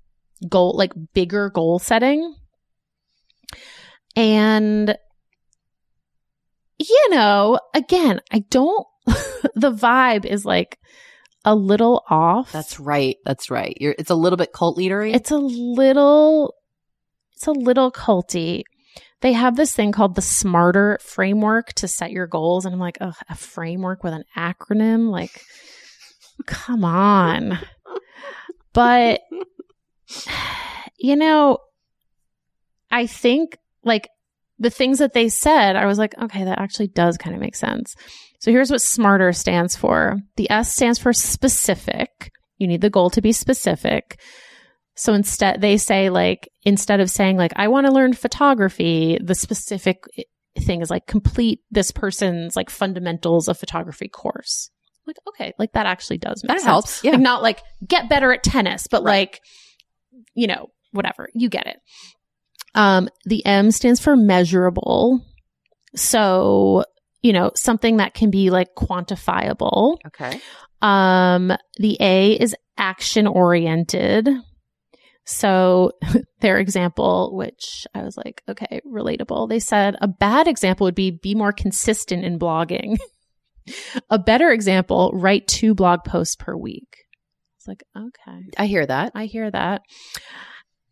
goal 0.49 0.75
like 0.79 0.93
bigger 1.13 1.51
goal 1.51 1.79
setting. 1.79 2.35
And 4.17 4.97
you 6.79 7.09
know, 7.11 7.61
again, 7.75 8.21
I 8.33 8.45
don't 8.51 8.87
the 9.55 9.73
vibe 9.73 10.25
is 10.25 10.47
like 10.47 10.79
a 11.45 11.55
little 11.55 12.05
off. 12.09 12.53
That's 12.53 12.81
right. 12.81 13.17
That's 13.25 13.51
right. 13.51 13.77
You're, 13.81 13.95
it's 13.99 14.11
a 14.11 14.15
little 14.15 14.37
bit 14.37 14.53
cult 14.53 14.79
leadery. 14.79 15.15
It's 15.15 15.31
a 15.31 15.37
little 15.37 16.55
it's 17.35 17.47
a 17.47 17.53
little 17.53 17.91
culty. 17.91 18.63
They 19.21 19.33
have 19.33 19.57
this 19.57 19.75
thing 19.75 19.93
called 19.93 20.15
the 20.15 20.23
smarter 20.23 20.99
framework 21.03 21.73
to 21.75 21.89
set 21.89 22.11
your 22.11 22.27
goals 22.27 22.65
and 22.65 22.75
I'm 22.75 22.81
like, 22.81 22.99
"Ugh, 23.01 23.15
a 23.29 23.35
framework 23.35 24.05
with 24.05 24.13
an 24.13 24.25
acronym 24.37 25.11
like 25.11 25.43
come 26.47 26.85
on." 26.85 27.59
But 28.73 29.21
you 30.99 31.17
know, 31.17 31.59
I 32.91 33.07
think 33.07 33.59
like 33.83 34.09
the 34.59 34.71
things 34.71 34.99
that 34.99 35.13
they 35.13 35.29
said, 35.29 35.77
I 35.77 35.87
was 35.87 35.99
like, 35.99 36.17
okay, 36.21 36.45
that 36.45 36.61
actually 36.61 36.89
does 36.89 37.19
kind 37.19 37.35
of 37.35 37.41
make 37.41 37.57
sense. 37.57 37.95
So 38.45 38.51
here's 38.51 38.71
what 38.71 38.83
SMARTER 38.83 39.33
stands 39.33 39.75
for. 39.75 40.19
The 40.37 40.51
S 40.51 40.71
stands 40.75 40.99
for 40.99 41.15
specific. 41.15 42.31
You 42.59 42.67
need 42.67 42.83
the 42.83 42.91
goal 42.91 43.09
to 43.09 43.23
be 43.23 43.33
specific. 43.33 44.21
So 44.97 45.15
instead, 45.15 45.63
they 45.63 45.79
say 45.79 46.11
like, 46.11 46.51
instead 46.63 47.01
of 47.01 47.11
saying 47.11 47.39
like, 47.39 47.55
I 47.57 47.69
want 47.69 47.87
to 47.87 47.93
learn 47.93 48.13
photography, 48.13 49.17
the 49.19 49.35
specific 49.35 50.05
thing 50.59 50.83
is 50.83 50.91
like 50.91 51.07
complete 51.07 51.61
this 51.71 51.91
person's 51.91 52.55
like 52.55 52.69
fundamentals 52.69 53.49
of 53.49 53.57
photography 53.57 54.09
course. 54.09 54.69
Like, 55.07 55.17
okay, 55.27 55.55
like 55.59 55.73
that 55.73 55.87
actually 55.87 56.19
does 56.19 56.45
make 56.45 56.49
That 56.49 56.61
sense. 56.61 56.67
helps, 56.67 57.03
yeah. 57.03 57.13
Like 57.13 57.21
not 57.21 57.43
like 57.43 57.63
get 57.89 58.11
better 58.11 58.31
at 58.31 58.43
tennis, 58.43 58.89
but 58.89 59.03
like, 59.03 59.41
you 60.35 60.49
know, 60.49 60.67
whatever. 60.93 61.31
You 61.35 61.49
get 61.49 61.67
it. 61.67 61.79
Um, 62.75 63.09
the 63.25 63.47
M 63.47 63.71
stands 63.71 64.01
for 64.01 64.17
measurable. 64.17 65.23
So, 65.97 66.85
you 67.25 67.33
know, 67.33 67.51
something 67.57 67.97
that 67.97 68.13
can 68.13 68.31
be 68.31 68.51
like 68.51 68.75
quantifiable. 68.77 69.97
Okay. 70.09 70.39
Um, 70.83 71.51
the 71.79 71.97
A 71.99 72.33
is 72.33 72.55
action 72.77 73.27
oriented. 73.27 74.29
So 75.25 75.93
their 76.41 76.59
example, 76.59 77.35
which 77.35 77.87
I 77.95 78.03
was 78.03 78.19
like, 78.19 78.43
okay, 78.47 78.83
relatable. 78.87 79.49
They 79.49 79.59
said 79.59 79.97
a 80.03 80.07
bad 80.07 80.47
example 80.47 80.85
would 80.85 80.95
be 80.95 81.13
be 81.13 81.35
more 81.35 81.51
consistent 81.51 82.27
in 82.27 82.39
blogging. 82.39 82.99
a 84.11 84.19
better 84.19 84.51
example, 84.51 85.11
write 85.15 85.49
two 85.49 85.75
blog 85.75 86.05
posts 86.05 86.37
per 86.37 86.55
week. 86.55 87.07
It's 87.57 87.67
like, 87.67 87.85
okay. 87.97 88.41
I 88.59 88.67
hear 88.67 88.85
that. 88.85 89.13
I 89.15 89.25
hear 89.25 89.51
that. 89.51 89.81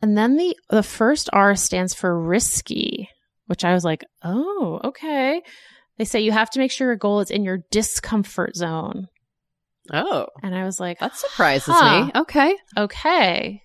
And 0.00 0.16
then 0.16 0.38
the 0.38 0.56
the 0.70 0.82
first 0.82 1.28
R 1.30 1.54
stands 1.56 1.92
for 1.92 2.18
risky, 2.18 3.10
which 3.48 3.66
I 3.66 3.74
was 3.74 3.84
like, 3.84 4.02
"Oh, 4.24 4.80
okay." 4.82 5.42
They 5.98 6.04
say 6.04 6.20
you 6.20 6.32
have 6.32 6.50
to 6.50 6.58
make 6.58 6.70
sure 6.72 6.88
your 6.88 6.96
goal 6.96 7.20
is 7.20 7.30
in 7.30 7.44
your 7.44 7.58
discomfort 7.70 8.56
zone. 8.56 9.06
Oh, 9.92 10.26
And 10.42 10.54
I 10.54 10.64
was 10.64 10.78
like, 10.80 11.00
that 11.00 11.16
surprises 11.16 11.74
Huh. 11.76 12.06
me. 12.06 12.12
Okay. 12.22 12.56
"Okay. 12.76 13.62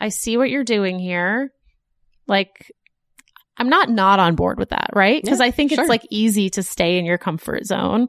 I 0.00 0.08
see 0.08 0.36
what 0.36 0.50
you're 0.50 0.64
doing 0.64 0.98
here." 0.98 1.52
Like 2.26 2.70
I'm 3.56 3.68
not 3.68 3.88
not 3.90 4.18
on 4.20 4.36
board 4.36 4.58
with 4.58 4.70
that, 4.70 4.90
right? 4.94 5.22
Because 5.22 5.40
Yeah, 5.40 5.46
I 5.46 5.50
think 5.50 5.72
sure. 5.72 5.80
it's 5.82 5.88
like 5.88 6.06
easy 6.10 6.48
to 6.50 6.62
stay 6.62 6.98
in 6.98 7.04
your 7.04 7.18
comfort 7.18 7.66
zone. 7.66 8.08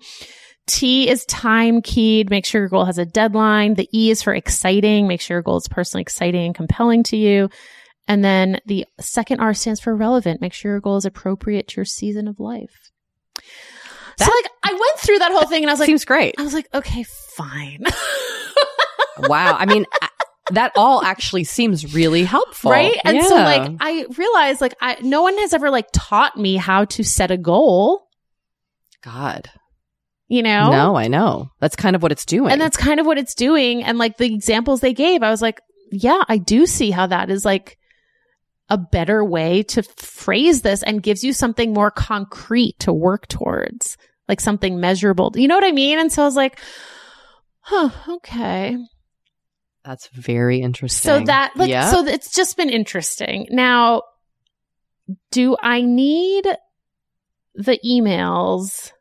T 0.68 1.10
is 1.10 1.26
time 1.26 1.82
keyed. 1.82 2.30
Make 2.30 2.46
sure 2.46 2.62
your 2.62 2.70
goal 2.70 2.86
has 2.86 2.98
a 2.98 3.06
deadline. 3.06 3.74
The 3.74 3.90
E 3.94 4.12
is 4.12 4.22
for 4.22 4.34
exciting. 4.34 5.08
Make 5.08 5.20
sure 5.22 5.36
your 5.36 5.42
goal 5.42 5.58
is 5.58 5.68
personally 5.68 6.02
exciting 6.04 6.46
and 6.46 6.56
compelling 6.56 7.04
to 7.04 7.18
you. 7.18 7.50
And 8.08 8.24
then 8.24 8.60
the 8.66 8.86
second 9.00 9.40
R 9.40 9.54
stands 9.54 9.80
for 9.80 9.96
relevant. 9.96 10.40
Make 10.42 10.54
sure 10.54 10.72
your 10.72 10.80
goal 10.82 10.98
is 10.98 11.06
appropriate 11.06 11.68
to 11.70 11.78
your 11.78 11.86
season 11.86 12.28
of 12.28 12.40
life. 12.40 12.91
So 14.18 14.26
like 14.26 14.52
I 14.64 14.72
went 14.72 15.00
through 15.00 15.20
that 15.20 15.32
whole 15.32 15.48
thing 15.48 15.64
and 15.64 15.70
I 15.70 15.74
was 15.74 15.80
like, 15.80 15.88
Seems 15.88 16.06
great. 16.06 16.36
I 16.38 16.44
was 16.44 16.54
like, 16.54 16.68
okay, 16.74 17.04
fine. 17.36 17.84
wow. 19.20 19.56
I 19.58 19.66
mean, 19.66 19.86
that 20.52 20.72
all 20.76 21.04
actually 21.04 21.44
seems 21.44 21.94
really 21.94 22.24
helpful. 22.24 22.72
right? 22.72 22.96
And 23.06 23.24
so 23.24 23.36
like 23.36 23.72
I 23.80 24.06
realized 24.18 24.62
like 24.62 24.76
I 24.82 24.98
no 25.02 25.22
one 25.22 25.38
has 25.40 25.54
ever 25.54 25.70
like 25.70 25.88
taught 25.94 26.38
me 26.38 26.58
how 26.58 26.86
to 26.86 27.04
set 27.04 27.32
a 27.32 27.38
goal, 27.38 28.08
God. 29.02 29.50
you 30.28 30.44
know? 30.44 30.72
No, 30.72 30.96
I 30.96 31.08
know. 31.08 31.50
That's 31.60 31.76
kind 31.76 31.96
of 31.96 32.04
what 32.04 32.12
it's 32.12 32.26
doing. 32.26 32.52
And 32.52 32.60
that's 32.62 32.78
kind 32.78 33.00
of 33.00 33.06
what 33.06 33.18
it's 33.18 33.34
doing. 33.36 33.84
And 33.84 33.98
like 33.98 34.18
the 34.18 34.32
examples 34.34 34.82
they 34.82 34.94
gave, 34.94 35.24
I 35.24 35.30
was 35.32 35.42
like, 35.42 35.62
yeah, 35.92 36.24
I 36.28 36.38
do 36.38 36.66
see 36.66 36.92
how 36.92 37.08
that 37.08 37.30
is 37.30 37.44
like 37.46 37.78
a 38.72 38.78
better 38.78 39.24
way 39.24 39.64
to 39.64 39.84
phrase 39.84 40.62
this 40.62 40.82
and 40.82 41.04
gives 41.04 41.26
you 41.26 41.34
something 41.34 41.74
more 41.74 41.92
concrete 41.92 42.80
to 42.80 42.94
work 42.94 43.28
towards, 43.28 43.98
like 44.30 44.40
something 44.40 44.80
measurable. 44.80 45.34
You 45.36 45.50
know 45.50 45.56
what 45.56 45.66
I 45.66 45.74
mean? 45.74 46.00
And 46.00 46.10
so 46.12 46.22
I 46.22 46.26
was 46.26 46.38
like, 46.38 46.58
huh, 47.60 47.90
okay. 48.16 48.78
that's 49.84 50.08
very 50.08 50.62
interesting. 50.62 51.10
So 51.10 51.26
that, 51.26 51.52
like, 51.58 51.70
yeah. 51.70 51.92
so 51.92 52.08
it's 52.08 52.34
just 52.34 52.56
been 52.56 52.70
interesting. 52.70 53.48
Now, 53.50 54.04
do 55.32 55.58
I 55.62 55.82
need 55.82 56.46
the 57.54 57.78
emails 57.86 58.94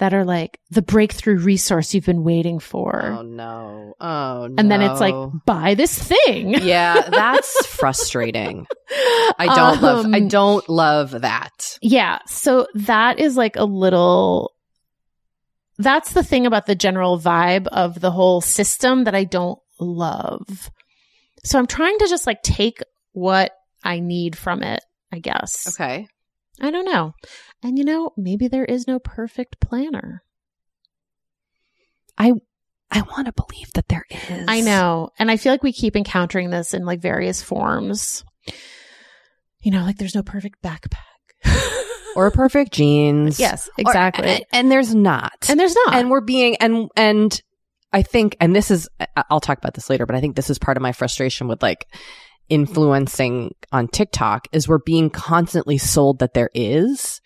that 0.00 0.12
are 0.12 0.24
like 0.24 0.58
the 0.70 0.82
breakthrough 0.82 1.38
resource 1.38 1.94
you've 1.94 2.04
been 2.06 2.24
waiting 2.24 2.58
for? 2.58 3.00
oh 3.18 3.22
no. 3.22 3.94
Oh 4.00 4.46
no. 4.48 4.54
and 4.58 4.70
then 4.70 4.82
it's 4.82 4.98
like 5.00 5.14
buy 5.46 5.74
this 5.74 5.96
thing. 5.96 6.50
yeah, 6.62 7.00
that's 7.10 7.66
frustrating. 7.66 8.66
I 9.38 9.46
don't 9.54 9.80
love 9.80 10.06
I 10.12 10.18
Um, 10.18 10.28
don't 10.28 10.68
love 10.68 11.12
that. 11.20 11.78
Yeah, 11.80 12.18
so 12.26 12.66
that 12.74 13.18
is 13.20 13.36
like 13.36 13.56
a 13.56 13.64
little 13.64 14.52
that's 15.78 16.12
the 16.12 16.22
thing 16.22 16.44
about 16.46 16.66
the 16.66 16.74
general 16.74 17.18
vibe 17.18 17.66
of 17.68 18.00
the 18.00 18.10
whole 18.10 18.40
system 18.42 19.04
that 19.04 19.14
I 19.14 19.24
don't 19.24 19.58
love. 19.78 20.70
So 21.44 21.58
I'm 21.58 21.66
trying 21.66 21.96
to 21.98 22.06
just 22.08 22.26
like 22.26 22.42
take 22.42 22.82
what 23.12 23.52
I 23.82 24.00
need 24.00 24.36
from 24.36 24.62
it, 24.62 24.84
I 25.10 25.20
guess. 25.20 25.74
Okay. 25.80 26.06
I 26.60 26.70
don't 26.70 26.84
know. 26.84 27.14
And 27.62 27.78
you 27.78 27.84
know, 27.84 28.12
maybe 28.16 28.48
there 28.48 28.64
is 28.64 28.86
no 28.86 28.98
perfect 28.98 29.60
planner. 29.60 30.22
I 32.18 32.32
I 32.90 33.02
want 33.02 33.26
to 33.26 33.32
believe 33.32 33.72
that 33.74 33.88
there 33.88 34.04
is. 34.10 34.44
I 34.48 34.60
know. 34.62 35.10
And 35.18 35.30
I 35.30 35.36
feel 35.36 35.52
like 35.52 35.62
we 35.62 35.72
keep 35.72 35.94
encountering 35.96 36.50
this 36.50 36.74
in 36.74 36.84
like 36.84 37.00
various 37.00 37.40
forms. 37.42 38.24
You 39.60 39.70
know, 39.70 39.82
like 39.84 39.96
there's 39.98 40.14
no 40.14 40.22
perfect 40.22 40.62
backpack. 40.62 40.96
Or 42.16 42.32
perfect 42.32 42.72
jeans. 42.72 43.38
yes, 43.38 43.68
Or- 43.68 43.72
exactly. 43.78 44.28
and, 44.28 44.44
and 44.52 44.70
there's 44.72 44.92
not. 44.92 45.46
and 45.48 45.60
there's 45.60 45.76
not. 45.86 45.94
and 45.94 46.10
we're 46.10 46.20
being 46.20 46.56
and 46.56 46.90
and 46.96 47.40
I 47.92 48.02
think 48.02 48.36
and 48.40 48.54
this 48.54 48.72
is 48.72 48.88
I'll 49.30 49.38
talk 49.38 49.58
about 49.58 49.74
this 49.74 49.88
later, 49.88 50.06
but 50.06 50.16
I 50.16 50.20
think 50.20 50.34
this 50.34 50.50
is 50.50 50.58
part 50.58 50.76
of 50.76 50.82
my 50.82 50.90
frustration 50.90 51.46
with 51.46 51.62
like 51.62 51.86
influencing 52.50 53.54
on 53.72 53.88
TikTok 53.88 54.48
is 54.52 54.68
we're 54.68 54.78
being 54.78 55.08
constantly 55.08 55.78
sold 55.78 56.18
that 56.18 56.34
there 56.34 56.50
is. 56.54 57.20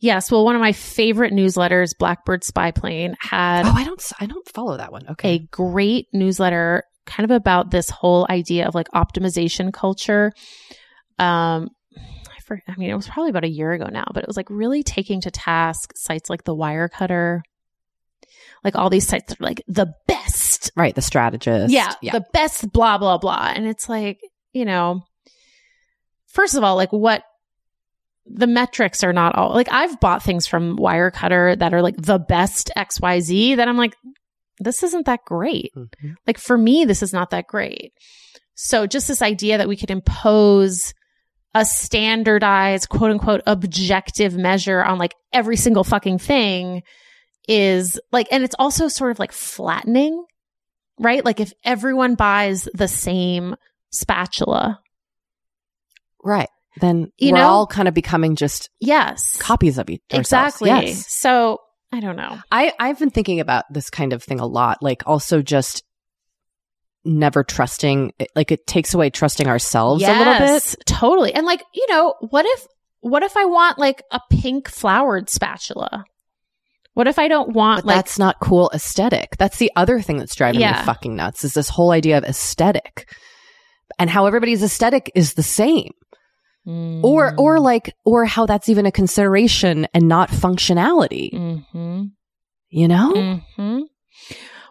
Yes. 0.00 0.30
Well, 0.30 0.44
one 0.44 0.54
of 0.54 0.60
my 0.60 0.72
favorite 0.72 1.32
newsletters, 1.32 1.90
Blackbird 1.98 2.44
Spy 2.44 2.70
Plane, 2.70 3.16
had 3.20 3.64
Oh, 3.66 3.72
I 3.74 3.84
don't 3.84 4.12
I 4.20 4.26
don't 4.26 4.46
follow 4.48 4.76
that 4.76 4.92
one. 4.92 5.06
Okay. 5.12 5.34
a 5.34 5.38
great 5.50 6.06
newsletter 6.12 6.84
kind 7.06 7.24
of 7.28 7.34
about 7.34 7.70
this 7.70 7.88
whole 7.90 8.26
idea 8.28 8.68
of 8.68 8.74
like 8.74 8.88
optimization 8.94 9.72
culture. 9.72 10.32
Um, 11.18 11.68
I, 11.96 12.40
for, 12.46 12.60
I 12.68 12.74
mean, 12.76 12.90
it 12.90 12.94
was 12.94 13.08
probably 13.08 13.30
about 13.30 13.44
a 13.44 13.48
year 13.48 13.72
ago 13.72 13.86
now, 13.90 14.04
but 14.14 14.22
it 14.22 14.28
was 14.28 14.36
like 14.36 14.50
really 14.50 14.82
taking 14.82 15.20
to 15.22 15.30
task 15.30 15.92
sites 15.96 16.28
like 16.30 16.44
the 16.44 16.54
Wirecutter, 16.54 17.40
like 18.62 18.76
all 18.76 18.90
these 18.90 19.06
sites 19.08 19.28
that 19.32 19.40
are 19.40 19.44
like 19.44 19.62
the 19.66 19.92
best. 20.06 20.70
Right, 20.76 20.94
the 20.94 21.02
strategist. 21.02 21.72
Yeah, 21.72 21.92
Yeah. 22.02 22.12
the 22.12 22.24
best, 22.32 22.70
blah, 22.72 22.98
blah, 22.98 23.18
blah. 23.18 23.52
And 23.54 23.66
it's 23.66 23.88
like, 23.88 24.20
you 24.52 24.64
know, 24.64 25.02
first 26.26 26.54
of 26.54 26.64
all, 26.64 26.76
like 26.76 26.92
what 26.92 27.22
the 28.30 28.46
metrics 28.46 29.02
are 29.02 29.12
not 29.12 29.34
all 29.34 29.54
like 29.54 29.72
I've 29.72 30.00
bought 30.00 30.22
things 30.22 30.46
from 30.46 30.76
Wirecutter 30.76 31.58
that 31.58 31.72
are 31.72 31.80
like 31.80 31.96
the 31.96 32.18
best 32.18 32.70
XYZ 32.76 33.56
that 33.56 33.68
I'm 33.68 33.78
like, 33.78 33.94
this 34.60 34.82
isn't 34.82 35.06
that 35.06 35.24
great. 35.24 35.72
Mhm. 35.74 36.14
Like 36.26 36.38
for 36.38 36.58
me, 36.58 36.84
this 36.84 37.02
is 37.02 37.12
not 37.12 37.30
that 37.30 37.46
great. 37.46 37.92
So 38.54 38.86
just 38.86 39.08
this 39.08 39.22
idea 39.22 39.58
that 39.58 39.68
we 39.68 39.76
could 39.76 39.90
impose 39.90 40.92
a 41.54 41.64
standardized 41.64 42.88
quote 42.90 43.10
unquote 43.10 43.40
objective 43.46 44.36
measure 44.36 44.84
on 44.84 44.98
like 44.98 45.14
every 45.32 45.56
single 45.56 45.84
fucking 45.84 46.18
thing 46.18 46.82
is 47.48 47.98
like, 48.12 48.28
and 48.30 48.44
it's 48.44 48.56
also 48.58 48.88
sort 48.88 49.10
of 49.10 49.18
like 49.18 49.32
flattening, 49.32 50.22
right? 51.00 51.24
Like 51.24 51.40
if 51.40 51.52
everyone 51.64 52.14
buys 52.14 52.68
the 52.74 52.88
same 52.88 53.56
spatula, 53.90 54.80
Right. 56.24 56.48
Then 56.80 57.10
You 57.18 57.32
we're 57.32 57.38
know? 57.38 57.48
all 57.48 57.66
kind 57.66 57.88
of 57.88 57.94
becoming 57.94 58.36
just 58.36 58.70
yes, 58.80 59.36
copies 59.38 59.78
of 59.78 59.88
each 59.90 60.02
ourselves. 60.12 60.26
exactly. 60.56 60.68
Yes. 60.70 61.06
So 61.12 61.60
I 61.92 62.00
don't 62.00 62.16
know. 62.16 62.38
I, 62.52 62.72
I've 62.78 62.98
been 62.98 63.10
thinking 63.10 63.40
about 63.40 63.64
this 63.72 63.88
kind 63.90 64.12
of 64.12 64.22
thing 64.22 64.38
a 64.40 64.46
lot. 64.46 64.82
Like 64.82 65.02
also 65.06 65.40
just 65.42 65.82
never 67.04 67.42
trusting 67.42 68.12
like 68.36 68.52
it 68.52 68.66
takes 68.66 68.92
away 68.94 69.10
trusting 69.10 69.46
ourselves 69.48 70.02
a 70.02 70.12
little 70.12 70.38
bit. 70.38 70.76
Totally. 70.86 71.32
And 71.34 71.46
like, 71.46 71.62
you 71.74 71.86
know, 71.88 72.14
what 72.20 72.44
if 72.46 72.66
what 73.00 73.22
if 73.22 73.36
I 73.36 73.44
want 73.46 73.78
like 73.78 74.02
a 74.12 74.20
pink 74.30 74.68
flowered 74.68 75.30
spatula? 75.30 76.04
What 76.94 77.06
if 77.06 77.18
I 77.18 77.28
don't 77.28 77.54
want 77.54 77.82
But 77.82 77.86
like 77.86 77.96
that's 77.96 78.18
not 78.18 78.40
cool 78.40 78.70
aesthetic. 78.74 79.36
That's 79.38 79.56
the 79.58 79.70
other 79.76 80.00
thing 80.00 80.18
that's 80.18 80.34
driving 80.34 80.60
Yeah. 80.60 80.80
me 80.80 80.84
fucking 80.84 81.14
nuts 81.16 81.44
is 81.44 81.54
this 81.54 81.68
whole 81.68 81.92
idea 81.92 82.18
of 82.18 82.24
aesthetic 82.24 83.08
and 83.98 84.10
how 84.10 84.26
everybody's 84.26 84.62
aesthetic 84.62 85.10
is 85.14 85.34
the 85.34 85.42
same. 85.42 85.92
Mm. 86.66 87.02
Or, 87.02 87.34
or 87.38 87.60
like, 87.60 87.94
or 88.04 88.24
how 88.26 88.44
that's 88.46 88.68
even 88.68 88.84
a 88.84 88.92
consideration 88.92 89.86
and 89.94 90.06
not 90.08 90.28
functionality, 90.30 91.30
hmm 91.32 92.02
you 92.70 92.86
know? 92.88 93.42
hmm 93.56 93.80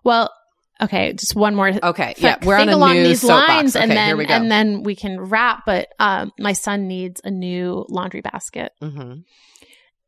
Well, 0.03 0.31
okay, 0.80 1.14
just 1.14 1.35
one 1.35 1.56
more. 1.56 1.69
Okay. 1.69 2.14
th- 2.14 2.19
Yeah. 2.19 2.38
We're 2.45 2.57
on 2.57 2.69
a 2.69 2.76
along 2.76 2.98
these 2.98 3.23
lines, 3.23 3.76
and 3.76 3.89
then 3.89 4.10
here 4.10 4.18
we 4.18 4.26
go. 4.26 4.35
and 4.35 4.52
then 4.52 4.84
we 4.84 4.95
can 4.95 5.19
wrap. 5.19 5.64
But 5.65 5.88
um, 5.98 6.31
my 6.38 6.53
son 6.53 6.88
needs 6.88 7.19
a 7.23 7.31
new 7.31 7.85
laundry 7.89 8.22
basket, 8.22 8.72
hmm 8.80 9.14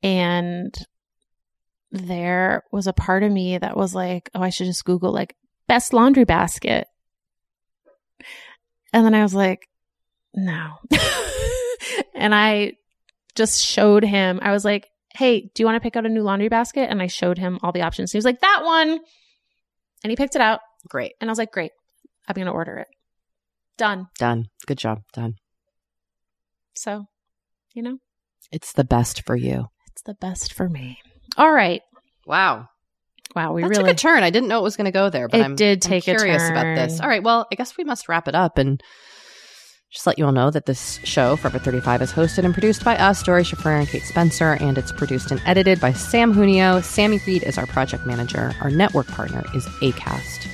and 0.03 0.73
there 1.91 2.63
was 2.71 2.85
a 2.87 2.93
part 2.93 3.23
of 3.23 3.31
me 3.31 3.57
that 3.57 3.75
was 3.75 3.95
like, 3.95 4.29
oh, 4.35 4.41
I 4.41 4.49
should 4.49 4.67
just 4.67 4.85
Google 4.85 5.11
like 5.11 5.35
best 5.67 5.91
laundry 5.93 6.23
basket. 6.23 6.87
And 8.93 9.05
then 9.05 9.13
I 9.13 9.21
was 9.23 9.33
like, 9.35 9.67
no. 10.33 10.75
and 12.15 12.33
I 12.33 12.73
just 13.35 13.61
showed 13.61 14.03
him, 14.03 14.39
I 14.41 14.51
was 14.51 14.65
like, 14.65 14.87
hey, 15.15 15.41
do 15.53 15.61
you 15.61 15.65
want 15.65 15.75
to 15.75 15.79
pick 15.81 15.95
out 15.95 16.05
a 16.05 16.09
new 16.09 16.21
laundry 16.23 16.49
basket? 16.49 16.89
And 16.89 17.01
I 17.01 17.07
showed 17.07 17.37
him 17.37 17.59
all 17.61 17.71
the 17.71 17.81
options. 17.81 18.11
He 18.11 18.17
was 18.17 18.25
like, 18.25 18.41
that 18.41 18.61
one. 18.63 18.99
And 20.03 20.11
he 20.11 20.15
picked 20.15 20.35
it 20.35 20.41
out. 20.41 20.59
Great. 20.87 21.13
And 21.19 21.29
I 21.29 21.31
was 21.31 21.37
like, 21.39 21.51
great. 21.51 21.71
I'm 22.27 22.35
going 22.35 22.45
to 22.47 22.51
order 22.53 22.77
it. 22.77 22.87
Done. 23.77 24.07
Done. 24.17 24.45
Good 24.65 24.77
job. 24.77 25.01
Done. 25.13 25.35
So, 26.75 27.05
you 27.73 27.81
know, 27.81 27.97
It's 28.51 28.73
the 28.73 28.83
best 28.83 29.25
for 29.25 29.35
you. 29.35 29.67
it's 29.91 30.01
the 30.03 30.13
best 30.15 30.53
for 30.53 30.69
me. 30.69 30.99
All 31.37 31.51
right. 31.51 31.81
Wow. 32.25 32.67
Wow. 33.35 33.53
We 33.53 33.61
that 33.61 33.69
really 33.69 33.83
took 33.83 33.91
a 33.91 33.95
turn. 33.95 34.23
I 34.23 34.29
didn't 34.31 34.49
know 34.49 34.59
it 34.59 34.63
was 34.63 34.75
going 34.75 34.85
to 34.85 34.91
go 34.91 35.09
there, 35.09 35.27
but 35.27 35.39
It 35.39 35.43
I'm, 35.43 35.55
did 35.55 35.85
I'm 35.85 35.89
take 35.89 36.07
a 36.07 36.15
curious 36.15 36.49
about 36.49 36.75
this. 36.75 36.97
turn. 36.97 37.03
All 37.03 37.09
right. 37.09 37.23
Well, 37.23 37.47
I 37.51 37.55
guess 37.55 37.77
we 37.77 37.83
must 37.83 38.09
wrap 38.09 38.27
it 38.27 38.35
up 38.35 38.57
and 38.57 38.81
just 39.91 40.05
let 40.05 40.19
you 40.19 40.25
all 40.25 40.31
know 40.31 40.51
that 40.51 40.65
this 40.67 40.99
show, 41.03 41.35
Forever 41.35 41.57
35, 41.59 42.01
is 42.03 42.11
hosted 42.11 42.43
and 42.45 42.53
produced 42.53 42.83
by 42.83 42.95
us, 42.97 43.23
Doree 43.23 43.43
Shafrir 43.43 43.79
and 43.79 43.87
Kate 43.87 44.03
Spencer, 44.03 44.53
and 44.59 44.77
it's 44.77 44.91
produced 44.91 45.31
and 45.31 45.41
edited 45.45 45.79
by 45.79 45.93
Sam 45.93 46.31
Junio. 46.33 46.81
Sammy 46.81 47.19
Reed 47.25 47.41
is 47.43 47.57
our 47.57 47.65
project 47.65 48.05
manager. 48.05 48.53
Our 48.61 48.69
network 48.69 49.07
partner 49.07 49.43
is 49.55 49.65
ACAST. 49.81 50.47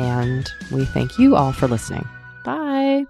And 0.00 0.50
we 0.72 0.84
thank 0.84 1.18
you 1.18 1.36
all 1.36 1.52
for 1.52 1.68
listening. 1.68 2.08
Bye. 2.44 3.04